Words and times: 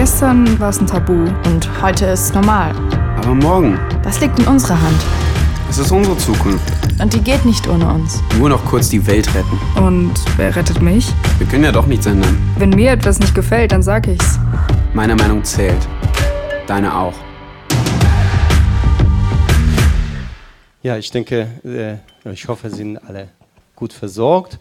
Gestern 0.00 0.58
war 0.58 0.70
es 0.70 0.80
ein 0.80 0.86
Tabu 0.86 1.12
und 1.44 1.82
heute 1.82 2.06
ist 2.06 2.20
es 2.20 2.32
normal. 2.32 2.74
Aber 3.18 3.34
morgen, 3.34 3.78
Das 4.02 4.18
liegt 4.22 4.38
in 4.38 4.46
unserer 4.46 4.80
Hand. 4.80 4.96
es 5.68 5.76
ist 5.76 5.92
unsere 5.92 6.16
Zukunft. 6.16 6.72
Und 6.98 7.12
die 7.12 7.20
geht 7.20 7.44
nicht 7.44 7.68
ohne 7.68 7.86
uns. 7.86 8.22
Nur 8.38 8.48
noch 8.48 8.64
kurz 8.64 8.88
die 8.88 9.06
Welt 9.06 9.28
retten. 9.34 9.58
Und 9.78 10.14
wer 10.38 10.56
rettet 10.56 10.80
mich? 10.80 11.12
Wir 11.36 11.46
können 11.48 11.64
ja 11.64 11.72
doch 11.72 11.84
nichts 11.86 12.06
ändern. 12.06 12.38
Wenn 12.56 12.70
mir 12.70 12.92
etwas 12.92 13.18
nicht 13.20 13.34
gefällt, 13.34 13.72
dann 13.72 13.82
sag 13.82 14.08
ich's. 14.08 14.38
Meine 14.94 15.14
Meinung 15.16 15.44
zählt. 15.44 15.86
Deine 16.66 16.96
auch. 16.96 17.12
Ja, 20.82 20.96
ich 20.96 21.10
denke, 21.10 21.46
äh, 21.62 22.30
ich 22.32 22.48
hoffe, 22.48 22.70
Sie 22.70 22.76
sind 22.76 22.96
alle 23.06 23.28
gut 23.76 23.92
versorgt. 23.92 24.58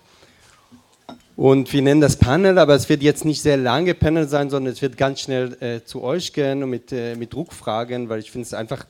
Und 1.40 1.72
wir 1.72 1.82
nennen 1.82 2.02
das 2.02 2.18
Panel, 2.18 2.58
aber 2.58 2.76
es 2.76 2.90
wird 2.90 3.02
jetzt 3.02 3.24
nicht 3.24 3.42
sehr 3.42 3.56
lange 3.56 3.94
Panel 3.94 4.28
sein, 4.28 4.50
sondern 4.50 4.74
es 4.74 4.82
wird 4.82 4.98
ganz 4.98 5.22
schnell 5.22 5.56
äh, 5.62 5.86
zu 5.86 6.04
euch 6.04 6.34
gehen 6.34 6.62
und 6.64 6.70
mit, 6.70 6.92
äh, 6.92 7.16
mit 7.16 7.32
Druckfragen, 7.32 8.10
weil 8.10 8.20
ich 8.20 8.30
finde 8.30 8.46
es 8.46 8.54
einfach 8.54 8.86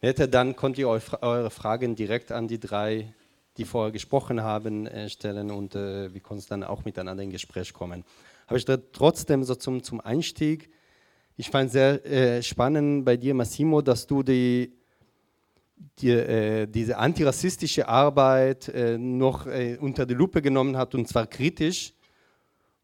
netter, 0.00 0.26
dann 0.26 0.56
könnt 0.56 0.78
ihr 0.78 0.88
eu 0.88 0.98
eure 1.20 1.50
Fragen 1.50 1.96
direkt 1.96 2.32
an 2.32 2.48
die 2.48 2.58
drei, 2.58 3.12
die 3.58 3.66
vorher 3.66 3.92
gesprochen 3.92 4.42
haben, 4.42 4.86
äh, 4.86 5.10
stellen 5.10 5.50
und 5.50 5.74
äh, 5.74 6.10
wir 6.14 6.22
können 6.22 6.42
dann 6.48 6.64
auch 6.64 6.86
miteinander 6.86 7.22
in 7.22 7.32
Gespräch 7.32 7.74
kommen. 7.74 8.02
Aber 8.46 8.56
ich 8.56 8.64
trotzdem 8.64 9.44
so 9.44 9.54
zum, 9.54 9.82
zum 9.82 10.00
Einstieg, 10.00 10.70
ich 11.36 11.50
fand 11.50 11.70
sehr 11.70 12.02
äh, 12.06 12.42
spannend 12.42 13.04
bei 13.04 13.18
dir, 13.18 13.34
Massimo, 13.34 13.82
dass 13.82 14.06
du 14.06 14.22
die 14.22 14.72
die, 15.98 16.10
äh, 16.10 16.66
diese 16.66 16.98
antirassistische 16.98 17.88
Arbeit 17.88 18.68
äh, 18.68 18.98
noch 18.98 19.46
äh, 19.46 19.76
unter 19.80 20.06
die 20.06 20.14
Lupe 20.14 20.42
genommen 20.42 20.76
hat 20.76 20.94
und 20.94 21.08
zwar 21.08 21.26
kritisch 21.26 21.92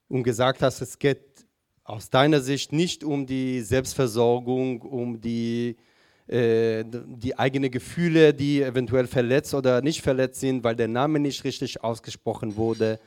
und 0.09 0.23
gesagt 0.23 0.63
hast, 0.63 0.81
es 0.81 0.99
geht 0.99 1.47
aus 1.85 2.11
deiner 2.11 2.41
Sicht 2.41 2.73
nicht 2.73 3.05
um 3.05 3.27
die 3.27 3.61
Selbstversorgung, 3.61 4.83
um 4.83 5.21
die, 5.21 5.77
äh, 6.27 6.85
die 6.85 7.39
eigenen 7.39 7.71
Gefühle, 7.71 8.35
die 8.35 8.63
eventuell 8.63 9.07
verletzt 9.07 9.55
oder 9.55 9.83
nicht 9.83 10.03
verletzt 10.03 10.41
sind, 10.41 10.65
weil 10.65 10.75
der 10.75 10.89
Name 10.89 11.21
nicht 11.21 11.45
richtig 11.45 11.83
ausgesprochen 11.83 12.57
wurde. 12.57 12.99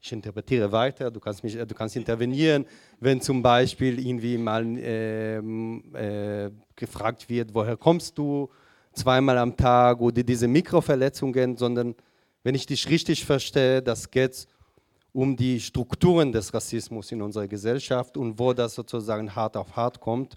Ich 0.00 0.12
interpretiere 0.12 0.70
weiter, 0.72 1.10
du 1.10 1.20
kannst, 1.20 1.42
mich, 1.42 1.56
du 1.56 1.74
kannst 1.74 1.96
intervenieren, 1.96 2.66
wenn 3.00 3.20
zum 3.20 3.42
Beispiel 3.42 3.98
irgendwie 4.04 4.38
mal 4.38 4.64
ähm, 4.78 5.82
äh, 5.94 6.50
gefragt 6.74 7.28
wird, 7.28 7.54
woher 7.54 7.76
kommst 7.76 8.18
du? 8.18 8.50
Zweimal 8.96 9.38
am 9.38 9.56
Tag 9.56 10.00
oder 10.00 10.22
diese 10.22 10.48
Mikroverletzungen, 10.48 11.56
sondern 11.56 11.94
wenn 12.42 12.54
ich 12.54 12.66
dich 12.66 12.88
richtig 12.88 13.24
verstehe, 13.24 13.82
das 13.82 14.10
geht 14.10 14.46
um 15.12 15.36
die 15.36 15.60
Strukturen 15.60 16.30
des 16.32 16.52
Rassismus 16.52 17.10
in 17.10 17.22
unserer 17.22 17.48
Gesellschaft 17.48 18.16
und 18.16 18.38
wo 18.38 18.52
das 18.52 18.74
sozusagen 18.74 19.34
hart 19.34 19.56
auf 19.56 19.74
hart 19.74 20.00
kommt. 20.00 20.36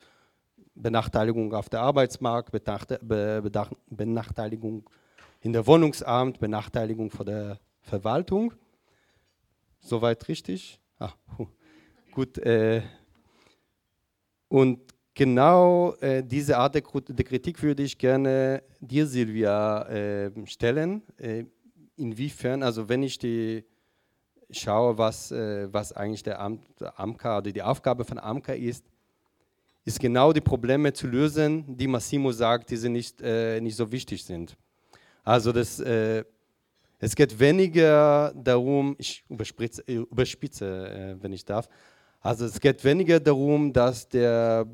Benachteiligung 0.73 1.53
auf 1.53 1.67
der 1.67 1.81
Arbeitsmarkt, 1.81 2.52
Benachteiligung 3.89 4.89
in 5.41 5.53
der 5.53 5.67
Wohnungsamt, 5.67 6.39
Benachteiligung 6.39 7.11
von 7.11 7.25
der 7.25 7.59
Verwaltung. 7.81 8.53
Soweit 9.80 10.27
richtig? 10.27 10.80
Ah, 10.99 11.11
gut. 12.11 12.37
Äh, 12.37 12.81
und 14.47 14.80
genau 15.20 15.95
äh, 16.00 16.23
diese 16.23 16.58
Art 16.58 16.75
der, 16.75 16.81
der, 16.81 17.25
Kritik 17.25 17.62
würde 17.62 17.84
ich 17.84 17.98
gerne 17.98 18.64
dir, 18.80 19.06
Silvia, 19.06 19.81
äh, 19.89 20.31
stellen. 20.45 21.03
Äh, 21.17 21.44
inwiefern, 21.98 22.64
also 22.64 22.88
wenn 22.88 23.03
ich 23.03 23.20
die 23.20 23.66
schaue, 24.50 24.98
was, 24.98 25.30
äh, 25.34 25.67
was 25.73 25.92
eigentlich 25.92 26.23
der, 26.23 26.38
der 26.80 26.98
AMKA 26.98 27.39
oder 27.39 27.52
die 27.52 27.61
Aufgabe 27.61 28.06
von 28.06 28.17
AMKA 28.17 28.53
ist, 28.53 28.86
ist 29.84 30.00
genau 30.00 30.31
die 30.31 30.39
Probleme 30.39 30.94
zu 30.94 31.05
lösen, 31.08 31.66
die 31.76 31.88
Massimo 31.88 32.32
sagt, 32.32 32.70
die 32.70 32.77
sie 32.77 32.89
nicht, 32.89 33.22
äh, 33.22 33.60
nicht 33.60 33.76
so 33.76 33.92
wichtig 33.92 34.23
sind. 34.23 34.55
Also 35.26 35.52
das, 35.52 35.82
äh, 35.82 36.23
es 36.98 37.14
geht 37.14 37.38
weniger 37.38 38.33
darum, 38.36 38.95
ich 38.98 39.26
überspitze, 39.27 39.82
überspitze 39.86 41.17
wenn 41.20 41.33
ich 41.33 41.43
darf, 41.43 41.67
also 42.21 42.45
es 42.45 42.59
geht 42.59 42.83
weniger 42.83 43.19
darum, 43.19 43.71
dass, 43.71 44.07
der, 44.07 44.65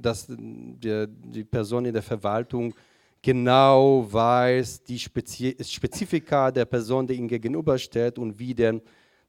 dass 0.00 0.26
der, 0.28 1.06
die 1.06 1.44
Person 1.44 1.84
in 1.84 1.92
der 1.92 2.02
Verwaltung 2.02 2.74
genau 3.22 4.06
weiß, 4.10 4.82
die 4.82 4.98
Spezi 4.98 5.56
Spezifika 5.62 6.50
der 6.50 6.64
Person, 6.64 7.06
die 7.06 7.14
ihm 7.14 7.28
gegenübersteht 7.28 8.18
und 8.18 8.38
wie 8.38 8.54
denn 8.54 8.80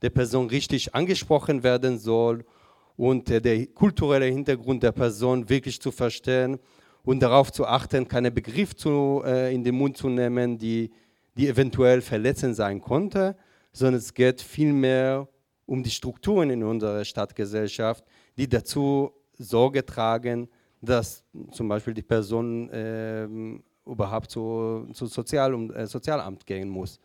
der 0.02 0.10
Person 0.10 0.48
richtig 0.48 0.96
angesprochen 0.96 1.62
werden 1.62 2.00
soll 2.00 2.44
und 2.98 3.30
äh, 3.30 3.40
der 3.40 3.68
kulturelle 3.68 4.26
Hintergrund 4.26 4.82
der 4.82 4.92
Person 4.92 5.48
wirklich 5.48 5.80
zu 5.80 5.92
verstehen 5.92 6.58
und 7.04 7.20
darauf 7.22 7.52
zu 7.52 7.66
achten, 7.66 8.08
keine 8.08 8.32
Begriffe 8.32 8.76
zu, 8.76 9.22
äh, 9.26 9.54
in 9.54 9.64
den 9.64 9.76
Mund 9.76 9.96
zu 9.96 10.10
nehmen, 10.10 10.58
die, 10.58 10.92
die 11.38 11.48
eventuell 11.48 12.02
verletzend 12.02 12.56
sein 12.56 12.82
konnte, 12.82 13.36
sondern 13.72 14.00
es 14.00 14.14
geht 14.14 14.42
vielmehr 14.42 15.28
um 15.70 15.84
die 15.84 15.92
Strukturen 15.92 16.50
in 16.50 16.64
unserer 16.64 17.06
Stadtgesellschaft, 17.06 18.04
die 18.38 18.50
dazu 18.50 19.12
Sorge 19.38 19.86
tragen, 19.86 20.50
dass 20.82 21.24
zum 21.52 21.70
Beispiel 21.70 21.94
die 21.94 22.02
Person 22.02 22.70
äh, 22.72 23.28
überhaupt 23.86 24.32
zu, 24.32 24.88
zu 24.94 25.06
Sozial 25.06 25.54
äh, 25.72 25.86
Sozialamt 25.86 26.48
gehen 26.48 26.70
muss. 26.70 27.00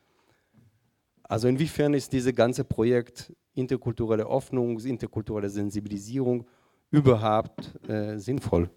Also 1.25 1.47
inwiefern 1.49 1.93
ist 1.93 2.11
dieses 2.13 2.35
ganze 2.35 2.65
Projekt 2.65 3.35
interkulturelle 3.55 4.25
Öffnung, 4.25 4.79
interkulturelle 4.79 5.51
Sensibilisierung 5.51 6.47
überhaupt 6.91 7.71
äh, 7.87 8.17
sinnvoll? 8.17 8.71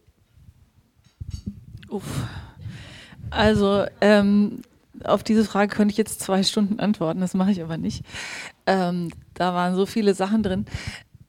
Uff. 1.90 2.28
Also 3.30 3.86
ähm, 4.02 4.62
auf 5.04 5.24
diese 5.24 5.46
Frage 5.46 5.76
könnte 5.76 5.92
ich 5.92 5.98
jetzt 5.98 6.22
zwei 6.22 6.44
Stunden 6.44 6.80
antworten, 6.80 7.20
das 7.20 7.34
mache 7.34 7.52
ich 7.52 7.62
aber 7.62 7.78
nicht. 7.78 8.04
Ähm, 8.66 9.10
da 9.34 9.54
waren 9.54 9.76
so 9.76 9.86
viele 9.86 10.14
Sachen 10.14 10.44
drin. 10.44 10.66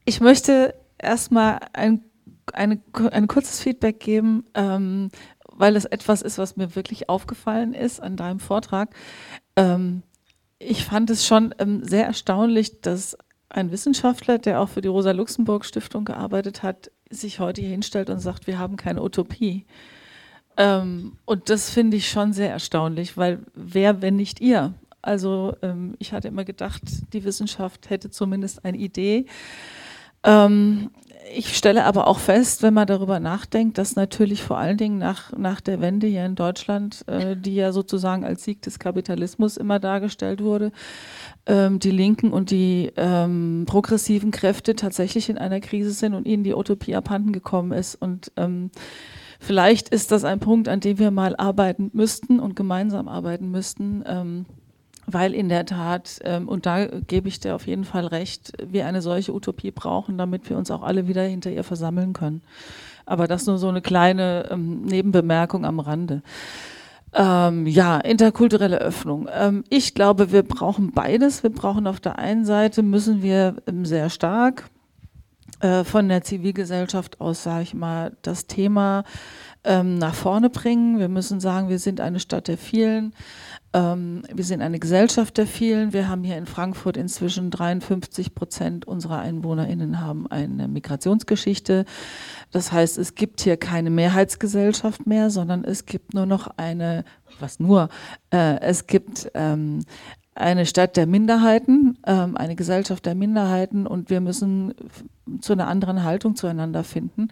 Ich 0.04 0.20
möchte 0.20 0.74
erstmal 0.98 1.60
ein, 1.72 2.02
eine, 2.52 2.80
ein 3.10 3.28
kurzes 3.28 3.60
Feedback 3.60 4.00
geben, 4.00 4.44
ähm, 4.54 5.10
weil 5.52 5.76
es 5.76 5.84
etwas 5.84 6.22
ist, 6.22 6.38
was 6.38 6.56
mir 6.56 6.76
wirklich 6.76 7.08
aufgefallen 7.08 7.74
ist 7.74 8.00
an 8.00 8.16
deinem 8.16 8.40
Vortrag. 8.40 8.94
Ähm, 9.56 10.02
ich 10.58 10.84
fand 10.84 11.10
es 11.10 11.26
schon 11.26 11.54
ähm, 11.58 11.84
sehr 11.84 12.06
erstaunlich, 12.06 12.80
dass 12.80 13.16
ein 13.48 13.70
Wissenschaftler, 13.70 14.38
der 14.38 14.60
auch 14.60 14.68
für 14.68 14.80
die 14.80 14.88
Rosa-Luxemburg-Stiftung 14.88 16.04
gearbeitet 16.04 16.62
hat, 16.62 16.90
sich 17.10 17.40
heute 17.40 17.60
hier 17.60 17.70
hinstellt 17.70 18.10
und 18.10 18.20
sagt, 18.20 18.46
wir 18.46 18.58
haben 18.58 18.76
keine 18.76 19.02
Utopie. 19.02 19.66
Ähm, 20.58 21.12
und 21.24 21.48
das 21.48 21.70
finde 21.70 21.96
ich 21.96 22.10
schon 22.10 22.32
sehr 22.32 22.50
erstaunlich, 22.50 23.16
weil 23.16 23.38
wer, 23.54 24.02
wenn 24.02 24.16
nicht 24.16 24.40
ihr? 24.40 24.74
Also 25.00 25.54
ähm, 25.62 25.94
ich 26.00 26.12
hatte 26.12 26.28
immer 26.28 26.44
gedacht, 26.44 26.82
die 27.12 27.24
Wissenschaft 27.24 27.88
hätte 27.88 28.10
zumindest 28.10 28.64
eine 28.64 28.76
Idee. 28.76 29.26
Ähm, 30.24 30.90
ich 31.32 31.56
stelle 31.56 31.84
aber 31.84 32.08
auch 32.08 32.18
fest, 32.18 32.62
wenn 32.62 32.74
man 32.74 32.88
darüber 32.88 33.20
nachdenkt, 33.20 33.78
dass 33.78 33.94
natürlich 33.94 34.42
vor 34.42 34.58
allen 34.58 34.78
Dingen 34.78 34.98
nach, 34.98 35.32
nach 35.36 35.60
der 35.60 35.80
Wende 35.80 36.08
hier 36.08 36.24
in 36.26 36.34
Deutschland, 36.34 37.06
äh, 37.06 37.36
die 37.36 37.54
ja 37.54 37.72
sozusagen 37.72 38.24
als 38.24 38.42
Sieg 38.42 38.60
des 38.62 38.80
Kapitalismus 38.80 39.56
immer 39.56 39.78
dargestellt 39.78 40.42
wurde, 40.42 40.72
ähm, 41.46 41.78
die 41.78 41.92
linken 41.92 42.32
und 42.32 42.50
die 42.50 42.90
ähm, 42.96 43.64
progressiven 43.66 44.32
Kräfte 44.32 44.74
tatsächlich 44.74 45.28
in 45.28 45.38
einer 45.38 45.60
Krise 45.60 45.92
sind 45.92 46.14
und 46.14 46.26
ihnen 46.26 46.42
die 46.42 46.54
Utopie 46.54 46.96
abhanden 46.96 47.32
gekommen 47.32 47.70
ist. 47.70 47.94
Und 47.94 48.32
ähm, 48.36 48.70
Vielleicht 49.38 49.88
ist 49.88 50.10
das 50.10 50.24
ein 50.24 50.40
Punkt, 50.40 50.68
an 50.68 50.80
dem 50.80 50.98
wir 50.98 51.10
mal 51.10 51.36
arbeiten 51.36 51.90
müssten 51.92 52.40
und 52.40 52.56
gemeinsam 52.56 53.08
arbeiten 53.08 53.50
müssten, 53.50 54.02
ähm, 54.06 54.46
weil 55.06 55.32
in 55.32 55.48
der 55.48 55.64
Tat, 55.64 56.18
ähm, 56.24 56.48
und 56.48 56.66
da 56.66 56.86
gebe 56.86 57.28
ich 57.28 57.40
dir 57.40 57.54
auf 57.54 57.66
jeden 57.66 57.84
Fall 57.84 58.06
recht, 58.06 58.52
wir 58.66 58.86
eine 58.86 59.00
solche 59.00 59.32
Utopie 59.32 59.70
brauchen, 59.70 60.18
damit 60.18 60.50
wir 60.50 60.58
uns 60.58 60.70
auch 60.70 60.82
alle 60.82 61.08
wieder 61.08 61.22
hinter 61.22 61.50
ihr 61.50 61.64
versammeln 61.64 62.12
können. 62.12 62.42
Aber 63.06 63.26
das 63.26 63.46
nur 63.46 63.58
so 63.58 63.68
eine 63.68 63.80
kleine 63.80 64.48
ähm, 64.50 64.82
Nebenbemerkung 64.82 65.64
am 65.64 65.80
Rande. 65.80 66.22
Ähm, 67.14 67.66
ja, 67.66 67.96
interkulturelle 67.96 68.78
Öffnung. 68.78 69.28
Ähm, 69.32 69.64
ich 69.70 69.94
glaube, 69.94 70.30
wir 70.30 70.42
brauchen 70.42 70.92
beides. 70.92 71.42
Wir 71.42 71.50
brauchen 71.50 71.86
auf 71.86 72.00
der 72.00 72.18
einen 72.18 72.44
Seite, 72.44 72.82
müssen 72.82 73.22
wir 73.22 73.56
ähm, 73.66 73.86
sehr 73.86 74.10
stark 74.10 74.68
von 75.60 76.08
der 76.08 76.22
Zivilgesellschaft 76.22 77.20
aus, 77.20 77.42
sage 77.42 77.62
ich 77.62 77.74
mal, 77.74 78.16
das 78.22 78.46
Thema 78.46 79.04
ähm, 79.64 79.98
nach 79.98 80.14
vorne 80.14 80.50
bringen. 80.50 80.98
Wir 80.98 81.08
müssen 81.08 81.40
sagen, 81.40 81.68
wir 81.68 81.78
sind 81.78 82.00
eine 82.00 82.20
Stadt 82.20 82.48
der 82.48 82.58
vielen. 82.58 83.12
Ähm, 83.74 84.22
wir 84.32 84.44
sind 84.44 84.62
eine 84.62 84.78
Gesellschaft 84.78 85.36
der 85.36 85.46
vielen. 85.46 85.92
Wir 85.92 86.08
haben 86.08 86.24
hier 86.24 86.38
in 86.38 86.46
Frankfurt 86.46 86.96
inzwischen 86.96 87.50
53 87.50 88.34
Prozent 88.34 88.86
unserer 88.86 89.18
EinwohnerInnen 89.18 90.00
haben 90.00 90.26
eine 90.26 90.68
Migrationsgeschichte. 90.68 91.84
Das 92.50 92.72
heißt, 92.72 92.96
es 92.96 93.14
gibt 93.14 93.42
hier 93.42 93.56
keine 93.58 93.90
Mehrheitsgesellschaft 93.90 95.06
mehr, 95.06 95.28
sondern 95.28 95.64
es 95.64 95.84
gibt 95.84 96.14
nur 96.14 96.24
noch 96.24 96.48
eine, 96.56 97.04
was 97.40 97.60
nur, 97.60 97.90
äh, 98.30 98.58
es 98.60 98.86
gibt 98.86 99.30
ähm, 99.34 99.80
eine 100.38 100.66
Stadt 100.66 100.96
der 100.96 101.06
Minderheiten, 101.06 101.98
ähm, 102.06 102.36
eine 102.36 102.56
Gesellschaft 102.56 103.06
der 103.06 103.14
Minderheiten 103.14 103.86
und 103.86 104.10
wir 104.10 104.20
müssen 104.20 104.74
zu 105.40 105.52
einer 105.52 105.68
anderen 105.68 106.04
Haltung 106.04 106.36
zueinander 106.36 106.84
finden. 106.84 107.28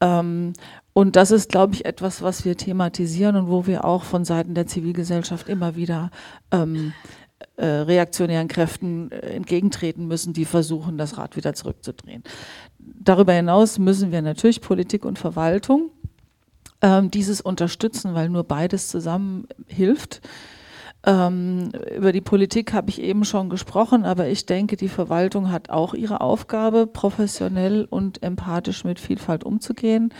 Ähm, 0.00 0.54
und 0.92 1.16
das 1.16 1.30
ist, 1.30 1.50
glaube 1.50 1.74
ich, 1.74 1.84
etwas, 1.84 2.22
was 2.22 2.44
wir 2.44 2.56
thematisieren 2.56 3.36
und 3.36 3.48
wo 3.48 3.66
wir 3.66 3.84
auch 3.84 4.02
von 4.02 4.24
Seiten 4.24 4.54
der 4.54 4.66
Zivilgesellschaft 4.66 5.48
immer 5.48 5.76
wieder 5.76 6.10
ähm, 6.50 6.92
äh, 7.56 7.66
reaktionären 7.66 8.48
Kräften 8.48 9.10
äh, 9.12 9.16
entgegentreten 9.34 10.06
müssen, 10.06 10.32
die 10.32 10.44
versuchen, 10.44 10.98
das 10.98 11.18
Rad 11.18 11.36
wieder 11.36 11.54
zurückzudrehen. 11.54 12.24
Darüber 12.78 13.32
hinaus 13.32 13.78
müssen 13.78 14.12
wir 14.12 14.22
natürlich 14.22 14.60
Politik 14.60 15.04
und 15.04 15.18
Verwaltung 15.18 15.90
ähm, 16.82 17.10
dieses 17.10 17.40
unterstützen, 17.40 18.14
weil 18.14 18.28
nur 18.28 18.44
beides 18.44 18.88
zusammen 18.88 19.46
hilft. 19.66 20.22
Ähm, 21.06 21.70
über 21.96 22.12
die 22.12 22.20
Politik 22.20 22.72
habe 22.74 22.90
ich 22.90 23.00
eben 23.00 23.24
schon 23.24 23.48
gesprochen, 23.48 24.04
aber 24.04 24.28
ich 24.28 24.44
denke, 24.44 24.76
die 24.76 24.88
Verwaltung 24.88 25.50
hat 25.50 25.70
auch 25.70 25.94
ihre 25.94 26.20
Aufgabe, 26.20 26.86
professionell 26.86 27.86
und 27.88 28.22
empathisch 28.22 28.84
mit 28.84 29.00
Vielfalt 29.00 29.44
umzugehen. 29.44 30.12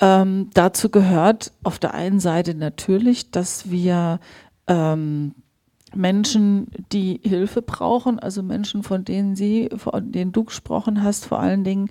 Ähm, 0.00 0.50
dazu 0.52 0.90
gehört 0.90 1.52
auf 1.62 1.78
der 1.78 1.94
einen 1.94 2.20
Seite 2.20 2.54
natürlich, 2.54 3.30
dass 3.30 3.70
wir 3.70 4.20
ähm, 4.66 5.34
Menschen, 5.94 6.66
die 6.92 7.20
Hilfe 7.22 7.62
brauchen, 7.62 8.18
also 8.18 8.42
Menschen, 8.42 8.82
von 8.82 9.04
denen 9.04 9.36
Sie, 9.36 9.70
von 9.76 10.12
denen 10.12 10.32
du 10.32 10.44
gesprochen 10.44 11.02
hast, 11.02 11.26
vor 11.26 11.40
allen 11.40 11.64
Dingen 11.64 11.88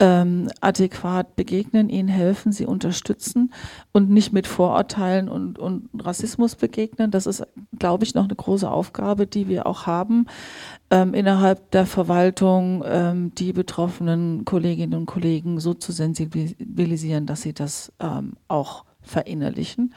ähm, 0.00 0.48
adäquat 0.60 1.36
begegnen, 1.36 1.88
ihnen 1.88 2.08
helfen, 2.08 2.52
sie 2.52 2.66
unterstützen 2.66 3.52
und 3.92 4.10
nicht 4.10 4.32
mit 4.32 4.46
Vorurteilen 4.46 5.28
und, 5.28 5.58
und 5.58 5.88
Rassismus 5.98 6.56
begegnen. 6.56 7.10
Das 7.10 7.26
ist, 7.26 7.44
glaube 7.78 8.04
ich, 8.04 8.14
noch 8.14 8.24
eine 8.24 8.34
große 8.34 8.68
Aufgabe, 8.68 9.26
die 9.26 9.48
wir 9.48 9.66
auch 9.66 9.86
haben, 9.86 10.26
ähm, 10.90 11.14
innerhalb 11.14 11.70
der 11.70 11.86
Verwaltung 11.86 12.82
ähm, 12.86 13.34
die 13.36 13.52
betroffenen 13.52 14.44
Kolleginnen 14.44 14.94
und 14.94 15.06
Kollegen 15.06 15.60
so 15.60 15.74
zu 15.74 15.92
sensibilisieren, 15.92 17.26
dass 17.26 17.42
sie 17.42 17.52
das 17.52 17.92
ähm, 18.00 18.34
auch 18.48 18.84
verinnerlichen 19.00 19.94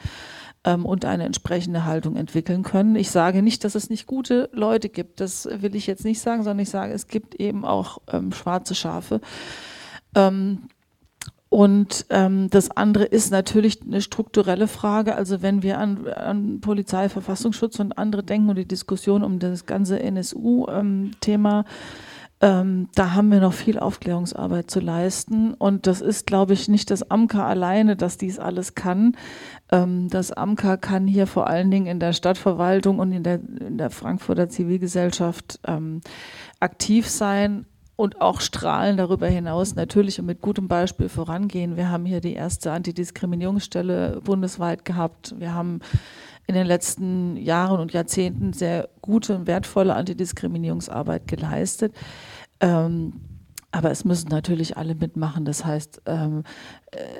ähm, 0.64 0.86
und 0.86 1.04
eine 1.04 1.24
entsprechende 1.24 1.84
Haltung 1.84 2.14
entwickeln 2.14 2.62
können. 2.62 2.94
Ich 2.94 3.10
sage 3.10 3.42
nicht, 3.42 3.64
dass 3.64 3.74
es 3.74 3.90
nicht 3.90 4.06
gute 4.06 4.48
Leute 4.52 4.88
gibt, 4.88 5.20
das 5.20 5.48
will 5.50 5.74
ich 5.74 5.86
jetzt 5.86 6.04
nicht 6.04 6.20
sagen, 6.20 6.44
sondern 6.44 6.60
ich 6.60 6.70
sage, 6.70 6.92
es 6.92 7.08
gibt 7.08 7.34
eben 7.34 7.64
auch 7.64 7.98
ähm, 8.12 8.32
schwarze 8.32 8.74
Schafe. 8.76 9.20
Ähm, 10.18 10.68
und 11.50 12.04
ähm, 12.10 12.50
das 12.50 12.70
andere 12.70 13.04
ist 13.04 13.30
natürlich 13.30 13.80
eine 13.80 14.02
strukturelle 14.02 14.68
Frage. 14.68 15.14
Also 15.14 15.40
wenn 15.40 15.62
wir 15.62 15.78
an, 15.78 16.06
an 16.06 16.60
Polizei, 16.60 17.08
Verfassungsschutz 17.08 17.80
und 17.80 17.96
andere 17.96 18.22
denken 18.22 18.50
und 18.50 18.56
die 18.56 18.68
Diskussion 18.68 19.24
um 19.24 19.38
das 19.38 19.64
ganze 19.64 19.98
NSU-Thema, 19.98 21.58
ähm, 21.60 21.64
ähm, 22.40 22.88
da 22.94 23.14
haben 23.14 23.32
wir 23.32 23.40
noch 23.40 23.54
viel 23.54 23.78
Aufklärungsarbeit 23.78 24.70
zu 24.70 24.78
leisten. 24.78 25.54
Und 25.54 25.86
das 25.86 26.02
ist, 26.02 26.26
glaube 26.26 26.52
ich, 26.52 26.68
nicht 26.68 26.90
das 26.90 27.10
AMKA 27.10 27.46
alleine, 27.46 27.96
dass 27.96 28.18
dies 28.18 28.38
alles 28.38 28.74
kann. 28.74 29.16
Ähm, 29.72 30.08
das 30.10 30.30
AMKA 30.30 30.76
kann 30.76 31.06
hier 31.06 31.26
vor 31.26 31.46
allen 31.48 31.70
Dingen 31.70 31.86
in 31.86 31.98
der 31.98 32.12
Stadtverwaltung 32.12 32.98
und 32.98 33.10
in 33.10 33.22
der, 33.22 33.40
in 33.60 33.78
der 33.78 33.90
Frankfurter 33.90 34.50
Zivilgesellschaft 34.50 35.60
ähm, 35.66 36.02
aktiv 36.60 37.08
sein 37.08 37.64
und 37.98 38.20
auch 38.20 38.40
strahlen 38.40 38.96
darüber 38.96 39.26
hinaus 39.26 39.74
natürlich 39.74 40.20
und 40.20 40.26
mit 40.26 40.40
gutem 40.40 40.68
Beispiel 40.68 41.08
vorangehen. 41.08 41.76
Wir 41.76 41.90
haben 41.90 42.06
hier 42.06 42.20
die 42.20 42.34
erste 42.34 42.70
Antidiskriminierungsstelle 42.70 44.20
bundesweit 44.22 44.84
gehabt. 44.84 45.34
Wir 45.36 45.52
haben 45.52 45.80
in 46.46 46.54
den 46.54 46.64
letzten 46.64 47.36
Jahren 47.36 47.80
und 47.80 47.92
Jahrzehnten 47.92 48.52
sehr 48.52 48.88
gute 49.02 49.34
und 49.34 49.48
wertvolle 49.48 49.96
Antidiskriminierungsarbeit 49.96 51.26
geleistet. 51.26 51.92
Ähm, 52.60 53.14
aber 53.70 53.90
es 53.90 54.04
müssen 54.04 54.28
natürlich 54.28 54.76
alle 54.76 54.94
mitmachen. 54.94 55.44
Das 55.44 55.64
heißt, 55.64 56.02
ähm, 56.06 56.44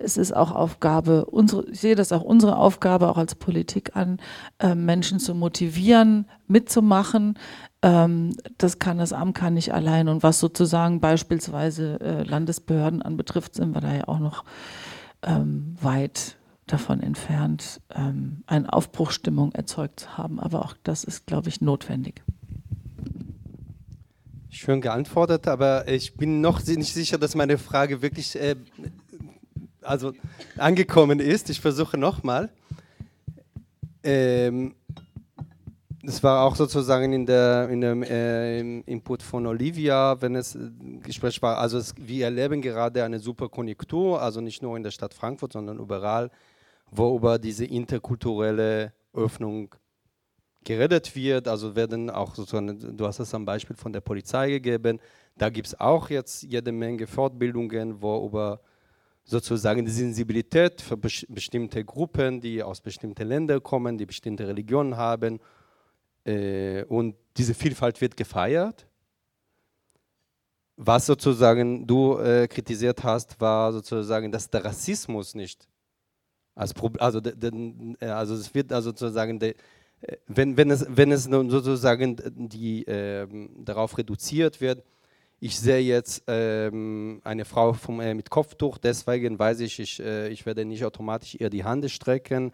es 0.02 0.16
ist 0.16 0.34
auch 0.34 0.50
Aufgabe, 0.50 1.26
unsere, 1.26 1.68
ich 1.68 1.80
sehe 1.80 1.94
das 1.94 2.10
auch 2.10 2.22
unsere 2.22 2.56
Aufgabe, 2.56 3.08
auch 3.08 3.18
als 3.18 3.34
Politik 3.34 3.96
an, 3.96 4.18
äh, 4.58 4.74
Menschen 4.74 5.18
zu 5.18 5.34
motivieren, 5.34 6.26
mitzumachen, 6.46 7.38
ähm, 7.82 8.34
das 8.56 8.78
kann 8.78 8.98
das 8.98 9.12
Amt 9.12 9.36
kann 9.36 9.54
nicht 9.54 9.72
allein. 9.74 10.08
Und 10.08 10.22
was 10.22 10.40
sozusagen 10.40 11.00
beispielsweise 11.00 12.00
äh, 12.00 12.22
Landesbehörden 12.22 13.02
anbetrifft, 13.02 13.54
sind 13.54 13.74
wir 13.74 13.80
da 13.80 13.94
ja 13.94 14.08
auch 14.08 14.18
noch 14.18 14.44
ähm, 15.22 15.76
weit 15.80 16.36
davon 16.66 17.00
entfernt, 17.00 17.80
ähm, 17.94 18.42
eine 18.46 18.72
Aufbruchstimmung 18.72 19.52
erzeugt 19.52 20.00
zu 20.00 20.18
haben. 20.18 20.40
Aber 20.40 20.64
auch 20.64 20.74
das 20.82 21.04
ist, 21.04 21.26
glaube 21.26 21.48
ich, 21.48 21.60
notwendig. 21.60 22.22
Schön 24.50 24.80
geantwortet, 24.80 25.46
aber 25.46 25.86
ich 25.88 26.14
bin 26.14 26.40
noch 26.40 26.64
nicht 26.64 26.94
sicher, 26.94 27.18
dass 27.18 27.34
meine 27.34 27.58
Frage 27.58 28.00
wirklich 28.00 28.34
äh, 28.34 28.56
also 29.82 30.12
angekommen 30.56 31.20
ist. 31.20 31.50
Ich 31.50 31.60
versuche 31.60 31.98
nochmal. 31.98 32.50
Ähm, 34.02 34.74
das 36.02 36.22
war 36.22 36.44
auch 36.44 36.56
sozusagen 36.56 37.12
in 37.12 37.26
der, 37.26 37.68
in 37.68 37.82
dem 37.82 38.02
äh, 38.02 38.60
Input 38.80 39.22
von 39.22 39.46
Olivia, 39.46 40.18
wenn 40.22 40.34
es 40.34 40.54
äh, 40.54 40.70
Gespräch 41.02 41.42
war. 41.42 41.58
Also 41.58 41.76
es, 41.76 41.94
wir 41.98 42.24
erleben 42.24 42.62
gerade 42.62 43.04
eine 43.04 43.18
super 43.18 43.50
Konjunktur, 43.50 44.22
also 44.22 44.40
nicht 44.40 44.62
nur 44.62 44.78
in 44.78 44.82
der 44.82 44.92
Stadt 44.92 45.12
Frankfurt, 45.12 45.52
sondern 45.52 45.78
überall, 45.78 46.30
wo 46.90 47.16
über 47.16 47.38
diese 47.38 47.66
interkulturelle 47.66 48.94
Öffnung 49.12 49.74
geredet 50.68 51.16
wird. 51.16 51.48
Also 51.48 51.74
werden 51.74 52.10
auch 52.10 52.34
sozusagen, 52.34 52.96
du 52.96 53.06
hast 53.06 53.18
es 53.20 53.34
am 53.34 53.44
Beispiel 53.44 53.74
von 53.74 53.92
der 53.92 54.02
Polizei 54.02 54.50
gegeben, 54.50 55.00
da 55.36 55.48
gibt 55.48 55.68
es 55.68 55.80
auch 55.80 56.10
jetzt 56.10 56.42
jede 56.42 56.72
Menge 56.72 57.06
Fortbildungen, 57.06 58.02
wo 58.02 58.26
über 58.26 58.60
sozusagen 59.24 59.84
die 59.84 59.92
Sensibilität 59.92 60.80
für 60.80 60.96
bestimmte 60.96 61.84
Gruppen, 61.84 62.40
die 62.40 62.62
aus 62.62 62.80
bestimmten 62.80 63.26
Ländern 63.26 63.62
kommen, 63.62 63.96
die 63.96 64.06
bestimmte 64.06 64.46
Religionen 64.46 64.96
haben, 64.96 65.40
äh, 66.24 66.84
und 66.84 67.14
diese 67.36 67.54
Vielfalt 67.54 68.00
wird 68.00 68.16
gefeiert. 68.16 68.86
Was 70.76 71.06
sozusagen 71.06 71.86
du 71.86 72.18
äh, 72.18 72.46
kritisiert 72.46 73.02
hast, 73.02 73.40
war 73.40 73.72
sozusagen, 73.72 74.30
dass 74.30 74.50
der 74.50 74.64
Rassismus 74.64 75.34
nicht 75.34 75.66
als 76.54 76.74
Problem, 76.74 77.00
also, 77.00 77.20
äh, 77.20 78.06
also 78.06 78.34
es 78.34 78.52
wird 78.54 78.72
also 78.72 78.90
sozusagen, 78.90 79.38
wenn, 80.26 80.56
wenn, 80.56 80.70
es, 80.70 80.86
wenn 80.88 81.12
es 81.12 81.24
sozusagen 81.24 82.16
die, 82.34 82.86
äh, 82.86 83.26
darauf 83.64 83.98
reduziert 83.98 84.60
wird, 84.60 84.82
ich 85.40 85.58
sehe 85.58 85.80
jetzt 85.80 86.24
ähm, 86.26 87.20
eine 87.22 87.44
Frau 87.44 87.72
vom, 87.72 88.00
äh, 88.00 88.14
mit 88.14 88.28
Kopftuch, 88.28 88.78
deswegen 88.78 89.38
weiß 89.38 89.60
ich, 89.60 89.78
ich, 89.78 90.00
äh, 90.00 90.28
ich 90.28 90.46
werde 90.46 90.64
nicht 90.64 90.84
automatisch 90.84 91.36
ihr 91.38 91.48
die 91.48 91.64
Hand 91.64 91.88
strecken. 91.90 92.52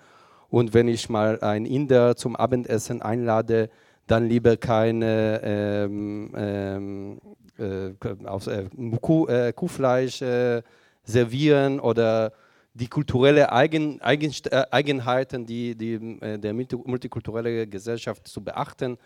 Und 0.51 0.75
wenn 0.75 0.89
ich 0.89 1.09
mal 1.09 1.41
einen 1.41 1.65
Inder 1.65 2.15
zum 2.15 2.37
Abendessen 2.37 3.01
einlade, 3.01 3.71
dann 4.07 4.29
lieber 4.29 4.59
keine 4.59 5.41
ähm, 5.43 6.31
ähm, 6.37 7.21
äh, 7.59 8.27
auf, 8.27 8.47
äh, 8.47 8.65
äh, 8.65 9.53
Kuhfleisch 9.53 10.21
äh, 10.21 10.63
servieren 11.05 11.81
oder 11.81 12.33
die 12.75 12.89
kulturellen 12.89 13.47
Eigen, 13.47 14.01
Eigen, 14.03 14.35
äh, 14.51 14.65
Eigenheiten, 14.71 15.47
die, 15.47 15.75
die 15.77 15.95
äh, 16.21 16.39
der 16.39 16.53
multikulturelle 16.53 17.67
Gesellschaft 17.67 18.29
zu 18.29 18.43
beachten, 18.43 18.99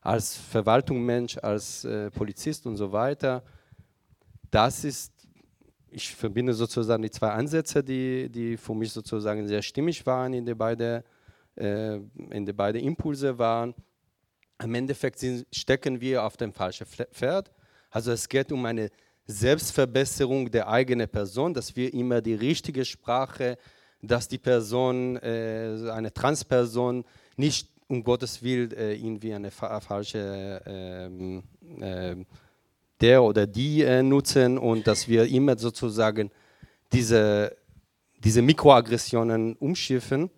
als 0.00 0.36
Verwaltungsmensch, 0.36 1.36
als 1.38 1.86
Polizist 2.14 2.64
und 2.66 2.76
so 2.76 2.92
weiter. 2.92 3.42
Das 4.52 4.84
ist 4.84 5.16
ich 5.96 6.14
verbinde 6.14 6.52
sozusagen 6.52 7.02
die 7.02 7.10
zwei 7.10 7.30
Ansätze, 7.30 7.82
die, 7.82 8.28
die 8.28 8.58
für 8.58 8.74
mich 8.74 8.92
sozusagen 8.92 9.46
sehr 9.46 9.62
stimmig 9.62 10.04
waren, 10.04 10.34
in 10.34 10.44
die 10.44 10.54
beide, 10.54 11.02
äh, 11.56 11.96
in 12.30 12.44
die 12.44 12.52
beide 12.52 12.78
Impulse 12.78 13.38
waren. 13.38 13.74
Im 14.62 14.74
Endeffekt 14.74 15.18
sind, 15.18 15.46
stecken 15.50 15.98
wir 16.00 16.22
auf 16.22 16.36
dem 16.36 16.52
falschen 16.52 16.86
Pferd. 16.86 17.50
Also 17.90 18.12
es 18.12 18.28
geht 18.28 18.52
um 18.52 18.64
eine 18.66 18.90
Selbstverbesserung 19.26 20.50
der 20.50 20.68
eigenen 20.68 21.08
Person, 21.08 21.52
dass 21.52 21.74
wir 21.74 21.92
immer 21.92 22.20
die 22.20 22.34
richtige 22.34 22.84
Sprache, 22.84 23.58
dass 24.02 24.28
die 24.28 24.38
Person, 24.38 25.16
äh, 25.16 25.90
eine 25.90 26.12
Transperson, 26.12 27.04
nicht 27.36 27.68
um 27.88 28.02
Gottes 28.02 28.42
Willen 28.42 28.72
äh, 28.72 28.94
irgendwie 28.94 29.32
eine 29.34 29.50
fa 29.50 29.80
falsche 29.80 30.62
ähm, 30.66 31.42
äh, 31.80 32.16
der 33.00 33.22
oder 33.22 33.46
die 33.46 33.82
äh, 33.82 34.02
nutzen 34.02 34.58
und 34.58 34.86
dass 34.86 35.06
wir 35.08 35.26
immer 35.26 35.58
sozusagen 35.58 36.30
diese, 36.92 37.54
diese 38.24 38.42
Mikroaggressionen 38.42 39.54
umschiffen. 39.56 40.30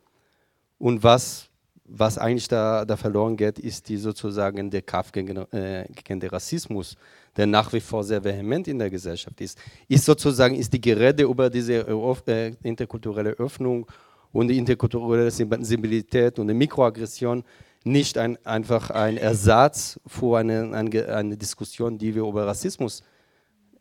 Und 0.78 1.02
was, 1.02 1.48
was 1.84 2.18
eigentlich 2.18 2.48
da, 2.48 2.84
da 2.84 2.96
verloren 2.96 3.36
geht, 3.36 3.58
ist 3.58 3.88
die 3.88 3.96
sozusagen 3.96 4.70
der 4.70 4.82
Kampf 4.82 5.12
gegen, 5.12 5.36
äh, 5.52 5.86
gegen 5.94 6.20
den 6.20 6.30
Rassismus, 6.30 6.96
der 7.38 7.46
nach 7.46 7.72
wie 7.72 7.80
vor 7.80 8.02
sehr 8.04 8.22
vehement 8.22 8.66
in 8.68 8.78
der 8.78 8.90
Gesellschaft 8.90 9.40
ist. 9.40 9.58
Ist 9.88 10.04
sozusagen 10.04 10.56
ist 10.56 10.72
die 10.72 10.80
Gerede 10.80 11.22
über 11.22 11.48
diese 11.48 11.86
äh, 11.86 12.52
interkulturelle 12.64 13.30
Öffnung 13.30 13.86
und 14.32 14.48
die 14.48 14.58
interkulturelle 14.58 15.30
Sensibilität 15.30 16.38
und 16.38 16.48
die 16.48 16.54
Mikroaggression 16.54 17.44
nicht 17.84 18.18
ein, 18.18 18.36
einfach 18.44 18.90
ein 18.90 19.16
Ersatz 19.16 20.00
für 20.04 20.38
eine, 20.38 20.72
eine, 20.72 21.08
eine 21.08 21.36
Diskussion, 21.36 21.96
die 21.96 22.12
wir 22.14 22.24
über 22.24 22.44
Rassismus 22.44 23.04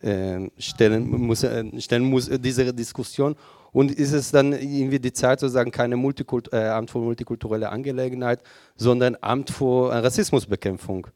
äh, 0.01 0.47
stellen, 0.59 1.09
muss, 1.09 1.43
äh, 1.43 1.81
stellen 1.81 2.05
muss, 2.05 2.27
äh, 2.29 2.39
diese 2.39 2.71
Diskussion. 2.71 3.35
Und 3.73 3.91
ist 3.91 4.13
es 4.13 4.31
dann 4.31 4.53
irgendwie 4.53 4.99
die 4.99 5.11
Zeit 5.13 5.39
zu 5.39 5.47
sagen, 5.49 5.71
keine 5.71 5.97
Multikult 5.97 6.53
äh, 6.53 6.67
Amt 6.67 6.91
für 6.91 6.99
multikulturelle 6.99 7.69
Angelegenheit, 7.69 8.41
sondern 8.75 9.17
Amt 9.19 9.49
für 9.49 9.91
Rassismusbekämpfung? 9.91 11.07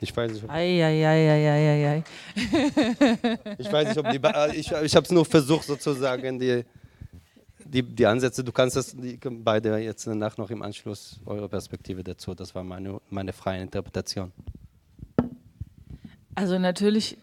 Ich 0.00 0.14
weiß 0.16 0.32
nicht, 0.32 0.44
ob, 0.44 0.50
ei, 0.50 0.84
ei, 0.84 2.04
ich 3.58 3.72
weiß 3.72 3.88
nicht, 3.88 3.98
ob 3.98 4.10
die, 4.10 4.18
ich, 4.58 4.72
ich 4.72 4.96
habe 4.96 5.04
es 5.04 5.10
nur 5.10 5.24
versucht 5.24 5.66
sozusagen, 5.66 6.38
die, 6.38 6.64
die, 7.64 7.82
die 7.82 8.06
Ansätze, 8.06 8.44
du 8.44 8.52
kannst 8.52 8.76
das 8.76 8.94
die, 8.94 9.18
beide 9.18 9.78
jetzt 9.78 10.06
danach 10.06 10.36
noch 10.36 10.50
im 10.50 10.62
Anschluss 10.62 11.20
eure 11.24 11.48
Perspektive 11.48 12.02
dazu, 12.04 12.34
das 12.34 12.54
war 12.54 12.64
meine, 12.64 13.00
meine 13.08 13.32
freie 13.32 13.62
Interpretation. 13.62 14.32
Also 16.34 16.58
natürlich 16.58 17.16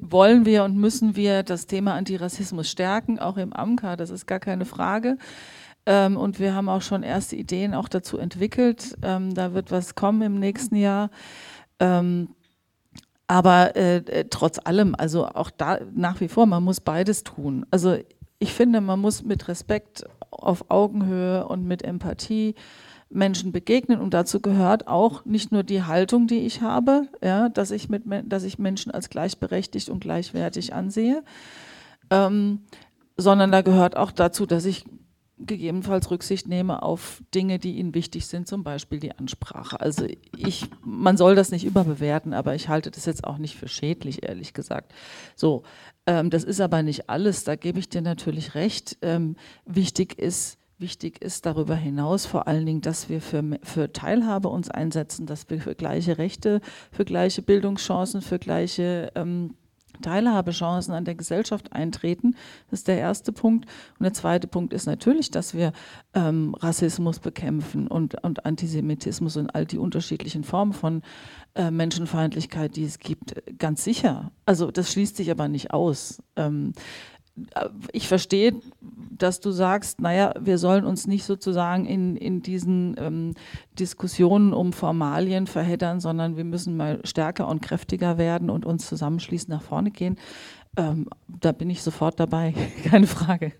wollen 0.00 0.44
wir 0.44 0.64
und 0.64 0.76
müssen 0.76 1.16
wir 1.16 1.42
das 1.42 1.66
Thema 1.66 1.94
Antirassismus 1.94 2.68
stärken, 2.68 3.18
auch 3.18 3.36
im 3.36 3.52
AMKA, 3.52 3.96
das 3.96 4.10
ist 4.10 4.26
gar 4.26 4.40
keine 4.40 4.64
Frage. 4.64 5.16
Ähm, 5.86 6.16
und 6.16 6.38
wir 6.38 6.54
haben 6.54 6.68
auch 6.68 6.82
schon 6.82 7.02
erste 7.02 7.36
Ideen 7.36 7.74
auch 7.74 7.88
dazu 7.88 8.18
entwickelt. 8.18 8.96
Ähm, 9.02 9.34
da 9.34 9.54
wird 9.54 9.70
was 9.70 9.94
kommen 9.94 10.22
im 10.22 10.38
nächsten 10.38 10.76
Jahr. 10.76 11.10
Ähm, 11.80 12.28
aber 13.26 13.76
äh, 13.76 13.96
äh, 13.98 14.24
trotz 14.28 14.58
allem, 14.62 14.94
also 14.96 15.26
auch 15.26 15.50
da 15.50 15.78
nach 15.94 16.20
wie 16.20 16.28
vor, 16.28 16.46
man 16.46 16.62
muss 16.62 16.80
beides 16.80 17.22
tun. 17.24 17.64
Also 17.70 17.96
ich 18.38 18.52
finde, 18.52 18.80
man 18.80 18.98
muss 18.98 19.22
mit 19.22 19.48
Respekt 19.48 20.04
auf 20.30 20.70
Augenhöhe 20.70 21.46
und 21.46 21.64
mit 21.64 21.82
Empathie 21.82 22.54
Menschen 23.08 23.52
begegnen 23.52 24.00
und 24.00 24.14
dazu 24.14 24.40
gehört 24.40 24.86
auch 24.86 25.24
nicht 25.24 25.52
nur 25.52 25.62
die 25.62 25.82
Haltung, 25.82 26.26
die 26.26 26.46
ich 26.46 26.62
habe, 26.62 27.08
ja, 27.22 27.48
dass 27.48 27.72
ich 27.72 27.88
mit, 27.88 28.04
dass 28.24 28.44
ich 28.44 28.58
Menschen 28.58 28.92
als 28.92 29.10
gleichberechtigt 29.10 29.88
und 29.90 30.00
gleichwertig 30.00 30.72
ansehe, 30.74 31.24
ähm, 32.10 32.62
sondern 33.16 33.50
da 33.50 33.62
gehört 33.62 33.96
auch 33.96 34.12
dazu, 34.12 34.46
dass 34.46 34.64
ich 34.64 34.84
gegebenenfalls 35.46 36.10
Rücksicht 36.10 36.48
nehme 36.48 36.82
auf 36.82 37.22
Dinge, 37.34 37.58
die 37.58 37.76
ihnen 37.76 37.94
wichtig 37.94 38.26
sind, 38.26 38.46
zum 38.46 38.62
Beispiel 38.62 39.00
die 39.00 39.16
Ansprache. 39.16 39.80
Also 39.80 40.06
ich, 40.36 40.66
man 40.84 41.16
soll 41.16 41.34
das 41.34 41.50
nicht 41.50 41.64
überbewerten, 41.64 42.32
aber 42.34 42.54
ich 42.54 42.68
halte 42.68 42.90
das 42.90 43.06
jetzt 43.06 43.24
auch 43.24 43.38
nicht 43.38 43.56
für 43.56 43.68
schädlich, 43.68 44.22
ehrlich 44.22 44.54
gesagt. 44.54 44.92
So, 45.34 45.62
ähm, 46.06 46.30
das 46.30 46.44
ist 46.44 46.60
aber 46.60 46.82
nicht 46.82 47.10
alles. 47.10 47.44
Da 47.44 47.56
gebe 47.56 47.78
ich 47.78 47.88
dir 47.88 48.02
natürlich 48.02 48.54
recht. 48.54 48.98
Ähm, 49.02 49.36
wichtig 49.64 50.18
ist 50.18 50.60
Wichtig 50.80 51.20
ist 51.20 51.44
darüber 51.44 51.76
hinaus 51.76 52.24
vor 52.24 52.48
allen 52.48 52.64
Dingen, 52.64 52.80
dass 52.80 53.10
wir 53.10 53.20
für, 53.20 53.44
für 53.62 53.92
Teilhabe 53.92 54.48
uns 54.48 54.70
einsetzen, 54.70 55.26
dass 55.26 55.50
wir 55.50 55.60
für 55.60 55.74
gleiche 55.74 56.16
Rechte, 56.16 56.62
für 56.90 57.04
gleiche 57.04 57.42
Bildungschancen, 57.42 58.22
für 58.22 58.38
gleiche 58.38 59.12
ähm, 59.14 59.56
Teilhabechancen 60.00 60.94
an 60.94 61.04
der 61.04 61.14
Gesellschaft 61.14 61.72
eintreten. 61.72 62.36
Das 62.70 62.80
ist 62.80 62.88
der 62.88 62.98
erste 62.98 63.32
Punkt. 63.32 63.66
Und 63.98 64.04
der 64.04 64.12
zweite 64.12 64.46
Punkt 64.46 64.72
ist 64.72 64.86
natürlich, 64.86 65.30
dass 65.30 65.54
wir 65.54 65.72
ähm, 66.14 66.54
Rassismus 66.58 67.18
bekämpfen 67.18 67.86
und, 67.88 68.22
und 68.22 68.44
Antisemitismus 68.44 69.36
und 69.36 69.54
all 69.54 69.66
die 69.66 69.78
unterschiedlichen 69.78 70.44
Formen 70.44 70.72
von 70.72 71.02
äh, 71.54 71.70
Menschenfeindlichkeit, 71.70 72.76
die 72.76 72.84
es 72.84 72.98
gibt. 72.98 73.42
Ganz 73.58 73.84
sicher. 73.84 74.30
Also 74.46 74.70
das 74.70 74.92
schließt 74.92 75.16
sich 75.16 75.30
aber 75.30 75.48
nicht 75.48 75.72
aus. 75.72 76.22
Ähm, 76.36 76.72
ich 77.92 78.08
verstehe, 78.08 78.54
dass 78.80 79.40
du 79.40 79.50
sagst, 79.50 80.00
naja, 80.00 80.34
wir 80.40 80.58
sollen 80.58 80.84
uns 80.84 81.06
nicht 81.06 81.24
sozusagen 81.24 81.86
in, 81.86 82.16
in 82.16 82.42
diesen 82.42 82.96
ähm, 82.98 83.34
Diskussionen 83.78 84.52
um 84.52 84.72
Formalien 84.72 85.46
verheddern, 85.46 86.00
sondern 86.00 86.36
wir 86.36 86.44
müssen 86.44 86.76
mal 86.76 87.00
stärker 87.04 87.48
und 87.48 87.60
kräftiger 87.60 88.18
werden 88.18 88.50
und 88.50 88.64
uns 88.64 88.86
zusammenschließen, 88.86 89.50
nach 89.50 89.62
vorne 89.62 89.90
gehen. 89.90 90.16
Ähm, 90.76 91.08
da 91.28 91.52
bin 91.52 91.70
ich 91.70 91.82
sofort 91.82 92.18
dabei, 92.18 92.54
keine 92.84 93.06
Frage. 93.06 93.52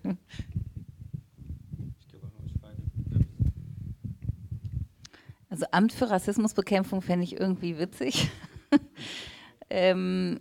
Also 5.49 5.65
Amt 5.71 5.91
für 5.91 6.09
Rassismusbekämpfung 6.09 7.01
fände 7.01 7.25
ich 7.25 7.39
irgendwie 7.39 7.77
witzig. 7.77 8.31
ähm, 9.69 10.39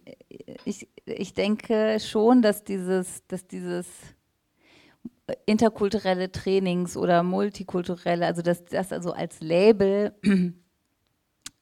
ich, 0.65 0.89
ich 1.17 1.35
denke 1.35 1.99
schon, 2.01 2.43
dass 2.43 2.65
dieses, 2.65 3.27
dass 3.27 3.47
dieses 3.47 3.87
interkulturelle 5.47 6.33
Trainings 6.33 6.97
oder 6.97 7.23
multikulturelle, 7.23 8.27
also 8.27 8.43
dass 8.43 8.65
das 8.65 8.93
also 8.93 9.13
als 9.13 9.41
Label 9.41 10.15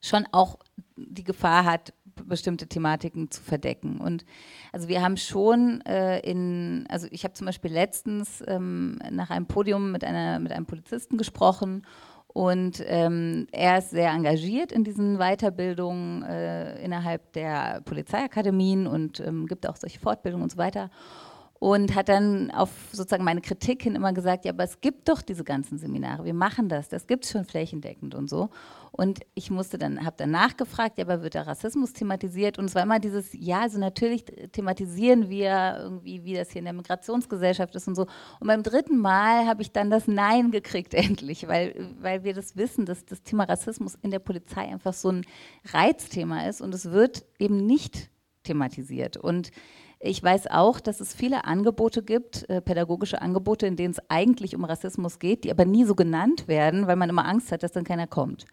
schon 0.01 0.27
auch 0.31 0.59
die 0.95 1.23
Gefahr 1.23 1.65
hat, 1.65 1.93
bestimmte 2.25 2.67
Thematiken 2.67 3.31
zu 3.31 3.41
verdecken. 3.41 3.99
Und 3.99 4.25
also 4.71 4.87
wir 4.87 5.01
haben 5.01 5.17
schon 5.17 5.81
äh, 5.81 6.19
in, 6.19 6.85
also 6.89 7.07
ich 7.11 7.23
habe 7.23 7.33
zum 7.33 7.45
Beispiel 7.45 7.71
letztens 7.71 8.43
ähm, 8.47 8.99
nach 9.11 9.29
einem 9.29 9.45
Podium 9.45 9.91
mit 9.91 10.03
einer 10.03 10.39
mit 10.39 10.51
einem 10.51 10.65
Polizisten 10.65 11.17
gesprochen 11.17 11.83
und 12.33 12.83
ähm, 12.85 13.47
er 13.51 13.79
ist 13.79 13.89
sehr 13.89 14.11
engagiert 14.11 14.71
in 14.71 14.83
diesen 14.83 15.17
Weiterbildungen 15.17 16.23
äh, 16.23 16.79
innerhalb 16.83 17.33
der 17.33 17.81
Polizeiakademien 17.85 18.85
und 18.85 19.19
ähm, 19.19 19.47
gibt 19.47 19.67
auch 19.67 19.75
solche 19.75 19.99
Fortbildungen 19.99 20.43
und 20.43 20.51
so 20.51 20.57
weiter. 20.57 20.91
Und 21.59 21.93
hat 21.93 22.07
dann 22.07 22.51
auf 22.51 22.69
sozusagen 22.93 23.25
meine 23.25 23.41
Kritik 23.41 23.83
hin 23.83 23.93
immer 23.93 24.13
gesagt, 24.13 24.45
ja, 24.45 24.53
aber 24.53 24.63
es 24.63 24.79
gibt 24.79 25.09
doch 25.09 25.21
diese 25.21 25.43
ganzen 25.43 25.77
Seminare, 25.77 26.23
wir 26.23 26.33
machen 26.33 26.69
das, 26.69 26.87
das 26.87 27.05
gibt 27.05 27.25
es 27.25 27.31
schon 27.31 27.43
flächendeckend 27.43 28.15
und 28.15 28.29
so. 28.29 28.49
Und 28.91 29.19
ich 29.33 29.51
musste 29.51 29.77
dann, 29.77 30.05
habe 30.05 30.15
dann 30.17 30.31
nachgefragt, 30.31 30.97
ja, 30.97 31.05
aber 31.05 31.21
wird 31.21 31.33
der 31.33 31.47
Rassismus 31.47 31.93
thematisiert? 31.93 32.57
Und 32.57 32.65
es 32.65 32.75
war 32.75 32.83
immer 32.83 32.99
dieses, 32.99 33.29
ja, 33.33 33.61
also 33.61 33.79
natürlich 33.79 34.25
thematisieren 34.51 35.29
wir 35.29 35.79
irgendwie, 35.81 36.23
wie 36.23 36.33
das 36.33 36.51
hier 36.51 36.59
in 36.59 36.65
der 36.65 36.73
Migrationsgesellschaft 36.73 37.75
ist 37.75 37.87
und 37.87 37.95
so. 37.95 38.07
Und 38.39 38.47
beim 38.47 38.63
dritten 38.63 38.97
Mal 38.97 39.45
habe 39.45 39.61
ich 39.61 39.71
dann 39.71 39.89
das 39.89 40.07
Nein 40.07 40.51
gekriegt 40.51 40.93
endlich, 40.93 41.47
weil, 41.47 41.93
weil 42.01 42.23
wir 42.23 42.33
das 42.33 42.55
wissen, 42.55 42.85
dass 42.85 43.05
das 43.05 43.21
Thema 43.21 43.43
Rassismus 43.43 43.95
in 44.01 44.11
der 44.11 44.19
Polizei 44.19 44.61
einfach 44.61 44.93
so 44.93 45.11
ein 45.11 45.25
Reizthema 45.71 46.47
ist 46.47 46.61
und 46.61 46.73
es 46.73 46.91
wird 46.91 47.25
eben 47.37 47.65
nicht 47.65 48.09
thematisiert. 48.43 49.17
Und 49.17 49.51
ich 50.01 50.23
weiß 50.23 50.47
auch, 50.47 50.79
dass 50.79 51.01
es 51.01 51.13
viele 51.13 51.43
Angebote 51.43 52.01
gibt, 52.01 52.49
äh, 52.49 52.61
pädagogische 52.61 53.21
Angebote, 53.21 53.67
in 53.67 53.75
denen 53.75 53.91
es 53.91 54.01
eigentlich 54.07 54.55
um 54.55 54.63
Rassismus 54.63 55.19
geht, 55.19 55.43
die 55.43 55.51
aber 55.51 55.65
nie 55.65 55.83
so 55.83 55.93
genannt 55.93 56.47
werden, 56.47 56.87
weil 56.87 56.95
man 56.95 57.09
immer 57.09 57.25
Angst 57.25 57.51
hat, 57.51 57.63
dass 57.63 57.73
dann 57.73 57.83
keiner 57.83 58.07
kommt. 58.07 58.45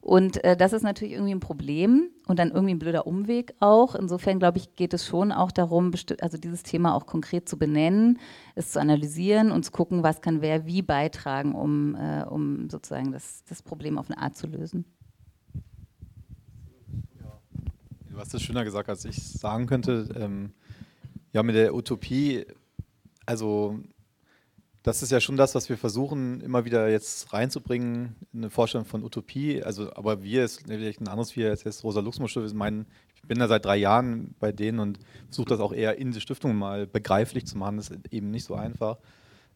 Und 0.00 0.42
äh, 0.42 0.56
das 0.56 0.72
ist 0.72 0.82
natürlich 0.82 1.12
irgendwie 1.12 1.34
ein 1.34 1.40
Problem 1.40 2.10
und 2.26 2.38
dann 2.38 2.50
irgendwie 2.50 2.74
ein 2.74 2.78
blöder 2.80 3.06
Umweg 3.06 3.54
auch. 3.60 3.94
Insofern 3.94 4.40
glaube 4.40 4.58
ich, 4.58 4.74
geht 4.74 4.92
es 4.92 5.06
schon 5.06 5.30
auch 5.30 5.52
darum, 5.52 5.92
also 6.20 6.36
dieses 6.36 6.64
Thema 6.64 6.94
auch 6.94 7.06
konkret 7.06 7.48
zu 7.48 7.58
benennen, 7.58 8.18
es 8.56 8.72
zu 8.72 8.80
analysieren 8.80 9.52
und 9.52 9.64
zu 9.64 9.70
gucken, 9.70 10.02
was 10.02 10.20
kann 10.20 10.40
wer 10.40 10.66
wie 10.66 10.82
beitragen, 10.82 11.54
um, 11.54 11.94
äh, 11.94 12.24
um 12.24 12.70
sozusagen 12.70 13.12
das, 13.12 13.44
das 13.48 13.62
Problem 13.62 13.98
auf 13.98 14.10
eine 14.10 14.20
Art 14.20 14.36
zu 14.36 14.48
lösen. 14.48 14.84
Du 18.10 18.18
hast 18.18 18.34
es 18.34 18.42
schöner 18.42 18.64
gesagt, 18.64 18.88
als 18.88 19.04
ich 19.04 19.22
sagen 19.22 19.66
könnte. 19.66 20.08
Ähm, 20.16 20.52
ja, 21.32 21.42
mit 21.42 21.54
der 21.54 21.74
Utopie, 21.74 22.46
also 23.26 23.78
das 24.82 25.02
ist 25.02 25.12
ja 25.12 25.20
schon 25.20 25.36
das, 25.36 25.54
was 25.54 25.68
wir 25.68 25.76
versuchen, 25.76 26.40
immer 26.40 26.64
wieder 26.64 26.88
jetzt 26.88 27.32
reinzubringen, 27.32 28.16
eine 28.32 28.48
Vorstellung 28.48 28.86
von 28.86 29.04
Utopie. 29.04 29.62
Also, 29.62 29.92
aber 29.94 30.22
wir 30.22 30.44
ist 30.44 30.62
vielleicht 30.66 31.00
ein 31.00 31.08
anderes 31.08 31.36
Wir 31.36 31.50
als 31.50 31.64
jetzt 31.64 31.84
Rosa 31.84 32.00
Luxemburg. 32.00 32.54
Meinen, 32.54 32.86
ich 33.14 33.22
bin 33.22 33.38
da 33.38 33.48
seit 33.48 33.64
drei 33.64 33.76
Jahren 33.76 34.34
bei 34.38 34.50
denen 34.50 34.78
und 34.78 34.98
versuche 35.26 35.48
das 35.50 35.60
auch 35.60 35.72
eher 35.72 35.98
in 35.98 36.12
die 36.12 36.20
Stiftung 36.20 36.56
mal 36.56 36.86
begreiflich 36.86 37.46
zu 37.46 37.58
machen. 37.58 37.76
Das 37.76 37.90
ist 37.90 38.00
eben 38.10 38.30
nicht 38.30 38.44
so 38.44 38.54
einfach. 38.54 38.98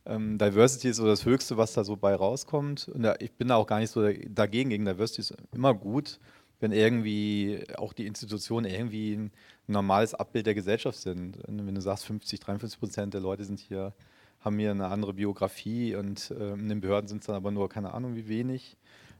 Ähm, 0.04 0.36
Diversity 0.36 0.88
ist 0.88 0.96
so 0.96 1.06
das 1.06 1.24
Höchste, 1.24 1.56
was 1.56 1.72
da 1.72 1.84
so 1.84 1.96
bei 1.96 2.14
rauskommt. 2.14 2.88
Und 2.88 3.02
da, 3.02 3.14
ich 3.20 3.32
bin 3.32 3.48
da 3.48 3.56
auch 3.56 3.66
gar 3.66 3.78
nicht 3.78 3.90
so 3.90 4.06
dagegen. 4.28 4.70
Gegen 4.70 4.84
Diversity 4.84 5.20
ist 5.22 5.34
immer 5.54 5.72
gut, 5.72 6.18
wenn 6.62 6.70
irgendwie 6.70 7.64
auch 7.76 7.92
die 7.92 8.06
Institutionen 8.06 8.70
irgendwie 8.70 9.14
ein 9.14 9.32
normales 9.66 10.14
Abbild 10.14 10.46
der 10.46 10.54
Gesellschaft 10.54 10.96
sind. 10.96 11.36
Wenn 11.48 11.74
du 11.74 11.80
sagst, 11.80 12.04
50, 12.04 12.38
53 12.38 12.78
Prozent 12.78 13.14
der 13.14 13.20
Leute 13.20 13.44
sind 13.44 13.58
hier, 13.58 13.92
haben 14.38 14.56
hier 14.60 14.70
eine 14.70 14.86
andere 14.86 15.12
Biografie 15.12 15.96
und 15.96 16.30
äh, 16.30 16.52
in 16.52 16.68
den 16.68 16.80
Behörden 16.80 17.08
sind 17.08 17.22
es 17.22 17.26
dann 17.26 17.34
aber 17.34 17.50
nur 17.50 17.68
keine 17.68 17.92
Ahnung 17.92 18.14
wie 18.14 18.28
wenig, 18.28 18.76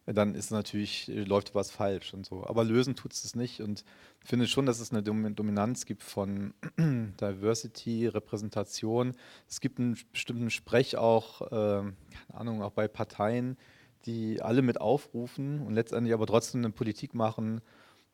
dann 0.07 0.37
ist 0.37 0.53
natürlich, 0.53 1.09
läuft 1.09 1.57
was 1.57 1.73
falsch 1.73 2.15
und 2.15 2.27
so. 2.27 2.47
Aber 2.47 2.63
lösen 2.63 2.95
tut 2.95 3.13
es 3.13 3.35
nicht 3.35 3.61
und 3.61 3.85
ich 4.23 4.29
finde 4.29 4.47
schon, 4.47 4.67
dass 4.67 4.79
es 4.79 4.93
eine 4.93 5.03
Dominanz 5.03 5.85
gibt 5.85 6.05
von 6.05 6.55
Diversity, 6.79 8.07
Repräsentation. 8.07 9.17
Es 9.49 9.61
gibt 9.61 9.81
einen 9.81 9.99
bestimmten 10.13 10.51
Sprech 10.51 10.97
auch, 10.97 11.43
äh, 11.43 11.51
keine 11.51 11.95
Ahnung, 12.35 12.63
auch 12.63 12.73
bei 12.73 12.87
Parteien, 12.87 13.57
die 14.07 14.43
alle 14.43 14.63
mit 14.63 14.81
aufrufen 14.81 15.61
und 15.63 15.75
letztendlich 15.75 16.15
aber 16.15 16.27
trotzdem 16.27 16.61
eine 16.61 16.71
Politik 16.71 17.15
machen, 17.15 17.61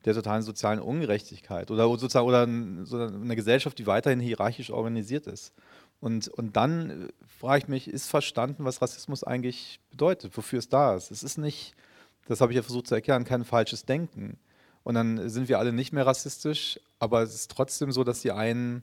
der 0.04 0.14
totalen 0.14 0.42
sozialen 0.42 0.80
Ungerechtigkeit 0.80 1.71
oder 1.71 1.88
sozusagen 1.88 2.26
oder 2.28 2.42
eine 2.42 3.37
Gesellschaft, 3.37 3.78
die 3.78 3.87
weiterhin 3.87 4.21
hierarchisch 4.21 4.71
organisiert 4.71 5.26
ist. 5.26 5.52
Und, 6.00 6.28
und 6.28 6.57
dann 6.57 6.90
äh, 6.90 7.09
frage 7.26 7.59
ich 7.59 7.68
mich, 7.68 7.88
ist 7.88 8.09
verstanden, 8.09 8.64
was 8.64 8.80
Rassismus 8.80 9.25
eigentlich 9.25 9.80
bedeutet, 9.90 10.37
wofür 10.37 10.61
es 10.61 10.68
da 10.68 10.95
ist? 10.95 11.11
Es 11.11 11.25
ist 11.25 11.38
nicht 11.38 11.75
das 12.28 12.42
habe 12.42 12.52
ich 12.52 12.57
ja 12.57 12.62
versucht 12.62 12.87
zu 12.87 12.95
erklären, 12.95 13.25
kein 13.25 13.45
falsches 13.45 13.85
Denken. 13.85 14.38
Und 14.85 14.95
dann 14.95 15.28
sind 15.28 15.49
wir 15.49 15.59
alle 15.59 15.73
nicht 15.73 15.92
mehr 15.92 16.07
rassistisch, 16.07 16.78
aber 16.99 17.23
es 17.23 17.35
ist 17.35 17.50
trotzdem 17.50 17.90
so, 17.90 18.04
dass 18.04 18.21
die 18.21 18.33
einen 18.33 18.83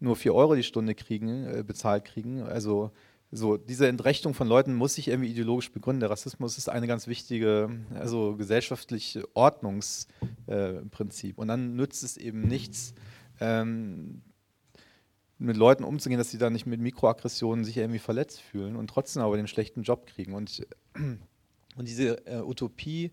nur 0.00 0.16
4 0.16 0.34
Euro 0.34 0.54
die 0.54 0.62
Stunde 0.62 0.94
kriegen, 0.94 1.44
äh, 1.44 1.62
bezahlt 1.64 2.04
kriegen. 2.04 2.42
Also 2.42 2.90
so, 3.36 3.56
diese 3.56 3.88
Entrechtung 3.88 4.32
von 4.32 4.46
Leuten 4.46 4.74
muss 4.74 4.94
sich 4.94 5.08
irgendwie 5.08 5.30
ideologisch 5.30 5.72
begründen. 5.72 5.98
Der 6.00 6.10
Rassismus 6.10 6.56
ist 6.56 6.68
eine 6.68 6.86
ganz 6.86 7.08
wichtige, 7.08 7.68
also 7.94 8.36
gesellschaftliche 8.36 9.24
Ordnungsprinzip. 9.34 11.36
Äh, 11.36 11.40
und 11.40 11.48
dann 11.48 11.74
nützt 11.74 12.04
es 12.04 12.16
eben 12.16 12.42
nichts, 12.42 12.94
ähm, 13.40 14.22
mit 15.38 15.56
Leuten 15.56 15.82
umzugehen, 15.82 16.18
dass 16.18 16.30
sie 16.30 16.38
da 16.38 16.48
nicht 16.48 16.66
mit 16.66 16.80
Mikroaggressionen 16.80 17.64
sich 17.64 17.76
irgendwie 17.76 17.98
verletzt 17.98 18.40
fühlen 18.40 18.76
und 18.76 18.88
trotzdem 18.88 19.22
aber 19.22 19.36
den 19.36 19.48
schlechten 19.48 19.82
Job 19.82 20.06
kriegen. 20.06 20.32
Und, 20.32 20.64
und 20.94 21.88
diese 21.88 22.24
äh, 22.28 22.40
Utopie, 22.40 23.10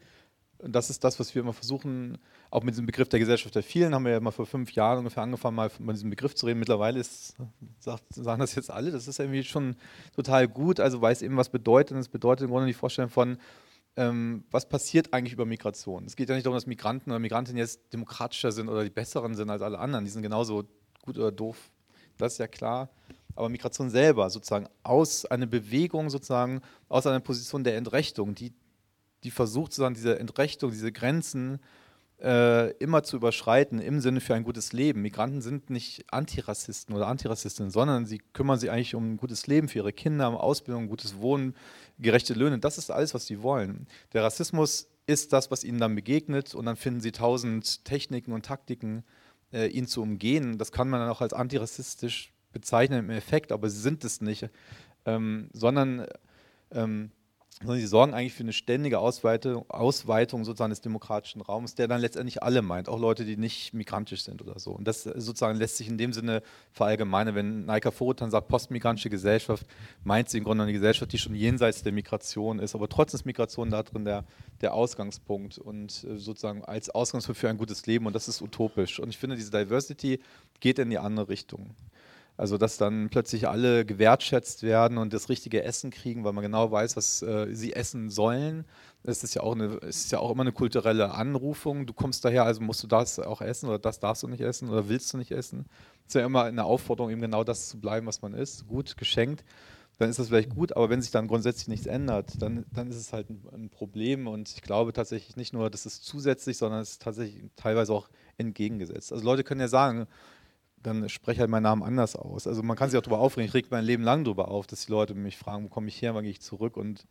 das 0.63 0.89
ist 0.89 1.03
das, 1.03 1.19
was 1.19 1.33
wir 1.33 1.41
immer 1.41 1.53
versuchen, 1.53 2.17
auch 2.49 2.63
mit 2.63 2.73
diesem 2.73 2.85
Begriff 2.85 3.09
der 3.09 3.19
Gesellschaft 3.19 3.55
der 3.55 3.63
vielen, 3.63 3.93
haben 3.95 4.05
wir 4.05 4.11
ja 4.11 4.19
mal 4.19 4.31
vor 4.31 4.45
fünf 4.45 4.71
Jahren 4.73 4.99
ungefähr 4.99 5.23
angefangen, 5.23 5.55
mal 5.55 5.69
von 5.69 5.87
diesem 5.87 6.09
Begriff 6.09 6.35
zu 6.35 6.45
reden. 6.45 6.59
Mittlerweile 6.59 6.99
ist, 6.99 7.35
sagt, 7.79 8.03
sagen 8.09 8.39
das 8.39 8.55
jetzt 8.55 8.69
alle, 8.69 8.91
das 8.91 9.07
ist 9.07 9.19
irgendwie 9.19 9.43
schon 9.43 9.75
total 10.15 10.47
gut, 10.47 10.79
also 10.79 11.01
weiß 11.01 11.21
eben, 11.21 11.37
was 11.37 11.49
bedeutet. 11.49 11.95
Und 11.95 12.01
es 12.01 12.09
bedeutet 12.09 12.45
im 12.45 12.51
Grunde 12.51 12.67
die 12.67 12.73
Vorstellung 12.73 13.09
von, 13.09 13.37
ähm, 13.95 14.43
was 14.51 14.67
passiert 14.67 15.13
eigentlich 15.13 15.33
über 15.33 15.45
Migration. 15.45 16.05
Es 16.05 16.15
geht 16.15 16.29
ja 16.29 16.35
nicht 16.35 16.45
darum, 16.45 16.55
dass 16.55 16.67
Migranten 16.67 17.11
oder 17.11 17.19
Migrantinnen 17.19 17.57
jetzt 17.57 17.81
demokratischer 17.91 18.51
sind 18.51 18.69
oder 18.69 18.83
die 18.83 18.89
besseren 18.89 19.35
sind 19.35 19.49
als 19.49 19.61
alle 19.61 19.79
anderen. 19.79 20.05
Die 20.05 20.11
sind 20.11 20.21
genauso 20.21 20.63
gut 21.01 21.17
oder 21.17 21.31
doof, 21.31 21.71
das 22.17 22.33
ist 22.33 22.37
ja 22.39 22.47
klar. 22.47 22.89
Aber 23.35 23.49
Migration 23.49 23.89
selber 23.89 24.29
sozusagen 24.29 24.67
aus 24.83 25.25
einer 25.25 25.45
Bewegung, 25.45 26.09
sozusagen 26.09 26.61
aus 26.89 27.07
einer 27.07 27.19
Position 27.19 27.63
der 27.63 27.77
Entrechtung, 27.77 28.35
die, 28.35 28.53
die 29.23 29.31
versucht 29.31 29.73
sozusagen 29.73 29.95
diese 29.95 30.19
Entrechtung, 30.19 30.71
diese 30.71 30.91
Grenzen 30.91 31.59
äh, 32.21 32.71
immer 32.77 33.03
zu 33.03 33.15
überschreiten 33.15 33.79
im 33.79 33.99
Sinne 33.99 34.21
für 34.21 34.35
ein 34.35 34.43
gutes 34.43 34.73
Leben. 34.73 35.01
Migranten 35.01 35.41
sind 35.41 35.69
nicht 35.69 36.05
Antirassisten 36.11 36.95
oder 36.95 37.07
Antirassistinnen, 37.07 37.71
sondern 37.71 38.05
sie 38.05 38.19
kümmern 38.33 38.59
sich 38.59 38.69
eigentlich 38.69 38.95
um 38.95 39.13
ein 39.13 39.17
gutes 39.17 39.47
Leben 39.47 39.67
für 39.67 39.79
ihre 39.79 39.93
Kinder, 39.93 40.29
um 40.29 40.35
Ausbildung, 40.35 40.87
gutes 40.87 41.17
Wohnen, 41.17 41.55
gerechte 41.97 42.33
Löhne. 42.33 42.59
Das 42.59 42.77
ist 42.77 42.91
alles, 42.91 43.13
was 43.13 43.25
sie 43.25 43.41
wollen. 43.41 43.87
Der 44.13 44.23
Rassismus 44.23 44.87
ist 45.07 45.33
das, 45.33 45.49
was 45.49 45.63
ihnen 45.63 45.79
dann 45.79 45.95
begegnet 45.95 46.53
und 46.53 46.65
dann 46.65 46.75
finden 46.75 47.01
sie 47.01 47.11
tausend 47.11 47.83
Techniken 47.85 48.33
und 48.33 48.45
Taktiken, 48.45 49.03
äh, 49.51 49.67
ihn 49.67 49.87
zu 49.87 50.01
umgehen. 50.01 50.57
Das 50.57 50.71
kann 50.71 50.89
man 50.89 50.99
dann 50.99 51.09
auch 51.09 51.21
als 51.21 51.33
antirassistisch 51.33 52.33
bezeichnen 52.51 52.99
im 52.99 53.09
Effekt, 53.09 53.51
aber 53.51 53.69
sie 53.69 53.79
sind 53.79 54.03
es 54.03 54.21
nicht, 54.21 54.49
ähm, 55.05 55.49
sondern 55.53 56.05
ähm, 56.71 57.11
sondern 57.61 57.79
sie 57.79 57.87
sorgen 57.87 58.13
eigentlich 58.13 58.33
für 58.33 58.43
eine 58.43 58.53
ständige 58.53 58.99
Ausweitung, 58.99 59.69
Ausweitung 59.69 60.43
sozusagen 60.43 60.71
des 60.71 60.81
demokratischen 60.81 61.41
Raums, 61.41 61.75
der 61.75 61.87
dann 61.87 62.01
letztendlich 62.01 62.41
alle 62.43 62.61
meint, 62.61 62.89
auch 62.89 62.99
Leute, 62.99 63.23
die 63.25 63.37
nicht 63.37 63.73
migrantisch 63.73 64.23
sind 64.23 64.41
oder 64.41 64.59
so. 64.59 64.71
Und 64.71 64.85
das 64.85 65.03
sozusagen 65.03 65.57
lässt 65.57 65.77
sich 65.77 65.87
in 65.87 65.97
dem 65.97 66.13
Sinne 66.13 66.41
verallgemeinern. 66.71 67.35
Wenn 67.35 67.65
Naika 67.65 67.91
Forutan 67.91 68.31
sagt, 68.31 68.47
postmigrantische 68.47 69.09
Gesellschaft, 69.09 69.65
meint 70.03 70.29
sie 70.29 70.39
im 70.39 70.43
Grunde 70.43 70.63
eine 70.63 70.73
Gesellschaft, 70.73 71.11
die 71.13 71.17
schon 71.17 71.35
jenseits 71.35 71.83
der 71.83 71.91
Migration 71.91 72.59
ist, 72.59 72.75
aber 72.75 72.89
trotzdem 72.89 73.19
ist 73.19 73.25
Migration 73.25 73.69
da 73.69 73.83
drin 73.83 74.05
der, 74.05 74.25
der 74.61 74.73
Ausgangspunkt 74.73 75.57
und 75.57 76.03
äh, 76.03 76.17
sozusagen 76.17 76.63
als 76.63 76.89
Ausgangspunkt 76.89 77.39
für 77.39 77.49
ein 77.49 77.57
gutes 77.57 77.85
Leben 77.85 78.05
und 78.05 78.13
das 78.13 78.27
ist 78.27 78.41
utopisch. 78.41 78.99
Und 78.99 79.09
ich 79.09 79.17
finde, 79.17 79.35
diese 79.35 79.51
Diversity 79.51 80.19
geht 80.59 80.79
in 80.79 80.89
die 80.89 80.97
andere 80.97 81.29
Richtung. 81.29 81.75
Also 82.41 82.57
dass 82.57 82.77
dann 82.77 83.09
plötzlich 83.11 83.47
alle 83.47 83.85
gewertschätzt 83.85 84.63
werden 84.63 84.97
und 84.97 85.13
das 85.13 85.29
richtige 85.29 85.61
Essen 85.61 85.91
kriegen, 85.91 86.23
weil 86.23 86.33
man 86.33 86.41
genau 86.41 86.71
weiß, 86.71 86.97
was 86.97 87.21
äh, 87.21 87.53
sie 87.53 87.73
essen 87.73 88.09
sollen. 88.09 88.65
Das 89.03 89.23
ist 89.23 89.35
ja, 89.35 89.43
auch 89.43 89.53
eine, 89.53 89.75
ist 89.75 90.11
ja 90.11 90.17
auch 90.17 90.31
immer 90.31 90.41
eine 90.41 90.51
kulturelle 90.51 91.13
Anrufung. 91.13 91.85
Du 91.85 91.93
kommst 91.93 92.25
daher, 92.25 92.45
also 92.45 92.59
musst 92.61 92.81
du 92.81 92.87
das 92.87 93.19
auch 93.19 93.41
essen 93.41 93.69
oder 93.69 93.77
das 93.77 93.99
darfst 93.99 94.23
du 94.23 94.27
nicht 94.27 94.41
essen 94.41 94.69
oder 94.69 94.89
willst 94.89 95.13
du 95.13 95.19
nicht 95.19 95.29
essen. 95.29 95.67
Es 95.99 96.15
ist 96.15 96.15
ja 96.15 96.25
immer 96.25 96.45
eine 96.45 96.63
Aufforderung, 96.63 97.11
eben 97.11 97.21
genau 97.21 97.43
das 97.43 97.69
zu 97.69 97.79
bleiben, 97.79 98.07
was 98.07 98.23
man 98.23 98.33
ist. 98.33 98.65
Gut, 98.65 98.97
geschenkt. 98.97 99.43
Dann 99.99 100.09
ist 100.09 100.17
das 100.17 100.29
vielleicht 100.29 100.49
gut, 100.49 100.75
aber 100.75 100.89
wenn 100.89 101.03
sich 101.03 101.11
dann 101.11 101.27
grundsätzlich 101.27 101.67
nichts 101.67 101.85
ändert, 101.85 102.41
dann, 102.41 102.65
dann 102.73 102.89
ist 102.89 102.95
es 102.95 103.13
halt 103.13 103.29
ein, 103.29 103.43
ein 103.53 103.69
Problem. 103.69 104.27
Und 104.27 104.49
ich 104.49 104.63
glaube 104.63 104.93
tatsächlich 104.93 105.35
nicht 105.35 105.53
nur, 105.53 105.69
dass 105.69 105.85
es 105.85 106.01
zusätzlich, 106.01 106.57
sondern 106.57 106.81
es 106.81 106.93
ist 106.93 107.03
tatsächlich 107.03 107.43
teilweise 107.55 107.93
auch 107.93 108.09
entgegengesetzt. 108.39 109.13
Also 109.13 109.23
Leute 109.23 109.43
können 109.43 109.61
ja 109.61 109.67
sagen, 109.67 110.07
dann 110.83 111.09
spreche 111.09 111.41
halt 111.41 111.49
meinen 111.49 111.63
Namen 111.63 111.83
anders 111.83 112.15
aus. 112.15 112.47
Also 112.47 112.63
man 112.63 112.77
kann 112.77 112.89
sich 112.89 112.97
auch 112.97 113.03
darüber 113.03 113.19
aufregen. 113.19 113.47
Ich 113.47 113.53
reg 113.53 113.67
mein 113.69 113.85
Leben 113.85 114.03
lang 114.03 114.23
darüber 114.23 114.47
auf, 114.49 114.67
dass 114.67 114.85
die 114.85 114.91
Leute 114.91 115.13
mich 115.13 115.37
fragen, 115.37 115.65
wo 115.65 115.69
komme 115.69 115.87
ich 115.87 116.01
her, 116.01 116.15
wann 116.15 116.23
gehe 116.23 116.31
ich 116.31 116.41
zurück 116.41 116.77
und, 116.77 117.05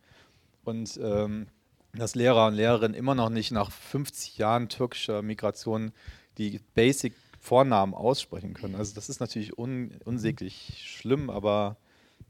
und 0.63 0.99
ähm, 1.01 1.47
dass 1.93 2.15
Lehrer 2.15 2.47
und 2.47 2.53
Lehrerinnen 2.53 2.95
immer 2.95 3.15
noch 3.15 3.29
nicht 3.29 3.51
nach 3.51 3.71
50 3.71 4.37
Jahren 4.37 4.69
türkischer 4.69 5.21
Migration 5.21 5.91
die 6.37 6.59
Basic 6.73 7.13
Vornamen 7.39 7.95
aussprechen 7.95 8.53
können. 8.53 8.75
Also 8.75 8.93
das 8.93 9.09
ist 9.09 9.19
natürlich 9.19 9.57
un, 9.57 9.91
unsäglich 10.05 10.83
schlimm, 10.85 11.29
aber 11.29 11.77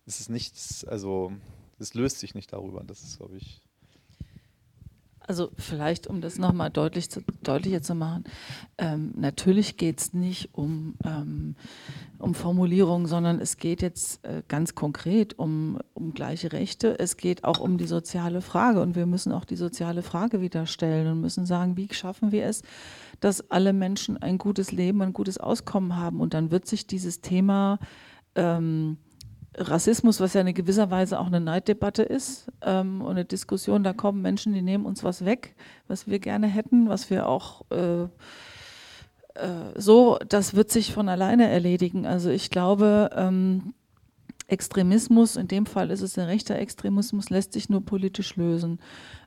es 0.05 0.21
ist 0.21 0.29
nichts, 0.29 0.85
also 0.85 1.33
es 1.79 1.93
löst 1.93 2.19
sich 2.19 2.33
nicht 2.33 2.53
darüber. 2.53 2.81
Das 2.85 3.03
ist, 3.03 3.17
glaube 3.17 3.35
ich, 3.35 3.61
also 5.27 5.51
vielleicht, 5.57 6.07
um 6.07 6.21
das 6.21 6.37
nochmal 6.37 6.69
deutlich 6.69 7.09
zu, 7.09 7.21
deutlicher 7.43 7.81
zu 7.81 7.95
machen, 7.95 8.23
ähm, 8.77 9.13
natürlich 9.15 9.77
geht 9.77 9.99
es 9.99 10.13
nicht 10.13 10.49
um, 10.53 10.95
ähm, 11.05 11.55
um 12.17 12.33
Formulierungen, 12.33 13.07
sondern 13.07 13.39
es 13.39 13.57
geht 13.57 13.81
jetzt 13.81 14.25
äh, 14.25 14.43
ganz 14.47 14.75
konkret 14.75 15.37
um, 15.37 15.79
um 15.93 16.13
gleiche 16.13 16.51
Rechte. 16.51 16.99
Es 16.99 17.17
geht 17.17 17.43
auch 17.43 17.59
um 17.59 17.77
die 17.77 17.87
soziale 17.87 18.41
Frage 18.41 18.81
und 18.81 18.95
wir 18.95 19.05
müssen 19.05 19.31
auch 19.31 19.45
die 19.45 19.55
soziale 19.55 20.01
Frage 20.01 20.41
wieder 20.41 20.65
stellen 20.65 21.07
und 21.07 21.21
müssen 21.21 21.45
sagen, 21.45 21.77
wie 21.77 21.87
schaffen 21.91 22.31
wir 22.31 22.45
es, 22.45 22.63
dass 23.19 23.51
alle 23.51 23.73
Menschen 23.73 24.17
ein 24.17 24.37
gutes 24.37 24.71
Leben, 24.71 25.01
ein 25.01 25.13
gutes 25.13 25.37
Auskommen 25.37 25.95
haben. 25.95 26.19
Und 26.19 26.33
dann 26.33 26.51
wird 26.51 26.67
sich 26.67 26.87
dieses 26.87 27.21
Thema 27.21 27.79
ähm, 28.35 28.97
Rassismus, 29.57 30.19
was 30.19 30.33
ja 30.33 30.41
in 30.41 30.53
gewisser 30.53 30.91
Weise 30.91 31.19
auch 31.19 31.27
eine 31.27 31.41
Neiddebatte 31.41 32.03
ist 32.03 32.47
ähm, 32.61 33.01
und 33.01 33.11
eine 33.11 33.25
Diskussion, 33.25 33.83
da 33.83 33.93
kommen 33.93 34.21
Menschen, 34.21 34.53
die 34.53 34.61
nehmen 34.61 34.85
uns 34.85 35.03
was 35.03 35.25
weg, 35.25 35.55
was 35.87 36.07
wir 36.07 36.19
gerne 36.19 36.47
hätten, 36.47 36.87
was 36.87 37.09
wir 37.09 37.27
auch 37.27 37.65
äh, 37.69 38.03
äh, 38.03 38.09
so, 39.75 40.17
das 40.27 40.53
wird 40.53 40.71
sich 40.71 40.93
von 40.93 41.09
alleine 41.09 41.49
erledigen. 41.49 42.05
Also 42.05 42.29
ich 42.29 42.49
glaube, 42.49 43.09
ähm, 43.15 43.73
Extremismus, 44.47 45.35
in 45.35 45.47
dem 45.47 45.65
Fall 45.65 45.91
ist 45.91 46.01
es 46.01 46.17
ein 46.17 46.25
rechter 46.25 46.55
Extremismus, 46.57 47.29
lässt 47.29 47.53
sich 47.53 47.69
nur 47.69 47.85
politisch 47.85 48.35
lösen. 48.35 48.79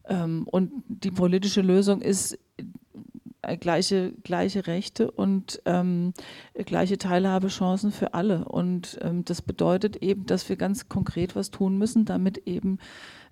Ähm, 0.06 0.46
und 0.50 0.72
die 0.88 1.10
politische 1.10 1.62
Lösung 1.62 2.02
ist 2.02 2.38
gleiche, 3.60 4.12
gleiche 4.22 4.66
Rechte 4.66 5.10
und 5.10 5.60
ähm, 5.64 6.12
gleiche 6.54 6.98
Teilhabechancen 6.98 7.92
für 7.92 8.14
alle. 8.14 8.44
Und 8.44 8.98
ähm, 9.02 9.24
das 9.24 9.42
bedeutet 9.42 9.96
eben, 9.96 10.26
dass 10.26 10.48
wir 10.48 10.56
ganz 10.56 10.88
konkret 10.88 11.36
was 11.36 11.50
tun 11.50 11.78
müssen, 11.78 12.04
damit 12.04 12.46
eben 12.46 12.78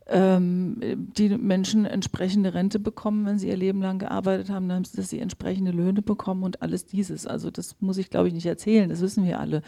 ähm, 0.09 0.79
die 1.16 1.29
Menschen 1.31 1.85
entsprechende 1.85 2.55
Rente 2.55 2.79
bekommen, 2.79 3.25
wenn 3.25 3.38
sie 3.38 3.48
ihr 3.48 3.57
Leben 3.57 3.81
lang 3.81 3.98
gearbeitet 3.98 4.51
haben, 4.51 4.68
dass 4.68 5.09
sie 5.09 5.20
entsprechende 5.20 5.70
Löhne 5.70 6.03
bekommen 6.03 6.42
und 6.42 6.61
alles 6.61 6.87
dieses. 6.87 7.27
Also 7.27 7.51
das 7.51 7.77
muss 7.81 7.98
ich, 7.98 8.11
glaube 8.11 8.29
ich, 8.29 8.35
nicht 8.35 8.46
erzählen, 8.46 8.88
das 8.88 9.01
wissen 9.01 9.25
wir 9.25 9.38
alle. 9.38 9.62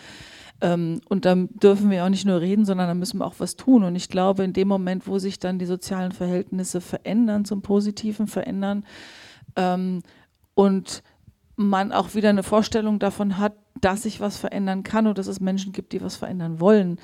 Ähm, 0.61 1.01
und 1.09 1.25
dann 1.25 1.49
dürfen 1.63 1.91
wir 1.91 2.05
auch 2.05 2.09
nicht 2.09 2.27
nur 2.27 2.41
reden, 2.41 2.65
sondern 2.65 2.89
dann 2.89 2.99
müssen 2.99 3.19
wir 3.19 3.27
auch 3.27 3.37
was 3.39 3.57
tun. 3.57 3.85
Und 3.85 3.95
ich 3.97 4.09
glaube, 4.09 4.45
in 4.45 4.53
dem 4.53 4.69
Moment, 4.69 5.07
wo 5.07 5.19
sich 5.19 5.39
dann 5.39 5.59
die 5.59 5.67
sozialen 5.67 6.13
Verhältnisse 6.13 6.81
verändern, 6.81 7.45
zum 7.45 7.63
Positiven 7.63 8.27
verändern, 8.27 8.85
ähm, 9.57 10.03
und 10.55 11.03
man 11.57 11.93
auch 11.93 12.15
wieder 12.15 12.31
eine 12.31 12.43
Vorstellung 12.43 12.99
davon 12.99 13.39
hat, 13.39 13.55
dass 13.81 14.03
sich 14.03 14.21
was 14.21 14.37
verändern 14.37 14.83
kann 14.83 15.07
und 15.07 15.19
dass 15.19 15.27
es 15.27 15.41
Menschen 15.41 15.73
gibt, 15.73 15.93
die 15.93 16.03
was 16.03 16.17
verändern 16.17 16.61
wollen, 16.61 16.99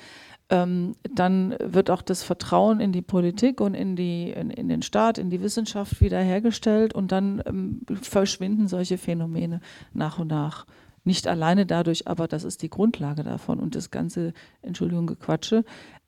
ähm, 0.49 0.95
dann 1.09 1.55
wird 1.59 1.89
auch 1.89 2.01
das 2.01 2.23
Vertrauen 2.23 2.81
in 2.81 2.91
die 2.91 3.01
Politik 3.01 3.61
und 3.61 3.73
in, 3.73 3.95
die, 3.95 4.31
in, 4.31 4.49
in 4.49 4.67
den 4.67 4.81
Staat, 4.81 5.17
in 5.17 5.29
die 5.29 5.41
Wissenschaft 5.41 6.01
wiederhergestellt 6.01 6.93
und 6.93 7.11
dann 7.11 7.41
ähm, 7.45 7.81
verschwinden 8.01 8.67
solche 8.67 8.97
Phänomene 8.97 9.61
nach 9.93 10.19
und 10.19 10.27
nach. 10.27 10.65
Nicht 11.03 11.27
alleine 11.27 11.65
dadurch, 11.65 12.07
aber 12.07 12.27
das 12.27 12.43
ist 12.43 12.61
die 12.61 12.69
Grundlage 12.69 13.23
davon. 13.23 13.59
Und 13.59 13.75
das 13.75 13.89
ganze, 13.89 14.33
Entschuldigung, 14.61 15.07
Gequatsche, 15.07 15.63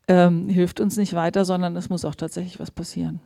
ähm, 0.07 0.49
hilft 0.49 0.81
uns 0.81 0.97
nicht 0.97 1.13
weiter, 1.13 1.45
sondern 1.45 1.75
es 1.77 1.89
muss 1.89 2.05
auch 2.05 2.15
tatsächlich 2.15 2.59
was 2.59 2.69
passieren. 2.69 3.21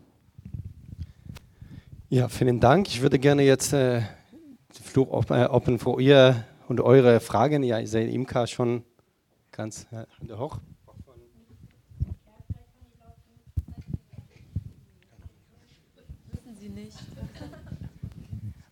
Ja, 2.09 2.29
vielen 2.29 2.61
Dank. 2.61 2.87
Ich 2.87 3.01
würde 3.01 3.19
gerne 3.19 3.43
jetzt 3.43 3.73
äh, 3.73 3.99
den 3.99 4.83
Flur 4.83 5.11
open 5.11 5.77
für 5.77 5.99
ihr 5.99 6.45
und 6.69 6.79
eure 6.79 7.19
Fragen. 7.19 7.63
Ja, 7.63 7.79
ich 7.79 7.91
sehe 7.91 8.07
Imka 8.07 8.47
schon 8.47 8.83
ganz 9.51 9.87
äh, 9.91 10.05
hoch. 10.33 10.57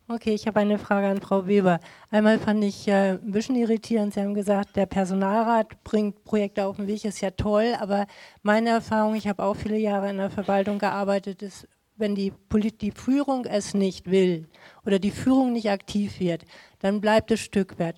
Okay, 0.08 0.34
ich 0.34 0.48
habe 0.48 0.62
eine 0.62 0.80
Frage 0.80 1.08
an 1.08 1.20
Frau 1.20 1.46
Weber. 1.46 1.82
Einmal 2.12 2.40
fand 2.40 2.64
ich 2.64 2.88
äh, 2.88 3.16
ein 3.16 3.32
bisschen 3.32 3.58
irritierend, 3.58 4.14
Sie 4.14 4.22
haben 4.22 4.34
gesagt, 4.34 4.78
der 4.78 4.86
Personalrat 4.86 5.84
bringt 5.84 6.24
Projekte 6.24 6.66
auf 6.66 6.78
den 6.78 6.88
Weg, 6.88 7.04
ist 7.04 7.20
ja 7.20 7.32
toll, 7.32 7.74
aber 7.82 8.06
meine 8.44 8.70
Erfahrung, 8.70 9.16
ich 9.16 9.28
habe 9.28 9.44
auch 9.44 9.56
viele 9.56 9.78
Jahre 9.78 10.10
in 10.10 10.18
der 10.18 10.30
Verwaltung 10.30 10.80
gearbeitet, 10.80 11.42
ist, 11.42 11.68
wenn 11.98 12.16
die, 12.16 12.32
Polit 12.32 12.82
die 12.82 12.92
Führung 12.92 13.46
es 13.46 13.74
nicht 13.74 14.10
will 14.10 14.48
oder 14.86 15.00
die 15.00 15.12
Führung 15.12 15.54
nicht 15.54 15.70
aktiv 15.70 16.20
wird, 16.20 16.46
dann 16.80 17.02
bleibt 17.02 17.32
es 17.32 17.40
Stückwert. 17.40 17.98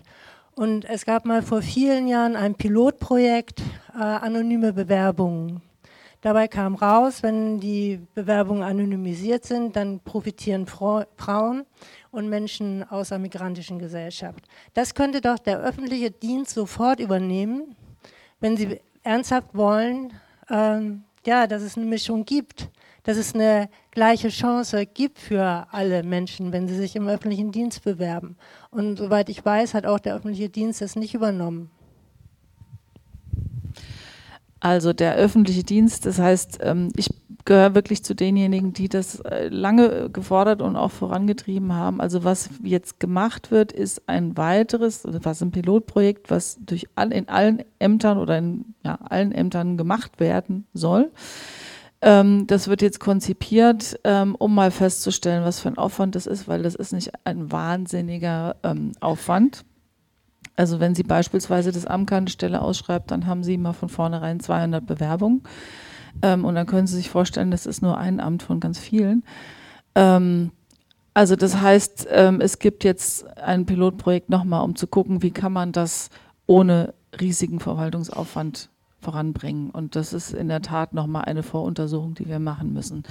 Und 0.55 0.85
es 0.85 1.05
gab 1.05 1.25
mal 1.25 1.41
vor 1.41 1.61
vielen 1.61 2.07
Jahren 2.07 2.35
ein 2.35 2.55
Pilotprojekt, 2.55 3.61
äh, 3.93 3.99
anonyme 4.01 4.73
Bewerbungen. 4.73 5.61
Dabei 6.21 6.47
kam 6.47 6.73
raus, 6.73 7.21
wenn 7.21 7.59
die 7.59 7.99
Bewerbungen 8.15 8.63
anonymisiert 8.63 9.45
sind, 9.45 9.75
dann 9.75 9.99
profitieren 9.99 10.65
Fra 10.65 11.05
Frauen 11.15 11.65
und 12.09 12.27
Menschen 12.27 12.83
aus 12.89 13.09
der 13.09 13.19
migrantischen 13.19 13.77
Gesellschaft. 13.77 14.43
Das 14.73 14.95
könnte 14.95 15.21
doch 15.21 15.37
der 15.37 15.59
öffentliche 15.59 16.09
Dienst 16.09 16.55
sofort 16.55 16.99
übernehmen, 16.99 17.75
wenn 18.39 18.57
sie 18.57 18.79
ernsthaft 19.03 19.53
wollen, 19.53 20.11
ähm, 20.49 21.03
ja, 21.27 21.45
dass 21.45 21.61
es 21.61 21.77
eine 21.77 21.85
Mischung 21.85 22.25
gibt, 22.25 22.69
dass 23.03 23.17
es 23.17 23.35
eine 23.35 23.69
gleiche 23.91 24.29
Chance 24.29 24.85
gibt 24.85 25.19
für 25.19 25.67
alle 25.71 26.01
Menschen, 26.01 26.53
wenn 26.53 26.67
sie 26.67 26.75
sich 26.75 26.95
im 26.95 27.07
öffentlichen 27.07 27.51
Dienst 27.51 27.83
bewerben. 27.83 28.37
Und 28.71 28.97
soweit 28.97 29.29
ich 29.29 29.43
weiß, 29.43 29.73
hat 29.73 29.85
auch 29.85 29.99
der 29.99 30.15
öffentliche 30.15 30.49
Dienst 30.49 30.81
das 30.81 30.95
nicht 30.95 31.13
übernommen. 31.13 31.69
Also 34.61 34.93
der 34.93 35.15
öffentliche 35.15 35.63
Dienst, 35.63 36.05
das 36.05 36.17
heißt, 36.17 36.59
ähm, 36.61 36.91
ich 36.95 37.09
gehöre 37.47 37.73
wirklich 37.73 38.03
zu 38.03 38.13
denjenigen, 38.13 38.73
die 38.73 38.89
das 38.89 39.21
äh, 39.21 39.47
lange 39.47 40.09
gefordert 40.11 40.61
und 40.61 40.75
auch 40.75 40.91
vorangetrieben 40.91 41.73
haben. 41.73 41.99
Also 41.99 42.23
was 42.23 42.49
jetzt 42.61 42.99
gemacht 42.99 43.49
wird, 43.49 43.71
ist 43.71 44.07
ein 44.07 44.37
weiteres, 44.37 45.01
was 45.05 45.41
ein 45.41 45.51
Pilotprojekt, 45.51 46.29
was 46.29 46.57
durch 46.59 46.87
all, 46.95 47.11
in 47.11 47.29
allen 47.29 47.63
Ämtern 47.79 48.19
oder 48.19 48.37
in 48.37 48.75
ja, 48.83 48.99
allen 49.01 49.31
Ämtern 49.31 49.77
gemacht 49.77 50.19
werden 50.19 50.67
soll. 50.73 51.09
Ähm, 52.01 52.45
das 52.47 52.67
wird 52.67 52.81
jetzt 52.81 52.99
konzipiert, 52.99 53.97
ähm, 54.03 54.35
um 54.35 54.53
mal 54.53 54.69
festzustellen, 54.69 55.45
was 55.45 55.61
für 55.61 55.69
ein 55.69 55.77
Aufwand 55.77 56.15
das 56.15 56.27
ist, 56.27 56.49
weil 56.49 56.61
das 56.61 56.75
ist 56.75 56.91
nicht 56.91 57.11
ein 57.23 57.51
wahnsinniger 57.51 58.57
Aufwand. 58.99 59.63
Also 60.57 60.81
wenn 60.81 60.95
Sie 60.95 61.03
beispielsweise 61.03 61.71
das 61.71 61.85
Amt 61.85 62.09
keine 62.09 62.29
Stelle 62.29 62.61
ausschreibt, 62.61 63.09
dann 63.11 63.25
haben 63.25 63.43
Sie 63.43 63.57
mal 63.57 63.73
von 63.73 63.89
vornherein 63.89 64.41
200 64.41 64.85
Bewerbungen. 64.85 65.43
Ähm, 66.21 66.45
und 66.45 66.55
dann 66.55 66.67
können 66.67 66.87
Sie 66.87 66.95
sich 66.95 67.09
vorstellen, 67.09 67.51
das 67.51 67.65
ist 67.65 67.81
nur 67.81 67.97
ein 67.97 68.19
Amt 68.19 68.43
von 68.43 68.59
ganz 68.59 68.79
vielen. 68.79 69.23
Ähm, 69.95 70.51
also 71.13 71.35
das 71.35 71.59
heißt, 71.59 72.07
ähm, 72.11 72.41
es 72.41 72.59
gibt 72.59 72.83
jetzt 72.83 73.25
ein 73.37 73.65
Pilotprojekt 73.65 74.29
nochmal, 74.29 74.63
um 74.63 74.75
zu 74.75 74.85
gucken, 74.85 75.23
wie 75.23 75.31
kann 75.31 75.51
man 75.51 75.71
das 75.71 76.09
ohne 76.45 76.93
riesigen 77.19 77.59
Verwaltungsaufwand 77.59 78.69
voranbringen. 79.01 79.69
Und 79.71 79.95
das 79.95 80.13
ist 80.13 80.33
in 80.33 80.47
der 80.47 80.61
Tat 80.61 80.93
nochmal 80.93 81.25
eine 81.25 81.43
Voruntersuchung, 81.43 82.13
die 82.13 82.27
wir 82.27 82.39
machen 82.39 82.73
müssen. 82.73 83.03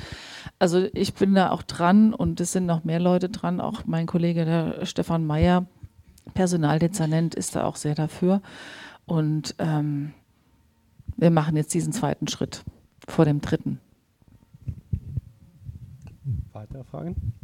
Also 0.59 0.87
ich 0.93 1.15
bin 1.15 1.35
da 1.35 1.51
auch 1.51 1.63
dran 1.63 2.15
und 2.15 2.41
es 2.41 2.53
sind 2.53 2.67
noch 2.67 2.85
mehr 2.85 3.01
Leute 3.01 3.29
dran, 3.29 3.61
auch 3.61 3.87
mein 3.87 4.07
Kollege, 4.07 4.45
der 4.45 4.87
Stefan 4.87 5.27
Meyer, 5.27 5.67
Personaldezernent 6.35 7.35
ist 7.35 7.57
da 7.57 7.65
auch 7.65 7.77
sehr 7.77 7.95
dafür. 7.95 8.41
Und 9.07 9.55
ähm, 9.59 10.13
wir 11.17 11.31
machen 11.31 11.57
jetzt 11.57 11.73
diesen 11.75 11.93
zweiten 11.93 12.29
Schritt 12.29 12.63
vor 13.07 13.25
dem 13.25 13.41
dritten. 13.41 13.81
Weitere 16.53 16.85
Fragen? 16.85 17.35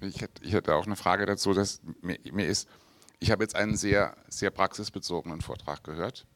Ich 0.00 0.20
hätte, 0.20 0.44
ich 0.44 0.52
hätte 0.52 0.74
auch 0.74 0.86
eine 0.86 0.96
Frage 0.96 1.26
dazu, 1.26 1.52
dass 1.52 1.80
mir, 2.00 2.18
mir 2.32 2.46
ist, 2.46 2.68
ich 3.20 3.30
habe 3.30 3.44
jetzt 3.44 3.54
einen 3.54 3.76
sehr, 3.76 4.16
sehr 4.28 4.50
praxisbezogenen 4.50 5.40
Vortrag 5.40 5.84
gehört 5.84 6.26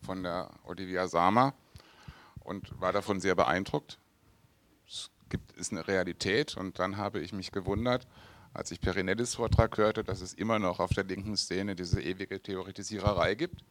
von 0.00 0.22
der 0.22 0.50
Olivia 0.64 1.06
Sama 1.06 1.54
und 2.40 2.80
war 2.80 2.92
davon 2.92 3.20
sehr 3.20 3.34
beeindruckt. 3.34 3.98
Es 4.88 5.10
gibt, 5.28 5.52
ist 5.52 5.70
eine 5.70 5.86
Realität 5.86 6.56
und 6.56 6.78
dann 6.78 6.96
habe 6.96 7.20
ich 7.20 7.32
mich 7.32 7.52
gewundert, 7.52 8.06
als 8.52 8.70
ich 8.70 8.80
Perinellis 8.80 9.36
Vortrag 9.36 9.76
hörte, 9.78 10.02
dass 10.02 10.20
es 10.20 10.34
immer 10.34 10.58
noch 10.58 10.80
auf 10.80 10.90
der 10.90 11.04
linken 11.04 11.36
Szene 11.36 11.76
diese 11.76 12.02
ewige 12.02 12.42
Theoretisiererei 12.42 13.34
gibt, 13.34 13.64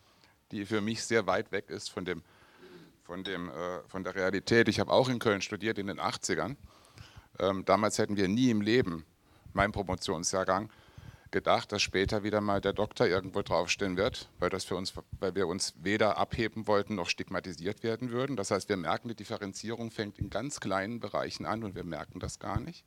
die 0.51 0.65
für 0.65 0.81
mich 0.81 1.03
sehr 1.03 1.27
weit 1.27 1.51
weg 1.51 1.69
ist 1.69 1.89
von, 1.89 2.05
dem, 2.05 2.23
von, 3.03 3.23
dem, 3.23 3.49
äh, 3.49 3.81
von 3.87 4.03
der 4.03 4.15
Realität. 4.15 4.67
Ich 4.67 4.79
habe 4.79 4.91
auch 4.91 5.09
in 5.09 5.19
Köln 5.19 5.41
studiert 5.41 5.77
in 5.77 5.87
den 5.87 5.99
80ern. 5.99 6.55
Ähm, 7.39 7.65
damals 7.65 7.97
hätten 7.97 8.17
wir 8.17 8.27
nie 8.27 8.49
im 8.49 8.61
Leben, 8.61 9.05
mein 9.53 9.71
Promotionsjahrgang, 9.71 10.69
gedacht, 11.31 11.71
dass 11.71 11.81
später 11.81 12.23
wieder 12.23 12.41
mal 12.41 12.61
der 12.61 12.73
Doktor 12.73 13.05
irgendwo 13.05 13.41
draufstehen 13.41 13.97
wird, 13.97 14.29
weil, 14.39 14.49
das 14.49 14.65
für 14.65 14.75
uns, 14.75 14.93
weil 15.19 15.35
wir 15.35 15.47
uns 15.47 15.75
weder 15.81 16.17
abheben 16.17 16.67
wollten 16.67 16.95
noch 16.95 17.07
stigmatisiert 17.07 17.83
werden 17.83 18.11
würden. 18.11 18.35
Das 18.35 18.51
heißt, 18.51 18.69
wir 18.69 18.77
merken, 18.77 19.09
die 19.09 19.15
Differenzierung 19.15 19.91
fängt 19.91 20.17
in 20.17 20.29
ganz 20.29 20.59
kleinen 20.59 20.99
Bereichen 20.99 21.45
an 21.45 21.63
und 21.63 21.75
wir 21.75 21.83
merken 21.83 22.19
das 22.19 22.39
gar 22.39 22.59
nicht. 22.59 22.83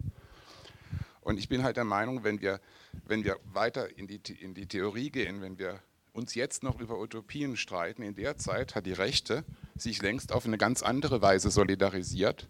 Und 1.23 1.39
ich 1.39 1.49
bin 1.49 1.63
halt 1.63 1.77
der 1.77 1.85
Meinung, 1.85 2.25
wenn 2.25 2.41
wir, 2.41 2.61
wenn 3.07 3.25
wir 3.25 3.39
weiter 3.45 3.97
in 3.97 4.07
die, 4.07 4.21
in 4.41 4.55
die 4.55 4.67
Theorie 4.67 5.11
gehen, 5.11 5.41
wenn 5.41 5.59
wir 5.59 5.81
uns 6.13 6.35
jetzt 6.35 6.63
noch 6.63 6.79
über 6.81 6.99
Utopien 6.99 7.57
streiten, 7.57 8.03
in 8.03 8.15
der 8.15 8.37
Zeit 8.37 8.75
hat 8.75 8.87
die 8.87 8.93
Rechte 8.93 9.45
sich 9.77 10.03
längst 10.03 10.33
auf 10.33 10.45
eine 10.45 10.59
ganz 10.59 10.83
andere 10.83 11.23
Weise 11.23 11.51
solidarisiert. 11.51 12.49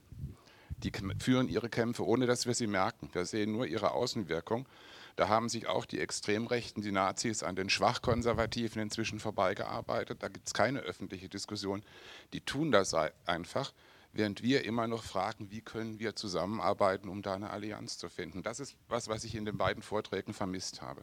Die 0.78 0.90
führen 1.20 1.48
ihre 1.48 1.68
Kämpfe, 1.68 2.04
ohne 2.04 2.26
dass 2.26 2.46
wir 2.46 2.54
sie 2.54 2.66
merken. 2.66 3.08
Wir 3.12 3.24
sehen 3.24 3.52
nur 3.52 3.66
ihre 3.66 3.92
Außenwirkung. 3.92 4.66
Da 5.14 5.28
haben 5.28 5.48
sich 5.48 5.68
auch 5.68 5.84
die 5.84 6.00
Extremrechten, 6.00 6.82
die 6.82 6.90
Nazis 6.90 7.42
an 7.42 7.54
den 7.54 7.68
Schwachkonservativen 7.68 8.82
inzwischen 8.82 9.20
vorbeigearbeitet. 9.20 10.22
Da 10.22 10.28
gibt 10.28 10.48
es 10.48 10.54
keine 10.54 10.80
öffentliche 10.80 11.28
Diskussion. 11.28 11.84
Die 12.32 12.40
tun 12.40 12.72
das 12.72 12.94
einfach 13.26 13.72
während 14.12 14.42
wir 14.42 14.64
immer 14.64 14.86
noch 14.86 15.02
fragen, 15.02 15.50
wie 15.50 15.60
können 15.60 15.98
wir 15.98 16.14
zusammenarbeiten, 16.14 17.08
um 17.08 17.22
da 17.22 17.34
eine 17.34 17.50
Allianz 17.50 17.98
zu 17.98 18.08
finden. 18.08 18.42
Das 18.42 18.60
ist 18.60 18.76
was, 18.88 19.08
was 19.08 19.24
ich 19.24 19.34
in 19.34 19.44
den 19.44 19.56
beiden 19.56 19.82
Vorträgen 19.82 20.32
vermisst 20.32 20.82
habe. 20.82 21.02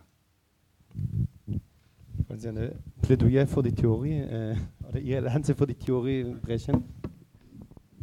Wollen 2.27 2.39
Sie 2.39 2.49
eine 2.49 2.79
Plädoyer 3.01 3.47
für 3.47 3.63
die 3.63 3.73
Theorie 3.73 4.19
äh, 4.19 4.55
oder 4.87 4.99
Ihre 4.99 5.21
Lanze 5.21 5.55
für 5.55 5.65
die 5.65 5.75
Theorie 5.75 6.35
brechen? 6.35 6.83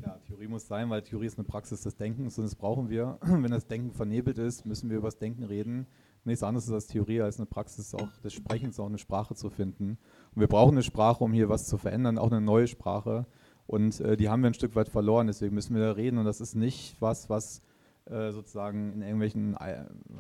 Ja, 0.02 0.18
Theorie 0.26 0.48
muss 0.48 0.66
sein, 0.66 0.90
weil 0.90 1.02
Theorie 1.02 1.26
ist 1.26 1.38
eine 1.38 1.46
Praxis 1.46 1.82
des 1.82 1.96
Denkens 1.96 2.36
und 2.36 2.44
das 2.44 2.56
brauchen 2.56 2.90
wir. 2.90 3.18
Wenn 3.22 3.50
das 3.50 3.68
Denken 3.68 3.92
vernebelt 3.92 4.38
ist, 4.38 4.66
müssen 4.66 4.90
wir 4.90 4.98
über 4.98 5.08
das 5.08 5.18
Denken 5.18 5.44
reden. 5.44 5.86
Nichts 6.24 6.42
anderes 6.42 6.66
ist 6.66 6.72
als 6.72 6.88
Theorie, 6.88 7.20
als 7.20 7.38
eine 7.38 7.46
Praxis 7.46 7.94
auch 7.94 8.08
des 8.24 8.32
Sprechens, 8.32 8.80
auch 8.80 8.86
eine 8.86 8.98
Sprache 8.98 9.36
zu 9.36 9.48
finden. 9.48 9.96
Und 10.34 10.40
wir 10.40 10.48
brauchen 10.48 10.72
eine 10.72 10.82
Sprache, 10.82 11.22
um 11.22 11.32
hier 11.32 11.48
was 11.48 11.68
zu 11.68 11.78
verändern, 11.78 12.18
auch 12.18 12.32
eine 12.32 12.40
neue 12.40 12.66
Sprache. 12.66 13.26
Und 13.66 14.00
äh, 14.00 14.16
die 14.16 14.28
haben 14.28 14.42
wir 14.42 14.50
ein 14.50 14.54
Stück 14.54 14.76
weit 14.76 14.88
verloren, 14.88 15.26
deswegen 15.26 15.54
müssen 15.54 15.74
wir 15.74 15.82
da 15.82 15.92
reden. 15.92 16.18
Und 16.18 16.24
das 16.24 16.40
ist 16.40 16.54
nicht 16.54 16.96
was, 17.00 17.28
was 17.28 17.62
äh, 18.06 18.30
sozusagen 18.30 18.92
in 18.92 19.02
irgendwelchen 19.02 19.56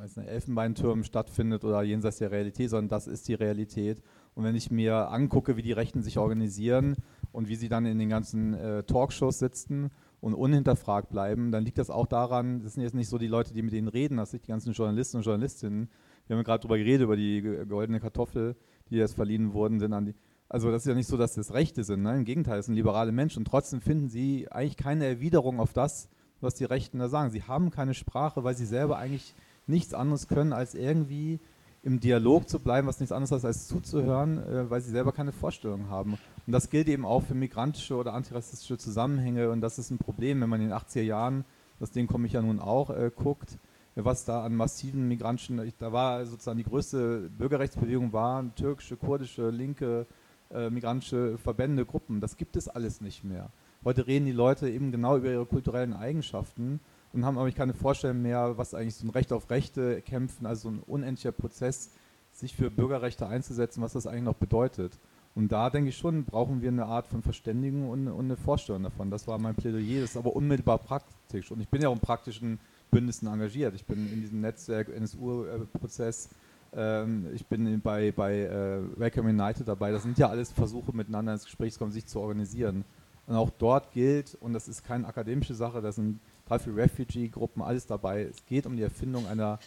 nicht, 0.00 0.16
Elfenbeintürmen 0.16 1.04
stattfindet 1.04 1.64
oder 1.64 1.82
jenseits 1.82 2.18
der 2.18 2.32
Realität, 2.32 2.70
sondern 2.70 2.88
das 2.88 3.06
ist 3.06 3.28
die 3.28 3.34
Realität. 3.34 4.02
Und 4.34 4.42
wenn 4.44 4.56
ich 4.56 4.70
mir 4.70 5.10
angucke, 5.10 5.56
wie 5.56 5.62
die 5.62 5.72
Rechten 5.72 6.02
sich 6.02 6.18
organisieren 6.18 6.96
und 7.30 7.48
wie 7.48 7.54
sie 7.54 7.68
dann 7.68 7.86
in 7.86 7.98
den 7.98 8.08
ganzen 8.08 8.54
äh, 8.54 8.82
Talkshows 8.82 9.38
sitzen 9.38 9.90
und 10.20 10.34
unhinterfragt 10.34 11.10
bleiben, 11.10 11.52
dann 11.52 11.64
liegt 11.64 11.78
das 11.78 11.88
auch 11.88 12.06
daran, 12.06 12.62
das 12.62 12.74
sind 12.74 12.82
jetzt 12.82 12.94
nicht 12.94 13.08
so 13.08 13.18
die 13.18 13.28
Leute, 13.28 13.54
die 13.54 13.62
mit 13.62 13.72
denen 13.72 13.88
reden, 13.88 14.16
das 14.16 14.32
sind 14.32 14.42
die 14.42 14.48
ganzen 14.48 14.72
Journalisten 14.72 15.18
und 15.18 15.22
Journalistinnen. 15.22 15.88
Wir 16.26 16.36
haben 16.36 16.42
gerade 16.42 16.62
darüber 16.62 16.78
geredet, 16.78 17.04
über 17.04 17.16
die 17.16 17.40
goldene 17.68 18.00
Kartoffel, 18.00 18.56
die 18.90 18.96
jetzt 18.96 19.14
verliehen 19.14 19.52
wurden, 19.52 19.78
sind 19.78 19.92
an 19.92 20.06
die 20.06 20.14
also 20.48 20.70
das 20.70 20.82
ist 20.82 20.88
ja 20.88 20.94
nicht 20.94 21.08
so, 21.08 21.16
dass 21.16 21.34
das 21.34 21.52
Rechte 21.52 21.84
sind. 21.84 22.02
Ne? 22.02 22.16
Im 22.16 22.24
Gegenteil, 22.24 22.58
es 22.58 22.66
sind 22.66 22.74
liberale 22.74 23.12
Menschen. 23.12 23.40
Und 23.40 23.46
trotzdem 23.46 23.80
finden 23.80 24.08
sie 24.08 24.50
eigentlich 24.50 24.76
keine 24.76 25.06
Erwiderung 25.06 25.60
auf 25.60 25.72
das, 25.72 26.08
was 26.40 26.54
die 26.54 26.64
Rechten 26.64 26.98
da 26.98 27.08
sagen. 27.08 27.30
Sie 27.30 27.42
haben 27.42 27.70
keine 27.70 27.94
Sprache, 27.94 28.44
weil 28.44 28.56
sie 28.56 28.66
selber 28.66 28.98
eigentlich 28.98 29.34
nichts 29.66 29.94
anderes 29.94 30.28
können, 30.28 30.52
als 30.52 30.74
irgendwie 30.74 31.40
im 31.82 32.00
Dialog 32.00 32.48
zu 32.48 32.58
bleiben, 32.58 32.86
was 32.86 33.00
nichts 33.00 33.12
anderes 33.12 33.30
ist, 33.30 33.44
als 33.44 33.68
zuzuhören, 33.68 34.38
äh, 34.38 34.70
weil 34.70 34.80
sie 34.80 34.90
selber 34.90 35.12
keine 35.12 35.32
Vorstellung 35.32 35.88
haben. 35.88 36.18
Und 36.46 36.52
das 36.52 36.70
gilt 36.70 36.88
eben 36.88 37.04
auch 37.04 37.22
für 37.22 37.34
migrantische 37.34 37.94
oder 37.96 38.12
antirassistische 38.12 38.78
Zusammenhänge. 38.78 39.50
Und 39.50 39.60
das 39.60 39.78
ist 39.78 39.90
ein 39.90 39.98
Problem, 39.98 40.40
wenn 40.40 40.48
man 40.48 40.60
in 40.60 40.68
den 40.68 40.76
80er 40.76 41.02
Jahren, 41.02 41.44
das 41.78 41.90
Ding 41.90 42.06
komme 42.06 42.26
ich 42.26 42.32
ja 42.32 42.42
nun 42.42 42.60
auch, 42.60 42.90
äh, 42.90 43.10
guckt, 43.14 43.58
was 43.94 44.24
da 44.24 44.44
an 44.44 44.54
massiven 44.54 45.08
migrantischen, 45.08 45.72
da 45.78 45.92
war 45.92 46.26
sozusagen 46.26 46.58
die 46.58 46.64
größte 46.64 47.30
Bürgerrechtsbewegung, 47.30 48.12
waren 48.12 48.54
türkische, 48.54 48.96
kurdische, 48.96 49.48
linke, 49.50 50.06
äh, 50.52 50.70
migrantische 50.70 51.38
Verbände, 51.38 51.84
Gruppen. 51.84 52.20
Das 52.20 52.36
gibt 52.36 52.56
es 52.56 52.68
alles 52.68 53.00
nicht 53.00 53.24
mehr. 53.24 53.50
Heute 53.84 54.06
reden 54.06 54.26
die 54.26 54.32
Leute 54.32 54.68
eben 54.68 54.90
genau 54.92 55.16
über 55.16 55.30
ihre 55.30 55.46
kulturellen 55.46 55.92
Eigenschaften 55.92 56.80
und 57.12 57.24
haben 57.24 57.38
eigentlich 57.38 57.54
keine 57.54 57.74
Vorstellung 57.74 58.22
mehr, 58.22 58.58
was 58.58 58.74
eigentlich 58.74 58.96
so 58.96 59.06
ein 59.06 59.10
Recht 59.10 59.32
auf 59.32 59.50
Rechte 59.50 60.02
kämpfen, 60.02 60.46
also 60.46 60.68
so 60.68 60.74
ein 60.74 60.80
unendlicher 60.80 61.32
Prozess, 61.32 61.90
sich 62.32 62.54
für 62.54 62.70
Bürgerrechte 62.70 63.26
einzusetzen, 63.26 63.82
was 63.82 63.94
das 63.94 64.06
eigentlich 64.06 64.24
noch 64.24 64.34
bedeutet. 64.34 64.98
Und 65.34 65.52
da 65.52 65.68
denke 65.68 65.90
ich 65.90 65.98
schon, 65.98 66.24
brauchen 66.24 66.62
wir 66.62 66.70
eine 66.70 66.86
Art 66.86 67.06
von 67.06 67.22
Verständigung 67.22 67.90
und, 67.90 68.08
und 68.08 68.24
eine 68.24 68.36
Vorstellung 68.36 68.82
davon. 68.82 69.10
Das 69.10 69.28
war 69.28 69.38
mein 69.38 69.54
Plädoyer, 69.54 70.00
das 70.00 70.10
ist 70.10 70.16
aber 70.16 70.34
unmittelbar 70.34 70.78
praktisch. 70.78 71.50
Und 71.50 71.60
ich 71.60 71.68
bin 71.68 71.82
ja 71.82 71.88
auch 71.88 71.94
im 71.94 72.00
praktischen 72.00 72.58
Bündnissen 72.90 73.26
engagiert. 73.26 73.74
Ich 73.74 73.84
bin 73.84 74.10
in 74.12 74.22
diesem 74.22 74.40
Netzwerk 74.40 74.88
NSU-Prozess 74.88 76.30
Ähm, 76.76 77.28
ich 77.34 77.46
bin 77.46 77.80
bei, 77.80 78.12
bei 78.12 78.40
äh, 78.40 78.82
Wacom 78.96 79.26
United 79.26 79.66
dabei. 79.66 79.90
Das 79.90 80.02
sind 80.02 80.18
ja 80.18 80.28
alles 80.28 80.52
Versuche, 80.52 80.94
miteinander 80.94 81.32
ins 81.32 81.44
Gespräch 81.44 81.72
zu 81.72 81.78
kommen, 81.78 81.92
sich 81.92 82.06
zu 82.06 82.20
organisieren. 82.20 82.84
Und 83.26 83.34
auch 83.34 83.50
dort 83.50 83.90
gilt, 83.92 84.36
und 84.40 84.52
das 84.52 84.68
ist 84.68 84.84
keine 84.84 85.06
akademische 85.06 85.54
Sache, 85.54 85.80
da 85.80 85.90
sind 85.90 86.20
drei, 86.46 86.58
vier 86.58 86.76
Refugee-Gruppen, 86.76 87.62
alles 87.62 87.86
dabei. 87.86 88.22
Es 88.22 88.44
geht 88.46 88.66
um 88.66 88.76
die 88.76 88.82
Erfindung 88.82 89.26
einer 89.26 89.58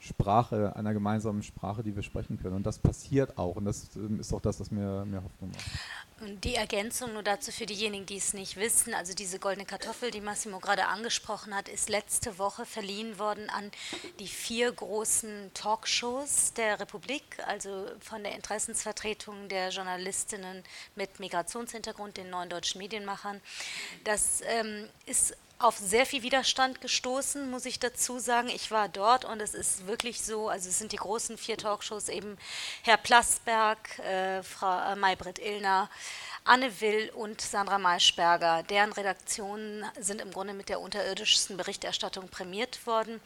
Sprache, 0.00 0.76
einer 0.76 0.92
gemeinsamen 0.92 1.42
Sprache, 1.42 1.82
die 1.82 1.94
wir 1.96 2.04
sprechen 2.04 2.38
können. 2.40 2.54
Und 2.54 2.64
das 2.64 2.78
passiert 2.78 3.36
auch. 3.36 3.56
Und 3.56 3.64
das 3.64 3.96
ähm, 3.96 4.20
ist 4.20 4.32
auch 4.32 4.40
das, 4.40 4.60
was 4.60 4.70
mir, 4.70 5.04
mir 5.04 5.22
Hoffnung 5.22 5.50
macht. 5.50 5.66
Und 6.20 6.44
die 6.44 6.54
Ergänzung 6.54 7.12
nur 7.12 7.22
dazu 7.22 7.52
für 7.52 7.66
diejenigen, 7.66 8.06
die 8.06 8.16
es 8.16 8.32
nicht 8.32 8.56
wissen, 8.56 8.94
also 8.94 9.14
diese 9.14 9.38
goldene 9.38 9.66
Kartoffel, 9.66 10.10
die 10.10 10.20
Massimo 10.20 10.58
gerade 10.58 10.86
angesprochen 10.86 11.54
hat, 11.54 11.68
ist 11.68 11.88
letzte 11.88 12.38
Woche 12.38 12.64
verliehen 12.64 13.18
worden 13.18 13.50
an 13.50 13.70
die 14.18 14.26
vier 14.26 14.70
großen 14.70 15.50
Talkshows 15.54 16.54
der 16.54 16.80
Republik, 16.80 17.22
also 17.46 17.86
von 18.00 18.22
der 18.22 18.34
Interessensvertretung 18.34 19.48
der 19.48 19.70
Journalistinnen 19.70 20.62
mit 20.96 21.20
Migrationshintergrund, 21.20 22.16
den 22.16 22.30
neuen 22.30 22.48
deutschen 22.48 22.78
Medienmachern. 22.78 23.40
Das 24.04 24.42
ähm, 24.44 24.88
ist 25.06 25.36
auf 25.58 25.76
sehr 25.76 26.06
viel 26.06 26.22
Widerstand 26.22 26.80
gestoßen, 26.80 27.50
muss 27.50 27.66
ich 27.66 27.80
dazu 27.80 28.18
sagen. 28.20 28.48
Ich 28.48 28.70
war 28.70 28.88
dort 28.88 29.24
und 29.24 29.40
es 29.40 29.54
ist 29.54 29.86
wirklich 29.86 30.22
so, 30.22 30.48
also 30.48 30.68
es 30.68 30.78
sind 30.78 30.92
die 30.92 30.96
großen 30.96 31.36
vier 31.36 31.56
Talkshows 31.56 32.08
eben 32.08 32.38
Herr 32.82 32.96
Plasberg, 32.96 33.98
äh, 33.98 34.42
Frau 34.44 34.92
äh, 34.92 34.94
Maybrit 34.94 35.40
Illner, 35.40 35.90
Anne 36.48 36.80
Will 36.80 37.10
und 37.14 37.42
Sandra 37.42 37.76
Maischberger, 37.76 38.62
deren 38.62 38.90
Redaktionen 38.92 39.84
sind 40.00 40.22
im 40.22 40.30
Grunde 40.30 40.54
mit 40.54 40.70
der 40.70 40.80
unterirdischsten 40.80 41.58
Berichterstattung 41.58 42.30
prämiert 42.30 42.86
worden. 42.86 43.20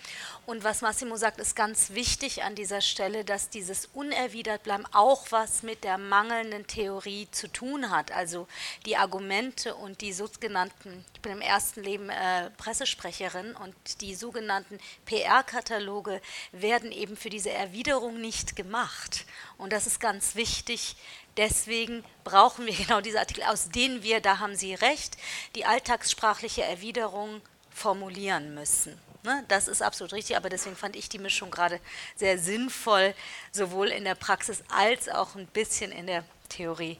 Und 0.44 0.64
was 0.64 0.80
Massimo 0.80 1.14
sagt, 1.14 1.38
ist 1.38 1.54
ganz 1.54 1.90
wichtig 1.90 2.42
an 2.42 2.56
dieser 2.56 2.80
Stelle, 2.80 3.24
dass 3.24 3.48
dieses 3.48 3.86
unerwidert 3.94 4.64
bleiben 4.64 4.86
auch 4.90 5.26
was 5.30 5.62
mit 5.62 5.84
der 5.84 5.98
mangelnden 5.98 6.66
Theorie 6.66 7.28
zu 7.30 7.46
tun 7.46 7.90
hat. 7.90 8.10
Also 8.10 8.48
die 8.86 8.96
Argumente 8.96 9.76
und 9.76 10.00
die 10.00 10.12
sogenannten, 10.12 11.04
ich 11.14 11.20
bin 11.20 11.30
im 11.30 11.42
ersten 11.42 11.84
Leben 11.84 12.10
äh, 12.10 12.50
Pressesprecherin 12.56 13.54
und 13.54 14.00
die 14.00 14.16
sogenannten 14.16 14.80
PR-Kataloge 15.06 16.20
werden 16.50 16.90
eben 16.90 17.16
für 17.16 17.30
diese 17.30 17.50
Erwiderung 17.50 18.20
nicht 18.20 18.56
gemacht. 18.56 19.26
Und 19.58 19.72
das 19.72 19.86
ist 19.86 20.00
ganz 20.00 20.34
wichtig, 20.34 20.96
Deswegen 21.36 22.04
brauchen 22.24 22.66
wir 22.66 22.74
genau 22.86 23.00
diese 23.00 23.20
Artikel, 23.20 23.44
aus 23.44 23.68
denen 23.68 24.02
wir, 24.02 24.20
da 24.20 24.38
haben 24.38 24.56
Sie 24.56 24.74
recht, 24.74 25.16
die 25.54 25.64
alltagssprachliche 25.64 26.62
Erwiderung 26.62 27.40
formulieren 27.70 28.54
müssen. 28.54 28.98
Ne? 29.24 29.44
Das 29.48 29.68
ist 29.68 29.82
absolut 29.82 30.12
richtig, 30.12 30.36
aber 30.36 30.48
deswegen 30.48 30.76
fand 30.76 30.96
ich 30.96 31.08
die 31.08 31.18
Mischung 31.18 31.50
gerade 31.50 31.80
sehr 32.16 32.38
sinnvoll, 32.38 33.14
sowohl 33.52 33.88
in 33.88 34.04
der 34.04 34.16
Praxis 34.16 34.62
als 34.68 35.08
auch 35.08 35.36
ein 35.36 35.46
bisschen 35.46 35.92
in 35.92 36.06
der 36.06 36.24
Theorie 36.48 36.98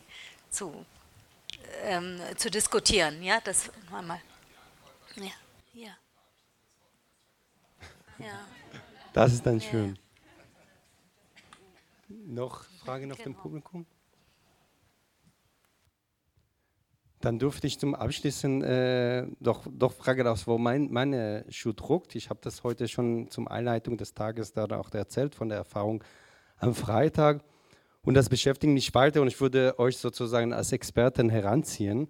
zu, 0.51 0.87
ähm, 1.83 2.21
zu 2.37 2.51
diskutieren. 2.51 3.23
Ja, 3.23 3.41
das 3.41 3.71
mal. 3.91 4.21
Ja, 5.17 5.33
ja. 5.75 5.97
ja. 8.19 8.47
Das 9.13 9.33
ist 9.33 9.45
dann 9.45 9.61
schön. 9.61 9.99
Noch 12.09 12.65
Fragen 12.85 13.11
auf 13.11 13.19
genau. 13.19 13.31
dem 13.31 13.35
Publikum? 13.35 13.87
Dann 17.23 17.39
durfte 17.39 17.69
ich 17.69 17.79
zum 17.79 17.95
Abschließen 17.95 18.63
äh, 18.65 19.27
doch, 19.39 19.65
doch 19.71 19.93
fragen, 19.93 20.27
aus 20.27 20.49
wo 20.49 20.59
mein, 20.59 20.91
meine 20.91 21.45
Schuh 21.51 21.73
druckt. 21.73 22.17
Ich 22.17 22.31
habe 22.31 22.41
das 22.43 22.65
heute 22.65 22.89
schon 22.89 23.31
zum 23.31 23.47
Einleitung 23.47 23.97
des 23.97 24.13
Tages 24.13 24.53
da 24.53 24.65
auch 24.65 24.93
erzählt 24.93 25.37
von 25.37 25.49
der 25.49 25.59
Erfahrung 25.59 26.03
am 26.59 26.75
Freitag. 26.75 27.45
Und 28.05 28.15
das 28.15 28.29
beschäftigt 28.29 28.73
mich 28.73 28.93
weiter 28.93 29.23
und 29.23 29.29
ich 29.29 29.41
würde 29.41 29.79
euch 29.79 29.99
sozusagen 29.99 30.53
als 30.53 30.73
Experten 30.73 31.31
heranziehen. 31.31 32.09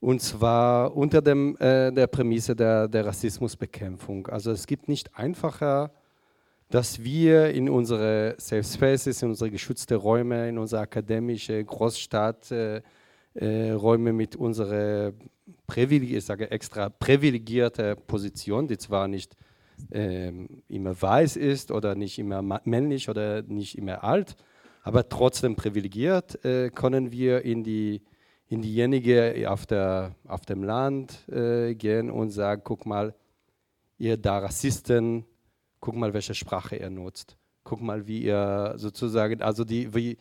Und 0.00 0.20
zwar 0.20 0.96
unter 0.96 1.22
dem, 1.22 1.56
äh, 1.60 1.92
der 1.92 2.08
Prämisse 2.08 2.56
der, 2.56 2.88
der 2.88 3.06
Rassismusbekämpfung. 3.06 4.26
Also 4.26 4.50
es 4.50 4.66
gibt 4.66 4.88
nicht 4.88 5.16
einfacher, 5.16 5.92
dass 6.68 7.04
wir 7.04 7.50
in 7.50 7.68
unsere 7.68 8.34
Safe 8.38 8.64
Spaces, 8.64 9.22
in 9.22 9.28
unsere 9.28 9.52
geschützten 9.52 9.96
Räume, 9.96 10.48
in 10.48 10.58
unsere 10.58 10.82
akademische 10.82 11.62
Großstadt, 11.62 12.50
äh, 12.50 12.82
äh, 13.34 13.70
Räume 13.72 14.12
mit 14.12 14.36
unserer 14.36 15.12
privilegierte, 15.66 16.18
ich 16.18 16.24
sage 16.24 16.50
extra 16.50 16.88
privilegierte 16.88 17.96
Position, 17.96 18.68
die 18.68 18.78
zwar 18.78 19.08
nicht 19.08 19.36
ähm, 19.90 20.62
immer 20.68 21.00
weiß 21.00 21.36
ist 21.36 21.70
oder 21.70 21.94
nicht 21.94 22.18
immer 22.18 22.42
männlich 22.64 23.08
oder 23.08 23.42
nicht 23.42 23.78
immer 23.78 24.04
alt, 24.04 24.36
aber 24.82 25.08
trotzdem 25.08 25.56
privilegiert, 25.56 26.44
äh, 26.44 26.70
können 26.70 27.12
wir 27.12 27.44
in 27.44 27.64
die 27.64 28.02
in 28.52 28.60
diejenige 28.60 29.46
auf, 29.48 29.64
der, 29.64 30.14
auf 30.28 30.42
dem 30.44 30.62
Land 30.62 31.26
äh, 31.30 31.74
gehen 31.74 32.10
und 32.10 32.28
sagen, 32.30 32.60
guck 32.62 32.84
mal, 32.84 33.14
ihr 33.96 34.18
da 34.18 34.40
Rassisten, 34.40 35.24
guck 35.80 35.96
mal, 35.96 36.12
welche 36.12 36.34
Sprache 36.34 36.76
ihr 36.76 36.90
nutzt. 36.90 37.38
Guck 37.64 37.80
mal, 37.80 38.06
wie 38.06 38.24
ihr 38.24 38.74
sozusagen, 38.76 39.40
also 39.40 39.64
die, 39.64 39.94
wie, 39.94 40.18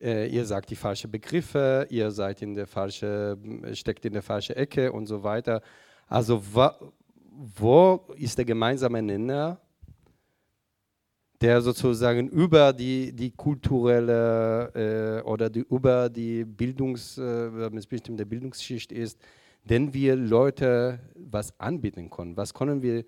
ihr 0.00 0.44
sagt 0.44 0.70
die 0.70 0.76
falschen 0.76 1.10
Begriffe, 1.10 1.86
ihr 1.90 2.10
seid 2.10 2.42
in 2.42 2.54
der 2.54 2.66
falsche, 2.66 3.36
steckt 3.72 4.04
in 4.04 4.12
der 4.12 4.22
falschen 4.22 4.56
Ecke 4.56 4.92
und 4.92 5.06
so 5.06 5.22
weiter. 5.22 5.60
Also 6.06 6.42
wo 7.54 8.00
ist 8.16 8.36
der 8.38 8.44
gemeinsame 8.44 9.00
Nenner, 9.02 9.60
der 11.40 11.60
sozusagen 11.60 12.28
über 12.28 12.72
die, 12.72 13.12
die 13.12 13.30
kulturelle 13.30 15.20
äh, 15.22 15.22
oder 15.22 15.48
die, 15.48 15.60
über 15.60 16.08
die 16.08 16.44
Bildungs, 16.44 17.16
äh, 17.18 17.70
bestimmte 17.88 18.26
Bildungsschicht 18.26 18.90
ist, 18.90 19.20
denn 19.64 19.94
wir 19.94 20.16
Leute 20.16 20.98
was 21.14 21.58
anbieten 21.60 22.10
können. 22.10 22.36
Was 22.36 22.52
können 22.52 22.82
wir 22.82 23.04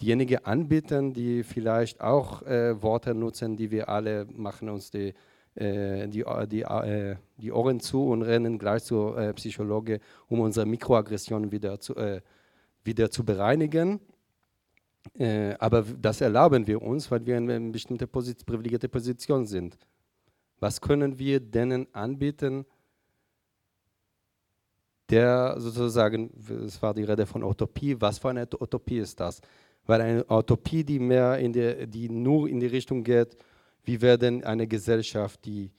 diejenigen 0.00 0.44
anbieten, 0.44 1.14
die 1.14 1.42
vielleicht 1.42 2.00
auch 2.02 2.42
äh, 2.42 2.82
Worte 2.82 3.14
nutzen, 3.14 3.56
die 3.56 3.70
wir 3.70 3.88
alle 3.88 4.26
machen 4.30 4.68
uns 4.68 4.90
die 4.90 5.08
äh, 5.08 5.14
die, 5.56 6.20
äh, 6.20 6.46
die, 6.46 6.62
äh, 6.62 7.16
die 7.36 7.52
Ohren 7.52 7.80
zu 7.80 8.08
und 8.08 8.22
rennen 8.22 8.58
gleich 8.58 8.84
zur 8.84 9.16
äh, 9.16 9.32
Psychologe, 9.34 10.00
um 10.28 10.40
unsere 10.40 10.66
Mikroaggressionen 10.66 11.52
wieder 11.52 11.78
zu, 11.78 11.94
äh, 11.96 12.20
wieder 12.82 13.10
zu 13.10 13.24
bereinigen. 13.24 14.00
Äh, 15.18 15.54
aber 15.58 15.82
das 15.82 16.20
erlauben 16.20 16.66
wir 16.66 16.82
uns, 16.82 17.10
weil 17.10 17.24
wir 17.24 17.36
in 17.36 17.50
einer 17.50 17.72
bestimmten 17.72 18.08
Posit 18.08 18.44
privilegierte 18.44 18.88
Position 18.88 19.46
sind. 19.46 19.76
Was 20.58 20.80
können 20.80 21.18
wir 21.18 21.40
denen 21.40 21.86
anbieten, 21.94 22.64
der 25.10 25.56
sozusagen, 25.58 26.30
es 26.66 26.80
war 26.80 26.94
die 26.94 27.04
Rede 27.04 27.26
von 27.26 27.44
Utopie, 27.44 28.00
was 28.00 28.18
für 28.18 28.30
eine 28.30 28.48
Utopie 28.58 28.98
ist 28.98 29.20
das? 29.20 29.40
Weil 29.86 30.00
eine 30.00 30.24
Utopie, 30.30 30.82
die, 30.82 30.98
mehr 30.98 31.38
in 31.38 31.52
der, 31.52 31.86
die 31.86 32.08
nur 32.08 32.48
in 32.48 32.58
die 32.58 32.66
Richtung 32.66 33.04
geht, 33.04 33.36
wie 33.84 34.00
werden 34.00 34.44
eine 34.44 34.66
Gesellschaft, 34.66 35.44
die, 35.44 35.70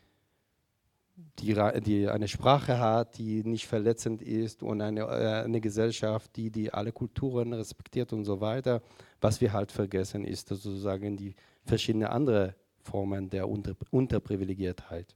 die, 1.39 1.55
die, 1.81 2.07
eine 2.07 2.27
Sprache 2.27 2.79
hat, 2.79 3.17
die 3.17 3.43
nicht 3.43 3.65
verletzend 3.65 4.21
ist 4.21 4.61
und 4.61 4.81
eine, 4.81 5.01
äh, 5.01 5.43
eine 5.43 5.59
Gesellschaft, 5.59 6.35
die, 6.35 6.51
die 6.51 6.71
alle 6.71 6.91
Kulturen 6.91 7.53
respektiert 7.53 8.13
und 8.13 8.25
so 8.25 8.39
weiter. 8.39 8.81
Was 9.21 9.41
wir 9.41 9.53
halt 9.53 9.71
vergessen, 9.71 10.23
ist 10.23 10.49
sozusagen 10.49 11.17
die 11.17 11.35
verschiedenen 11.63 12.07
anderen 12.07 12.53
Formen 12.81 13.29
der 13.29 13.49
Unter 13.49 13.75
Unterprivilegiertheit. 13.89 15.15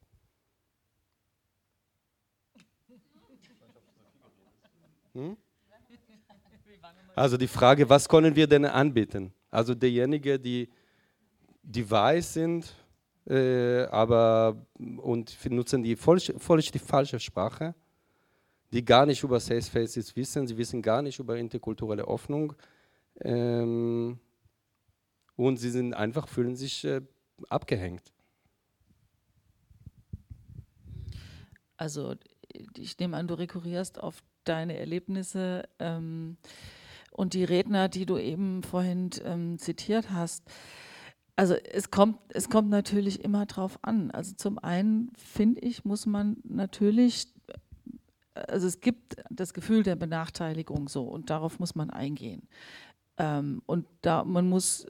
Hm? 5.14 5.38
Also 7.16 7.38
die 7.38 7.48
Frage, 7.48 7.88
was 7.88 8.08
können 8.08 8.36
wir 8.36 8.48
denn 8.48 8.66
anbieten? 8.66 9.34
Also 9.52 9.76
derjenige, 9.76 10.40
die 10.40 10.70
die 11.70 11.90
weiß 11.90 12.34
sind, 12.34 12.74
äh, 13.30 13.86
aber 13.86 14.66
und 14.98 15.38
nutzen 15.50 15.84
die 15.84 15.96
völlig, 15.96 16.34
völlig 16.38 16.72
die 16.72 16.80
falsche 16.80 17.20
Sprache, 17.20 17.76
die 18.74 18.84
gar 18.84 19.06
nicht 19.06 19.24
über 19.24 19.40
Safe 19.40 19.62
Spaces 19.62 20.16
wissen, 20.16 20.48
sie 20.48 20.58
wissen 20.58 20.82
gar 20.82 21.02
nicht 21.02 21.20
über 21.20 21.38
interkulturelle 21.38 22.08
Öffnung 22.08 22.54
ähm, 23.22 24.20
und 25.36 25.58
sie 25.58 25.70
sind 25.70 25.94
einfach 25.94 26.28
fühlen 26.28 26.56
sich 26.56 26.84
äh, 26.86 27.02
abgehängt. 27.50 28.12
Also 31.78 32.16
ich 32.78 32.98
nehme 33.00 33.16
an, 33.16 33.28
du 33.28 33.36
rekurrierst 33.36 34.02
auf 34.02 34.22
deine 34.44 34.78
Erlebnisse 34.78 35.64
ähm, 35.80 36.38
und 37.12 37.34
die 37.34 37.44
Redner, 37.44 37.90
die 37.90 38.06
du 38.06 38.18
eben 38.18 38.64
vorhin 38.64 39.12
ähm, 39.24 39.60
zitiert 39.60 40.12
hast. 40.12 40.44
Also 41.40 41.54
es 41.54 41.90
kommt, 41.90 42.20
es 42.34 42.50
kommt 42.50 42.70
natürlich 42.70 43.24
immer 43.24 43.46
drauf 43.46 43.80
an. 43.82 44.12
Also 44.12 44.36
zum 44.36 44.60
einen 44.60 45.10
finde 45.16 45.62
ich, 45.62 45.86
muss 45.86 46.06
man 46.06 46.36
natürlich, 46.44 47.30
also 48.34 48.68
es 48.68 48.82
gibt 48.82 49.16
das 49.30 49.54
Gefühl 49.54 49.84
der 49.84 49.96
Benachteiligung 49.96 50.90
so 50.90 51.04
und 51.04 51.30
darauf 51.30 51.58
muss 51.58 51.76
man 51.76 51.92
eingehen. 51.92 52.50
Ähm, 53.18 53.62
und 53.68 53.86
da 54.02 54.26
man 54.26 54.50
muss 54.50 54.86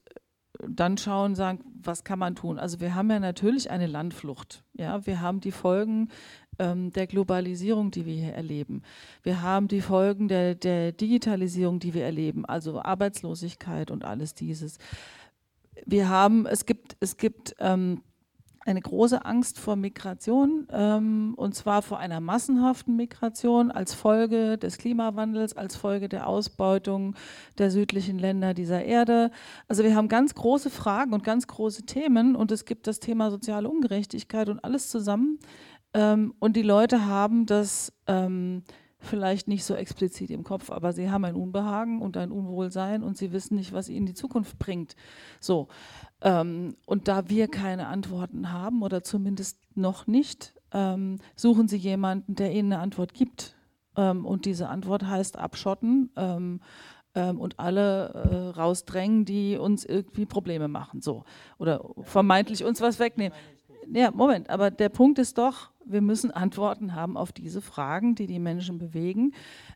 dann 0.67 0.97
schauen, 0.97 1.35
sagen, 1.35 1.63
was 1.83 2.03
kann 2.03 2.17
man 2.17 2.33
tun? 2.33 2.57
Also 2.57 2.79
wir 2.79 2.95
haben 2.95 3.12
ja 3.12 3.19
natürlich 3.19 3.69
eine 3.69 3.85
Landflucht. 3.85 4.63
Ja, 4.73 5.05
wir 5.05 5.21
haben 5.21 5.41
die 5.41 5.51
Folgen 5.51 6.09
ähm, 6.57 6.91
der 6.93 7.05
Globalisierung, 7.05 7.91
die 7.91 8.07
wir 8.07 8.15
hier 8.15 8.33
erleben. 8.33 8.81
Wir 9.21 9.43
haben 9.43 9.67
die 9.67 9.81
Folgen 9.81 10.27
der, 10.27 10.55
der 10.55 10.93
Digitalisierung, 10.93 11.79
die 11.79 11.93
wir 11.93 12.05
erleben, 12.05 12.43
also 12.43 12.81
Arbeitslosigkeit 12.81 13.91
und 13.91 14.03
alles 14.03 14.33
dieses. 14.33 14.79
Wir 15.85 16.09
haben, 16.09 16.45
es 16.45 16.65
gibt, 16.65 16.97
es 16.99 17.17
gibt 17.17 17.55
ähm, 17.59 18.01
eine 18.65 18.81
große 18.81 19.25
Angst 19.25 19.59
vor 19.59 19.75
Migration, 19.75 20.67
ähm, 20.71 21.33
und 21.35 21.55
zwar 21.55 21.81
vor 21.81 21.99
einer 21.99 22.19
massenhaften 22.19 22.95
Migration 22.95 23.71
als 23.71 23.93
Folge 23.93 24.57
des 24.57 24.77
Klimawandels, 24.77 25.57
als 25.57 25.75
Folge 25.75 26.09
der 26.09 26.27
Ausbeutung 26.27 27.15
der 27.57 27.71
südlichen 27.71 28.19
Länder 28.19 28.53
dieser 28.53 28.83
Erde. 28.83 29.31
Also 29.67 29.83
wir 29.83 29.95
haben 29.95 30.07
ganz 30.07 30.35
große 30.35 30.69
Fragen 30.69 31.13
und 31.13 31.23
ganz 31.23 31.47
große 31.47 31.85
Themen 31.85 32.35
und 32.35 32.51
es 32.51 32.65
gibt 32.65 32.87
das 32.87 32.99
Thema 32.99 33.31
soziale 33.31 33.69
Ungerechtigkeit 33.69 34.49
und 34.49 34.63
alles 34.63 34.89
zusammen. 34.89 35.39
Ähm, 35.93 36.33
und 36.39 36.55
die 36.55 36.61
Leute 36.61 37.05
haben 37.05 37.45
das 37.45 37.93
ähm, 38.07 38.63
vielleicht 38.99 39.47
nicht 39.47 39.63
so 39.63 39.75
explizit 39.75 40.29
im 40.29 40.43
Kopf, 40.43 40.69
aber 40.69 40.91
sie 40.91 41.09
haben 41.09 41.23
ein 41.25 41.35
Unbehagen 41.35 42.01
und 42.01 42.17
ein 42.17 42.31
Unwohlsein 42.31 43.01
und 43.01 43.17
sie 43.17 43.31
wissen 43.31 43.55
nicht, 43.55 43.71
was 43.71 43.89
ihnen 43.89 44.05
die 44.05 44.13
Zukunft 44.13 44.59
bringt. 44.59 44.95
So. 45.39 45.67
Ähm, 46.21 46.75
und 46.85 47.07
da 47.07 47.29
wir 47.29 47.47
keine 47.47 47.88
Antworten 47.88 48.51
haben 48.51 48.81
oder 48.81 49.01
zumindest 49.03 49.57
noch 49.75 50.05
nicht, 50.05 50.53
ähm, 50.73 51.19
suchen 51.35 51.67
sie 51.67 51.77
jemanden, 51.77 52.35
der 52.35 52.51
ihnen 52.51 52.73
eine 52.73 52.81
Antwort 52.81 53.13
gibt. 53.13 53.55
Ähm, 53.95 54.25
und 54.25 54.45
diese 54.45 54.67
Antwort 54.67 55.05
heißt 55.05 55.38
abschotten 55.38 56.12
ähm, 56.17 56.59
ähm, 57.15 57.39
und 57.39 57.59
alle 57.59 58.09
äh, 58.09 58.59
rausdrängen, 58.59 59.25
die 59.25 59.57
uns 59.57 59.85
irgendwie 59.85 60.25
Probleme 60.25 60.67
machen. 60.67 61.01
So. 61.01 61.23
Oder 61.57 61.89
vermeintlich 62.01 62.65
uns 62.65 62.81
was 62.81 62.99
wegnehmen. 62.99 63.38
Ja, 63.91 64.12
Moment, 64.12 64.49
aber 64.49 64.69
der 64.69 64.89
Punkt 64.89 65.17
ist 65.19 65.38
doch, 65.38 65.71
wir 65.91 66.02
müssen 66.02 66.32
Antworten 66.32 66.95
haben 66.95 67.17
auf 67.17 67.32
diese 67.32 67.62
Fragen, 67.62 68.15
die 68.15 68.28
die 68.28 68.39
Menschen 68.39 68.78
bewegen. 68.78 69.34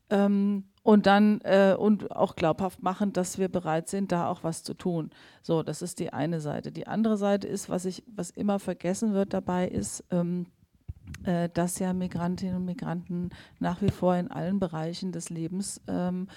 Ähm, 0.10 0.66
und 0.84 1.06
dann 1.06 1.40
äh, 1.42 1.76
und 1.78 2.12
auch 2.12 2.36
glaubhaft 2.36 2.84
machen, 2.84 3.14
dass 3.14 3.38
wir 3.38 3.48
bereit 3.48 3.88
sind, 3.88 4.12
da 4.12 4.28
auch 4.28 4.44
was 4.44 4.64
zu 4.64 4.74
tun. 4.74 5.12
So, 5.42 5.64
das 5.64 5.82
ist 5.82 6.00
die 6.00 6.12
eine 6.12 6.42
Seite. 6.42 6.72
Die 6.74 6.88
andere 6.88 7.18
Seite 7.18 7.48
ist, 7.48 7.70
was 7.70 7.86
ich, 7.86 8.04
was 8.14 8.30
immer 8.30 8.60
vergessen 8.60 9.14
wird 9.14 9.34
dabei, 9.34 9.68
ist, 9.68 10.04
ähm, 10.12 10.48
äh, 11.24 11.50
dass 11.54 11.80
ja 11.80 11.94
Migrantinnen 11.94 12.58
und 12.58 12.66
Migranten 12.66 13.30
nach 13.60 13.82
wie 13.82 13.92
vor 13.92 14.16
in 14.16 14.30
allen 14.30 14.60
Bereichen 14.60 15.14
des 15.14 15.30
Lebens 15.30 15.82
ähm, 15.88 16.28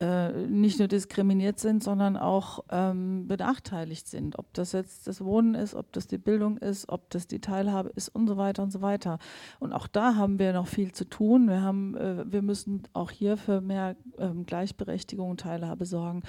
äh, 0.00 0.30
nicht 0.46 0.78
nur 0.78 0.86
diskriminiert 0.86 1.58
sind, 1.58 1.82
sondern 1.82 2.16
auch 2.16 2.64
ähm, 2.70 3.26
benachteiligt 3.26 4.06
sind. 4.06 4.38
Ob 4.38 4.52
das 4.54 4.70
jetzt 4.70 5.08
das 5.08 5.24
Wohnen 5.24 5.54
ist, 5.54 5.74
ob 5.74 5.92
das 5.92 6.06
die 6.06 6.18
Bildung 6.18 6.56
ist, 6.58 6.88
ob 6.88 7.10
das 7.10 7.26
die 7.26 7.40
Teilhabe 7.40 7.90
ist 7.96 8.08
und 8.08 8.28
so 8.28 8.36
weiter 8.36 8.62
und 8.62 8.70
so 8.70 8.80
weiter. 8.80 9.18
Und 9.58 9.72
auch 9.72 9.88
da 9.88 10.14
haben 10.14 10.38
wir 10.38 10.52
noch 10.52 10.68
viel 10.68 10.92
zu 10.92 11.04
tun. 11.04 11.48
Wir, 11.48 11.62
haben, 11.62 11.96
äh, 11.96 12.30
wir 12.30 12.42
müssen 12.42 12.84
auch 12.92 13.10
hier 13.10 13.36
für 13.36 13.60
mehr 13.60 13.96
ähm, 14.18 14.46
Gleichberechtigung 14.46 15.30
und 15.30 15.40
Teilhabe 15.40 15.84
sorgen. 15.84 16.22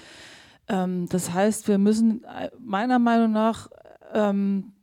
Ähm, 0.68 1.08
das 1.10 1.32
heißt, 1.32 1.68
wir 1.68 1.78
müssen 1.78 2.24
äh, 2.24 2.50
meiner 2.60 2.98
Meinung 2.98 3.32
nach 3.32 3.70
ähm, 4.14 4.74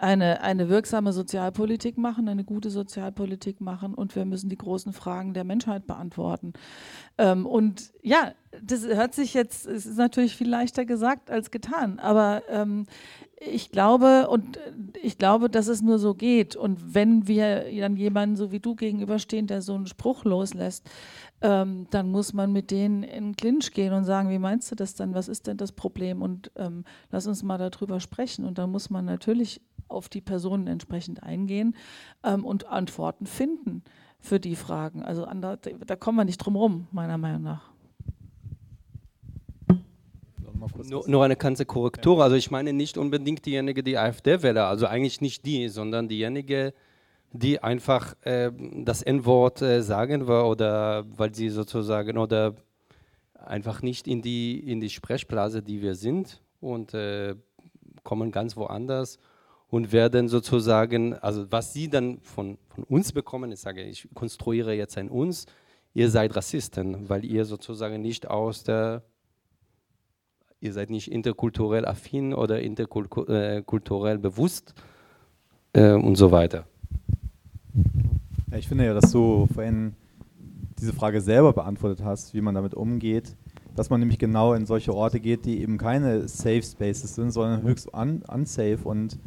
eine, 0.00 0.42
eine 0.42 0.68
wirksame 0.68 1.12
Sozialpolitik 1.12 1.98
machen, 1.98 2.28
eine 2.28 2.44
gute 2.44 2.70
Sozialpolitik 2.70 3.60
machen 3.60 3.94
und 3.94 4.16
wir 4.16 4.24
müssen 4.24 4.48
die 4.48 4.56
großen 4.56 4.92
Fragen 4.92 5.34
der 5.34 5.44
Menschheit 5.44 5.86
beantworten. 5.86 6.52
Ähm, 7.18 7.46
und 7.46 7.92
ja, 8.02 8.32
das 8.62 8.86
hört 8.86 9.14
sich 9.14 9.34
jetzt, 9.34 9.66
es 9.66 9.86
ist 9.86 9.98
natürlich 9.98 10.36
viel 10.36 10.48
leichter 10.48 10.84
gesagt 10.84 11.30
als 11.30 11.50
getan, 11.50 11.98
aber 11.98 12.42
ähm, 12.48 12.86
ich 13.40 13.70
glaube 13.70 14.28
und 14.28 14.58
ich 15.02 15.16
glaube, 15.16 15.48
dass 15.48 15.66
es 15.66 15.80
nur 15.80 15.98
so 15.98 16.14
geht. 16.14 16.56
Und 16.56 16.94
wenn 16.94 17.26
wir 17.26 17.64
dann 17.78 17.96
jemanden 17.96 18.36
so 18.36 18.52
wie 18.52 18.60
du 18.60 18.74
gegenüberstehen, 18.74 19.46
der 19.46 19.62
so 19.62 19.74
einen 19.74 19.86
Spruch 19.86 20.24
loslässt, 20.24 20.88
ähm, 21.40 21.86
dann 21.90 22.10
muss 22.10 22.34
man 22.34 22.52
mit 22.52 22.70
denen 22.70 23.02
in 23.02 23.34
Clinch 23.34 23.72
gehen 23.72 23.94
und 23.94 24.04
sagen, 24.04 24.28
wie 24.28 24.38
meinst 24.38 24.70
du 24.70 24.74
das 24.74 24.94
denn? 24.94 25.14
Was 25.14 25.28
ist 25.28 25.46
denn 25.46 25.56
das 25.56 25.72
Problem? 25.72 26.20
Und 26.20 26.50
ähm, 26.56 26.84
lass 27.10 27.26
uns 27.26 27.42
mal 27.42 27.56
darüber 27.56 27.98
sprechen. 27.98 28.44
Und 28.44 28.58
dann 28.58 28.70
muss 28.70 28.90
man 28.90 29.06
natürlich 29.06 29.62
auf 29.90 30.08
die 30.08 30.20
Personen 30.20 30.66
entsprechend 30.66 31.22
eingehen 31.22 31.74
ähm, 32.24 32.44
und 32.44 32.66
Antworten 32.66 33.26
finden 33.26 33.82
für 34.18 34.40
die 34.40 34.56
Fragen. 34.56 35.02
Also 35.02 35.26
da, 35.26 35.56
da 35.56 35.96
kommen 35.96 36.18
wir 36.18 36.24
nicht 36.24 36.38
drum 36.38 36.56
rum, 36.56 36.86
meiner 36.92 37.18
Meinung 37.18 37.42
nach. 37.42 37.70
Nur, 40.88 41.08
nur, 41.08 41.24
eine 41.24 41.36
ganze 41.36 41.64
Korrektur. 41.64 42.22
Also 42.22 42.36
ich 42.36 42.50
meine 42.50 42.72
nicht 42.72 42.98
unbedingt 42.98 43.46
diejenige, 43.46 43.82
die 43.82 43.96
AfD-Wähler, 43.96 44.66
also 44.66 44.86
eigentlich 44.86 45.20
nicht 45.20 45.46
die, 45.46 45.68
sondern 45.68 46.08
diejenige, 46.08 46.74
die 47.32 47.62
einfach 47.62 48.14
äh, 48.22 48.50
das 48.84 49.02
N-Wort 49.02 49.62
äh, 49.62 49.82
sagen 49.82 50.26
war 50.26 50.48
oder 50.48 51.06
weil 51.16 51.34
sie 51.34 51.48
sozusagen 51.48 52.18
oder 52.18 52.54
einfach 53.34 53.82
nicht 53.82 54.06
in 54.06 54.20
die, 54.20 54.58
in 54.58 54.80
die 54.80 54.90
Sprechblase, 54.90 55.62
die 55.62 55.80
wir 55.80 55.94
sind 55.94 56.42
und 56.60 56.92
äh, 56.92 57.36
kommen 58.02 58.30
ganz 58.30 58.56
woanders 58.56 59.18
und 59.70 59.92
werden 59.92 60.28
sozusagen, 60.28 61.14
also 61.14 61.50
was 61.50 61.72
sie 61.72 61.88
dann 61.88 62.18
von, 62.22 62.58
von 62.68 62.84
uns 62.84 63.12
bekommen, 63.12 63.52
ich 63.52 63.60
sage, 63.60 63.82
ich 63.82 64.08
konstruiere 64.14 64.74
jetzt 64.74 64.98
ein 64.98 65.08
uns, 65.08 65.46
ihr 65.94 66.10
seid 66.10 66.34
Rassisten, 66.36 67.08
weil 67.08 67.24
ihr 67.24 67.44
sozusagen 67.44 68.02
nicht 68.02 68.28
aus 68.28 68.64
der, 68.64 69.02
ihr 70.60 70.72
seid 70.72 70.90
nicht 70.90 71.10
interkulturell 71.10 71.86
affin 71.86 72.34
oder 72.34 72.60
interkulturell 72.60 74.18
bewusst 74.18 74.74
äh, 75.72 75.92
und 75.92 76.16
so 76.16 76.32
weiter. 76.32 76.66
Ja, 78.50 78.58
ich 78.58 78.66
finde 78.66 78.84
ja, 78.86 78.94
dass 78.94 79.12
du 79.12 79.46
vorhin 79.54 79.94
diese 80.80 80.92
Frage 80.92 81.20
selber 81.20 81.52
beantwortet 81.52 82.04
hast, 82.04 82.34
wie 82.34 82.40
man 82.40 82.56
damit 82.56 82.74
umgeht, 82.74 83.36
dass 83.76 83.88
man 83.88 84.00
nämlich 84.00 84.18
genau 84.18 84.54
in 84.54 84.66
solche 84.66 84.92
Orte 84.92 85.20
geht, 85.20 85.44
die 85.44 85.60
eben 85.60 85.78
keine 85.78 86.26
Safe 86.26 86.62
Spaces 86.62 87.14
sind, 87.14 87.30
sondern 87.30 87.62
höchst 87.62 87.94
un 87.94 88.22
unsafe 88.22 88.80
und 88.82 89.18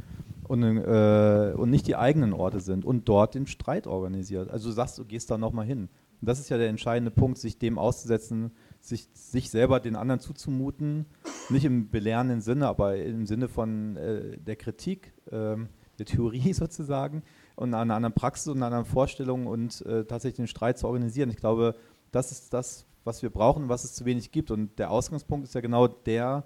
und, 0.48 0.64
äh, 0.64 1.54
und 1.56 1.70
nicht 1.70 1.88
die 1.88 1.96
eigenen 1.96 2.34
Orte 2.34 2.60
sind 2.60 2.86
und 2.86 3.08
dort 3.08 3.36
den 3.36 3.48
Streit 3.48 3.88
organisiert. 3.88 4.50
Also 4.50 4.70
du 4.70 4.74
sagst, 4.74 4.98
du 4.98 5.06
gehst 5.06 5.32
da 5.32 5.38
nochmal 5.38 5.66
hin. 5.66 5.90
Und 6.22 6.30
das 6.30 6.40
ist 6.40 6.50
ja 6.50 6.58
der 6.58 6.70
entscheidende 6.70 7.12
Punkt, 7.12 7.38
sich 7.38 7.58
dem 7.58 7.78
auszusetzen, 7.78 8.52
sich, 8.80 9.10
sich 9.14 9.50
selber 9.50 9.80
den 9.80 9.96
anderen 9.96 10.20
zuzumuten, 10.20 11.06
nicht 11.50 11.66
im 11.66 11.90
belehrenden 11.90 12.42
Sinne, 12.42 12.68
aber 12.68 12.96
im 12.96 13.26
Sinne 13.26 13.48
von 13.48 13.98
äh, 13.98 14.38
der 14.38 14.56
Kritik, 14.56 15.14
äh, 15.32 15.58
der 16.00 16.06
Theorie 16.06 16.54
sozusagen 16.54 17.24
und 17.56 17.74
einer 17.74 17.96
anderen 17.96 18.14
Praxis 18.14 18.48
und 18.48 18.58
einer 18.58 18.68
anderen 18.68 18.86
Vorstellung 18.86 19.48
und 19.48 19.86
äh, 19.86 20.06
tatsächlich 20.06 20.38
den 20.38 20.48
Streit 20.48 20.78
zu 20.78 20.88
organisieren. 20.88 21.30
Ich 21.30 21.38
glaube, 21.38 21.76
das 22.12 22.32
ist 22.32 22.54
das, 22.54 22.86
was 23.04 23.22
wir 23.22 23.30
brauchen, 23.30 23.70
was 23.70 23.84
es 23.84 23.94
zu 23.94 24.06
wenig 24.06 24.32
gibt. 24.32 24.52
Und 24.52 24.80
der 24.80 24.92
Ausgangspunkt 24.92 25.46
ist 25.46 25.56
ja 25.56 25.62
genau 25.62 25.88
der, 25.88 26.46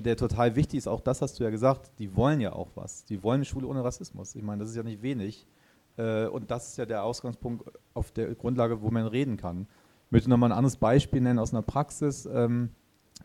der 0.00 0.16
total 0.16 0.56
wichtig 0.56 0.78
ist, 0.78 0.88
auch 0.88 1.00
das 1.00 1.22
hast 1.22 1.38
du 1.38 1.44
ja 1.44 1.50
gesagt, 1.50 1.92
die 1.98 2.16
wollen 2.16 2.40
ja 2.40 2.52
auch 2.52 2.70
was. 2.74 3.04
Die 3.04 3.22
wollen 3.22 3.36
eine 3.36 3.44
Schule 3.44 3.66
ohne 3.66 3.84
Rassismus. 3.84 4.34
Ich 4.34 4.42
meine, 4.42 4.60
das 4.60 4.70
ist 4.70 4.76
ja 4.76 4.82
nicht 4.82 5.02
wenig. 5.02 5.46
Äh, 5.96 6.26
und 6.26 6.50
das 6.50 6.68
ist 6.68 6.78
ja 6.78 6.86
der 6.86 7.04
Ausgangspunkt 7.04 7.70
auf 7.94 8.10
der 8.10 8.34
Grundlage, 8.34 8.82
wo 8.82 8.90
man 8.90 9.06
reden 9.06 9.36
kann. 9.36 9.66
Ich 10.06 10.12
möchte 10.12 10.30
nochmal 10.30 10.50
ein 10.50 10.56
anderes 10.56 10.76
Beispiel 10.76 11.20
nennen 11.20 11.38
aus 11.38 11.52
einer 11.52 11.62
Praxis, 11.62 12.26
ähm, 12.26 12.70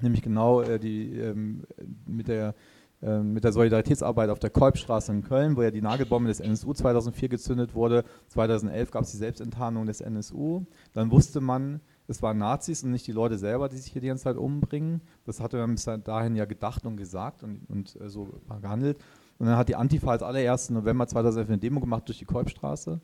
nämlich 0.02 0.22
genau 0.22 0.62
äh, 0.62 0.80
die, 0.80 1.18
ähm, 1.18 1.64
mit, 2.06 2.28
der, 2.28 2.56
mit 3.02 3.46
der 3.46 3.54
Solidaritätsarbeit 3.54 4.30
auf 4.30 4.40
der 4.40 4.50
Kolbstraße 4.50 5.14
in 5.14 5.24
Köln, 5.24 5.56
wo 5.56 5.62
ja 5.62 5.72
die 5.72 5.82
Nagelbombe 5.82 6.28
des 6.28 6.42
NSU 6.42 6.74
2004 6.74 7.30
gezündet 7.30 7.74
wurde. 7.74 8.04
2011 8.28 8.92
gab 8.92 9.04
es 9.04 9.12
die 9.12 9.18
Selbstenttarnung 9.18 9.86
des 9.86 10.02
NSU. 10.02 10.66
Dann 10.92 11.10
wusste 11.10 11.40
man, 11.40 11.80
es 12.10 12.24
waren 12.24 12.40
Nazis 12.40 12.84
und 12.84 12.92
nicht 12.92 13.06
die 13.06 13.12
Leute 13.12 13.38
selber, 13.38 13.70
die 13.70 13.78
sich 13.78 13.92
hier 13.92 14.02
die 14.02 14.08
ganze 14.08 14.24
Zeit 14.24 14.36
umbringen. 14.36 15.02
Das 15.26 15.40
hatte 15.40 15.58
man 15.58 15.76
bis 15.76 15.86
dahin 16.04 16.36
ja 16.36 16.46
gedacht 16.46 16.86
und 16.88 16.98
gesagt 16.98 17.44
und, 17.44 17.62
und 17.70 17.96
äh, 18.02 18.10
so 18.10 18.28
gehandelt. 18.62 18.98
Und 19.38 19.46
dann 19.46 19.56
hat 19.56 19.70
die 19.70 19.76
Antifa 19.76 20.12
als 20.12 20.24
allerersten 20.24 20.74
November 20.74 21.08
2011 21.08 21.48
eine 21.48 21.58
Demo 21.60 21.80
gemacht 21.80 22.08
durch 22.08 22.18
die 22.18 22.26
Kolbstraße, 22.26 23.00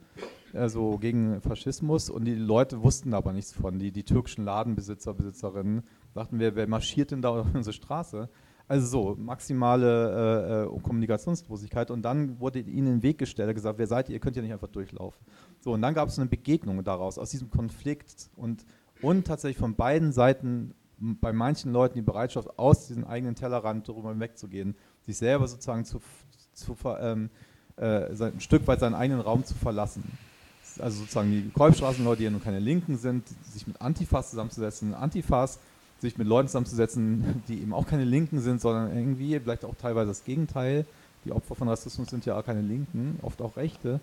also 0.54 0.98
gegen 0.98 1.40
Faschismus. 1.40 2.10
Und 2.10 2.26
die 2.26 2.36
Leute 2.36 2.82
wussten 2.82 3.14
aber 3.14 3.32
nichts 3.32 3.54
von. 3.54 3.78
Die, 3.78 3.92
die 3.92 4.04
türkischen 4.04 4.44
Ladenbesitzer, 4.44 5.14
Besitzerinnen 5.14 5.84
dachten, 6.14 6.40
wer, 6.40 6.56
wer 6.56 6.68
marschiert 6.68 7.12
denn 7.12 7.22
da 7.22 7.30
auf 7.30 7.48
unsere 7.54 7.74
Straße? 7.74 8.28
Also 8.68 8.88
so, 8.88 9.16
maximale 9.18 10.66
äh, 10.68 10.76
äh 10.76 10.82
Kommunikationslosigkeit. 10.82 11.92
Und 11.92 12.02
dann 12.02 12.40
wurde 12.40 12.60
ihnen 12.60 12.70
in 12.70 12.86
den 12.86 13.04
Weg 13.04 13.20
gestellt, 13.20 13.54
gesagt, 13.54 13.78
wer 13.78 13.88
seid 13.88 14.10
ihr, 14.10 14.16
ihr 14.16 14.20
könnt 14.20 14.36
ja 14.36 14.42
nicht 14.42 14.54
einfach 14.54 14.68
durchlaufen. 14.68 15.24
So, 15.60 15.74
und 15.74 15.82
dann 15.84 15.94
gab 15.94 16.10
es 16.10 16.18
eine 16.18 16.28
Begegnung 16.28 16.84
daraus, 16.84 17.20
aus 17.20 17.30
diesem 17.30 17.52
Konflikt. 17.52 18.32
Und 18.36 18.66
und 19.06 19.28
tatsächlich 19.28 19.60
von 19.60 19.76
beiden 19.76 20.12
Seiten 20.12 20.74
bei 20.98 21.32
manchen 21.32 21.72
Leuten 21.72 21.96
die 21.96 22.02
Bereitschaft, 22.02 22.58
aus 22.58 22.88
diesem 22.88 23.06
eigenen 23.06 23.36
Tellerrand 23.36 23.88
darüber 23.88 24.20
wegzugehen, 24.20 24.76
sich 25.06 25.18
selber 25.18 25.48
sozusagen 25.48 25.86
zu, 25.86 26.02
zu 26.54 26.76
ähm, 27.00 27.30
äh, 27.78 28.08
ein 28.12 28.40
Stück 28.40 28.66
weit 28.68 28.80
seinen 28.80 28.96
eigenen 28.96 29.22
Raum 29.22 29.46
zu 29.46 29.54
verlassen. 29.54 30.04
Also 30.80 31.02
sozusagen 31.02 31.30
die 31.30 31.52
Kolbstraßenleute, 31.54 32.18
die 32.18 32.24
ja 32.24 32.32
nun 32.32 32.44
keine 32.44 32.60
Linken 32.60 32.98
sind, 32.98 33.24
sich 33.44 33.68
mit 33.68 33.80
Antifas 33.80 34.32
zusammenzusetzen, 34.32 34.94
Antifas 34.96 35.60
sich 36.00 36.18
mit 36.18 36.28
Leuten 36.28 36.48
zusammenzusetzen, 36.48 37.44
die 37.48 37.62
eben 37.62 37.74
auch 37.74 37.86
keine 37.86 38.06
Linken 38.06 38.40
sind, 38.40 38.60
sondern 38.60 38.96
irgendwie 38.96 39.40
vielleicht 39.40 39.66
auch 39.66 39.76
teilweise 39.76 40.08
das 40.08 40.24
Gegenteil. 40.24 40.86
Die 41.26 41.32
Opfer 41.32 41.56
von 41.56 41.68
Rassismus 41.70 42.10
sind 42.10 42.26
ja 42.26 42.40
auch 42.40 42.46
keine 42.46 42.62
Linken, 42.62 43.20
oft 43.22 43.42
auch 43.42 43.56
Rechte. 43.56 44.00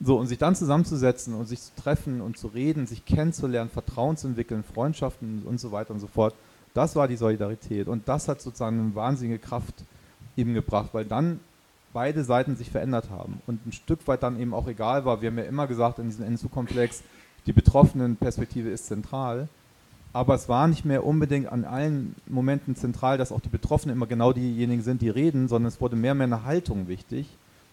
So, 0.00 0.18
und 0.18 0.26
sich 0.26 0.38
dann 0.38 0.56
zusammenzusetzen 0.56 1.34
und 1.34 1.46
sich 1.46 1.62
zu 1.62 1.70
treffen 1.76 2.20
und 2.20 2.36
zu 2.36 2.48
reden, 2.48 2.86
sich 2.86 3.04
kennenzulernen, 3.04 3.70
Vertrauen 3.70 4.16
zu 4.16 4.26
entwickeln, 4.26 4.64
Freundschaften 4.64 5.42
und 5.44 5.60
so 5.60 5.72
weiter 5.72 5.92
und 5.92 6.00
so 6.00 6.08
fort, 6.08 6.34
das 6.74 6.96
war 6.96 7.06
die 7.08 7.16
Solidarität. 7.16 7.86
Und 7.86 8.08
das 8.08 8.28
hat 8.28 8.42
sozusagen 8.42 8.80
eine 8.80 8.94
wahnsinnige 8.94 9.38
Kraft 9.38 9.84
eben 10.36 10.54
gebracht, 10.54 10.90
weil 10.92 11.04
dann 11.04 11.40
beide 11.92 12.24
Seiten 12.24 12.56
sich 12.56 12.70
verändert 12.70 13.08
haben 13.08 13.40
und 13.46 13.64
ein 13.66 13.72
Stück 13.72 14.06
weit 14.08 14.22
dann 14.24 14.40
eben 14.40 14.52
auch 14.52 14.66
egal 14.66 15.04
war. 15.04 15.22
Wir 15.22 15.30
haben 15.30 15.38
ja 15.38 15.44
immer 15.44 15.68
gesagt 15.68 16.00
in 16.00 16.06
diesem 16.06 16.24
NSU-Komplex, 16.26 17.04
die 17.46 17.52
betroffenen 17.52 18.16
Perspektive 18.16 18.70
ist 18.70 18.86
zentral. 18.86 19.48
Aber 20.12 20.34
es 20.34 20.48
war 20.48 20.68
nicht 20.68 20.84
mehr 20.84 21.04
unbedingt 21.04 21.50
an 21.50 21.64
allen 21.64 22.14
Momenten 22.26 22.76
zentral, 22.76 23.18
dass 23.18 23.32
auch 23.32 23.40
die 23.40 23.48
Betroffenen 23.48 23.96
immer 23.96 24.06
genau 24.06 24.32
diejenigen 24.32 24.82
sind, 24.82 25.02
die 25.02 25.08
reden, 25.08 25.48
sondern 25.48 25.68
es 25.68 25.80
wurde 25.80 25.96
mehr 25.96 26.12
und 26.12 26.18
mehr 26.18 26.26
eine 26.26 26.44
Haltung 26.44 26.86
wichtig, 26.86 27.28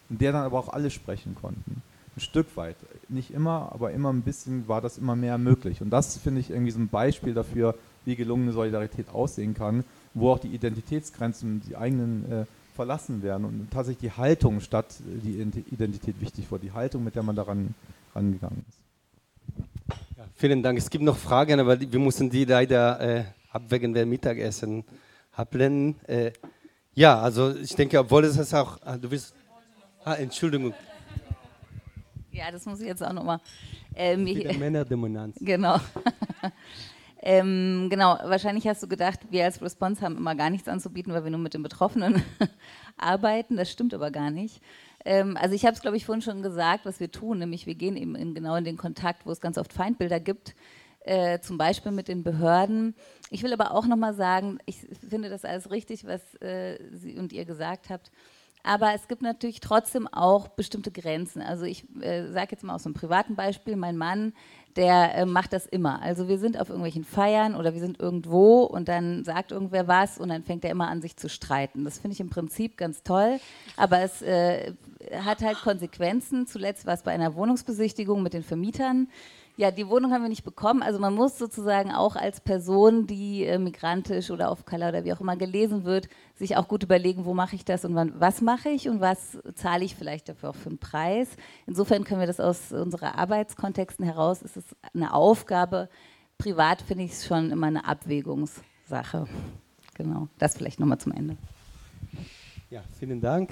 in 0.09 0.17
der 0.17 0.31
dann 0.31 0.43
aber 0.43 0.57
auch 0.57 0.69
alle 0.69 0.89
sprechen 0.89 1.35
konnten. 1.39 1.83
Stück 2.21 2.55
weit. 2.55 2.77
Nicht 3.09 3.31
immer, 3.31 3.71
aber 3.73 3.91
immer 3.91 4.11
ein 4.11 4.21
bisschen 4.21 4.67
war 4.67 4.81
das 4.81 4.97
immer 4.97 5.15
mehr 5.15 5.37
möglich. 5.37 5.81
Und 5.81 5.89
das 5.89 6.17
finde 6.17 6.41
ich 6.41 6.49
irgendwie 6.49 6.71
so 6.71 6.79
ein 6.79 6.87
Beispiel 6.87 7.33
dafür, 7.33 7.75
wie 8.05 8.15
gelungene 8.15 8.51
Solidarität 8.51 9.09
aussehen 9.09 9.53
kann, 9.53 9.83
wo 10.13 10.31
auch 10.31 10.39
die 10.39 10.49
Identitätsgrenzen, 10.49 11.61
die 11.67 11.75
eigenen 11.75 12.31
äh, 12.31 12.45
verlassen 12.75 13.21
werden 13.21 13.45
und 13.45 13.69
tatsächlich 13.71 14.11
die 14.11 14.17
Haltung 14.17 14.59
statt 14.61 14.87
die 15.05 15.39
Identität 15.71 16.19
wichtig 16.21 16.49
wurde, 16.49 16.63
die 16.63 16.71
Haltung, 16.71 17.03
mit 17.03 17.15
der 17.15 17.23
man 17.23 17.35
daran 17.35 17.75
rangegangen 18.15 18.65
ist. 18.67 18.79
Ja, 20.17 20.25
vielen 20.35 20.63
Dank. 20.63 20.77
Es 20.77 20.89
gibt 20.89 21.03
noch 21.03 21.17
Fragen, 21.17 21.59
aber 21.59 21.79
wir 21.79 21.99
müssen 21.99 22.29
die 22.29 22.45
leider 22.45 22.99
äh, 22.99 23.23
abwägen, 23.51 23.93
wer 23.93 24.05
Mittagessen 24.05 24.83
haben. 25.33 25.95
Äh, 26.07 26.31
ja, 26.93 27.19
also 27.19 27.55
ich 27.55 27.75
denke, 27.75 27.99
obwohl 27.99 28.25
es 28.25 28.53
auch, 28.53 28.77
ah, 28.83 28.97
du 28.97 29.09
bist, 29.09 29.33
ah, 30.03 30.15
Entschuldigung. 30.15 30.73
Ja, 32.31 32.49
das 32.51 32.65
muss 32.65 32.79
ich 32.79 32.87
jetzt 32.87 33.03
auch 33.03 33.13
nochmal. 33.13 33.39
Ähm, 33.95 34.23
Männerdominanz. 34.23 35.37
Genau. 35.41 35.77
ähm, 37.21 37.87
genau, 37.89 38.17
wahrscheinlich 38.23 38.67
hast 38.67 38.81
du 38.81 38.87
gedacht, 38.87 39.19
wir 39.29 39.43
als 39.43 39.61
Response 39.61 40.01
haben 40.01 40.17
immer 40.17 40.35
gar 40.35 40.49
nichts 40.49 40.67
anzubieten, 40.67 41.13
weil 41.13 41.23
wir 41.23 41.31
nur 41.31 41.39
mit 41.39 41.53
den 41.53 41.63
Betroffenen 41.63 42.23
arbeiten. 42.97 43.57
Das 43.57 43.69
stimmt 43.69 43.93
aber 43.93 44.11
gar 44.11 44.31
nicht. 44.31 44.61
Ähm, 45.03 45.35
also 45.35 45.55
ich 45.55 45.65
habe 45.65 45.75
es, 45.75 45.81
glaube 45.81 45.97
ich, 45.97 46.05
vorhin 46.05 46.21
schon 46.21 46.41
gesagt, 46.41 46.85
was 46.85 46.99
wir 46.99 47.11
tun, 47.11 47.39
nämlich 47.39 47.65
wir 47.65 47.75
gehen 47.75 47.97
eben 47.97 48.15
in, 48.15 48.33
genau 48.33 48.55
in 48.55 48.63
den 48.63 48.77
Kontakt, 48.77 49.25
wo 49.25 49.31
es 49.31 49.41
ganz 49.41 49.57
oft 49.57 49.73
Feindbilder 49.73 50.19
gibt, 50.19 50.55
äh, 51.01 51.39
zum 51.39 51.57
Beispiel 51.57 51.91
mit 51.91 52.07
den 52.07 52.23
Behörden. 52.23 52.95
Ich 53.29 53.43
will 53.43 53.53
aber 53.53 53.71
auch 53.71 53.87
nochmal 53.87 54.13
sagen, 54.13 54.59
ich 54.65 54.77
finde 55.09 55.29
das 55.29 55.43
alles 55.43 55.71
richtig, 55.71 56.05
was 56.05 56.21
äh, 56.41 56.77
Sie 56.93 57.17
und 57.17 57.33
ihr 57.33 57.45
gesagt 57.45 57.89
habt. 57.89 58.11
Aber 58.63 58.93
es 58.93 59.07
gibt 59.07 59.21
natürlich 59.21 59.59
trotzdem 59.59 60.07
auch 60.07 60.47
bestimmte 60.49 60.91
Grenzen. 60.91 61.41
Also 61.41 61.65
ich 61.65 61.85
äh, 62.01 62.27
sage 62.31 62.49
jetzt 62.51 62.63
mal 62.63 62.75
aus 62.75 62.85
einem 62.85 62.93
privaten 62.93 63.35
Beispiel, 63.35 63.75
mein 63.75 63.97
Mann, 63.97 64.33
der 64.75 65.15
äh, 65.15 65.25
macht 65.25 65.53
das 65.53 65.65
immer. 65.65 66.01
Also 66.01 66.27
wir 66.27 66.37
sind 66.37 66.59
auf 66.59 66.69
irgendwelchen 66.69 67.03
Feiern 67.03 67.55
oder 67.55 67.73
wir 67.73 67.79
sind 67.79 67.99
irgendwo 67.99 68.63
und 68.63 68.87
dann 68.87 69.23
sagt 69.23 69.51
irgendwer 69.51 69.87
was 69.87 70.17
und 70.17 70.29
dann 70.29 70.43
fängt 70.43 70.63
er 70.63 70.71
immer 70.71 70.87
an, 70.87 71.01
sich 71.01 71.17
zu 71.17 71.29
streiten. 71.29 71.83
Das 71.83 71.99
finde 71.99 72.13
ich 72.13 72.19
im 72.19 72.29
Prinzip 72.29 72.77
ganz 72.77 73.03
toll, 73.03 73.39
aber 73.77 73.99
es 73.99 74.21
äh, 74.21 74.73
hat 75.23 75.41
halt 75.41 75.57
Konsequenzen. 75.61 76.47
Zuletzt 76.47 76.85
war 76.85 76.93
es 76.93 77.03
bei 77.03 77.11
einer 77.11 77.35
Wohnungsbesichtigung 77.35 78.23
mit 78.23 78.33
den 78.33 78.43
Vermietern. 78.43 79.07
Ja, 79.61 79.69
die 79.69 79.87
Wohnung 79.87 80.11
haben 80.11 80.23
wir 80.23 80.29
nicht 80.29 80.43
bekommen. 80.43 80.81
Also 80.81 80.97
man 80.97 81.13
muss 81.13 81.37
sozusagen 81.37 81.91
auch 81.91 82.15
als 82.15 82.41
Person, 82.41 83.05
die 83.05 83.45
äh, 83.45 83.59
migrantisch 83.59 84.31
oder 84.31 84.49
auf 84.49 84.65
Color 84.65 84.89
oder 84.89 85.03
wie 85.03 85.13
auch 85.13 85.21
immer 85.21 85.35
gelesen 85.37 85.83
wird, 85.83 86.09
sich 86.33 86.57
auch 86.57 86.67
gut 86.67 86.81
überlegen, 86.81 87.25
wo 87.25 87.35
mache 87.35 87.55
ich 87.55 87.63
das 87.63 87.85
und 87.85 87.93
wann, 87.93 88.19
was 88.19 88.41
mache 88.41 88.69
ich 88.69 88.89
und 88.89 89.01
was 89.01 89.37
zahle 89.53 89.85
ich 89.85 89.95
vielleicht 89.95 90.29
dafür 90.29 90.49
auch 90.49 90.55
für 90.55 90.69
einen 90.69 90.79
Preis. 90.79 91.29
Insofern 91.67 92.05
können 92.05 92.21
wir 92.21 92.25
das 92.25 92.39
aus 92.39 92.71
unseren 92.71 93.09
Arbeitskontexten 93.09 94.03
heraus, 94.03 94.41
ist 94.41 94.57
es 94.57 94.65
eine 94.95 95.13
Aufgabe. 95.13 95.89
Privat 96.39 96.81
finde 96.81 97.03
ich 97.03 97.11
es 97.11 97.27
schon 97.27 97.51
immer 97.51 97.67
eine 97.67 97.85
Abwägungssache. 97.85 99.27
Genau, 99.93 100.27
das 100.39 100.57
vielleicht 100.57 100.79
nochmal 100.79 100.97
zum 100.97 101.11
Ende. 101.11 101.37
Ja, 102.71 102.81
vielen 102.97 103.21
Dank. 103.21 103.51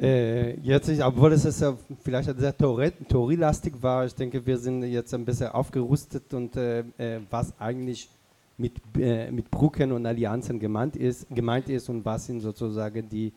Äh, 0.00 0.60
jetzt, 0.60 0.88
obwohl 1.00 1.32
es 1.32 1.60
ja 1.60 1.76
vielleicht 2.04 2.38
sehr 2.38 2.56
theorielastig 2.56 3.74
war, 3.80 4.06
ich 4.06 4.14
denke, 4.14 4.44
wir 4.46 4.56
sind 4.56 4.84
jetzt 4.84 5.12
ein 5.12 5.24
bisschen 5.24 5.48
aufgerüstet 5.48 6.32
und 6.34 6.54
äh, 6.56 6.80
äh, 6.98 7.20
was 7.30 7.58
eigentlich 7.58 8.08
mit, 8.56 8.74
äh, 8.96 9.30
mit 9.32 9.50
Brücken 9.50 9.90
und 9.90 10.06
Allianzen 10.06 10.60
gemeint 10.60 10.94
ist, 10.94 11.26
gemeint 11.30 11.68
ist 11.68 11.88
und 11.88 12.04
was 12.04 12.26
sind 12.26 12.40
sozusagen 12.40 13.08
die 13.08 13.32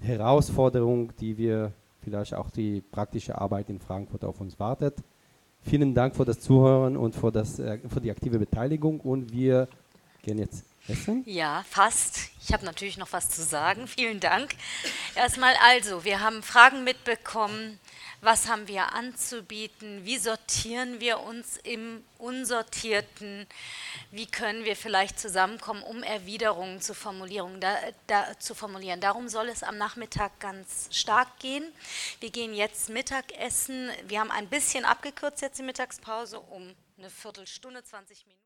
Herausforderungen, 0.00 1.12
die 1.20 1.36
wir 1.36 1.72
vielleicht 2.02 2.32
auch 2.34 2.48
die 2.50 2.80
praktische 2.80 3.38
Arbeit 3.38 3.68
in 3.68 3.78
Frankfurt 3.78 4.24
auf 4.24 4.40
uns 4.40 4.58
wartet. 4.58 4.94
Vielen 5.60 5.92
Dank 5.92 6.16
für 6.16 6.24
das 6.24 6.40
Zuhören 6.40 6.96
und 6.96 7.14
für, 7.16 7.30
das, 7.30 7.58
äh, 7.58 7.78
für 7.86 8.00
die 8.00 8.10
aktive 8.10 8.38
Beteiligung 8.38 9.00
und 9.00 9.30
wir 9.30 9.68
gehen 10.22 10.38
jetzt 10.38 10.64
Essen? 10.88 11.22
Ja, 11.26 11.64
fast. 11.68 12.30
Ich 12.42 12.52
habe 12.52 12.64
natürlich 12.64 12.96
noch 12.96 13.12
was 13.12 13.28
zu 13.28 13.42
sagen. 13.42 13.86
Vielen 13.96 14.20
Dank. 14.20 14.54
Erstmal 15.14 15.54
also, 15.64 16.04
wir 16.04 16.20
haben 16.20 16.42
Fragen 16.42 16.84
mitbekommen. 16.84 17.78
Was 18.20 18.48
haben 18.48 18.66
wir 18.66 18.94
anzubieten? 18.94 20.04
Wie 20.04 20.18
sortieren 20.18 20.98
wir 20.98 21.20
uns 21.20 21.56
im 21.58 22.02
Unsortierten? 22.18 23.46
Wie 24.10 24.26
können 24.26 24.64
wir 24.64 24.74
vielleicht 24.74 25.20
zusammenkommen, 25.20 25.84
um 25.84 26.02
Erwiderungen 26.02 26.80
zu, 26.80 26.94
da, 27.60 27.76
da, 28.08 28.38
zu 28.40 28.56
formulieren? 28.56 29.00
Darum 29.00 29.28
soll 29.28 29.48
es 29.48 29.62
am 29.62 29.78
Nachmittag 29.78 30.40
ganz 30.40 30.88
stark 30.90 31.38
gehen. 31.38 31.64
Wir 32.18 32.30
gehen 32.30 32.54
jetzt 32.54 32.88
Mittagessen. 32.88 33.90
Wir 34.08 34.18
haben 34.18 34.32
ein 34.32 34.48
bisschen 34.48 34.84
abgekürzt 34.84 35.40
jetzt 35.40 35.60
die 35.60 35.62
Mittagspause 35.62 36.40
um 36.40 36.74
eine 36.98 37.10
Viertelstunde, 37.10 37.84
20 37.84 38.26
Minuten. 38.26 38.36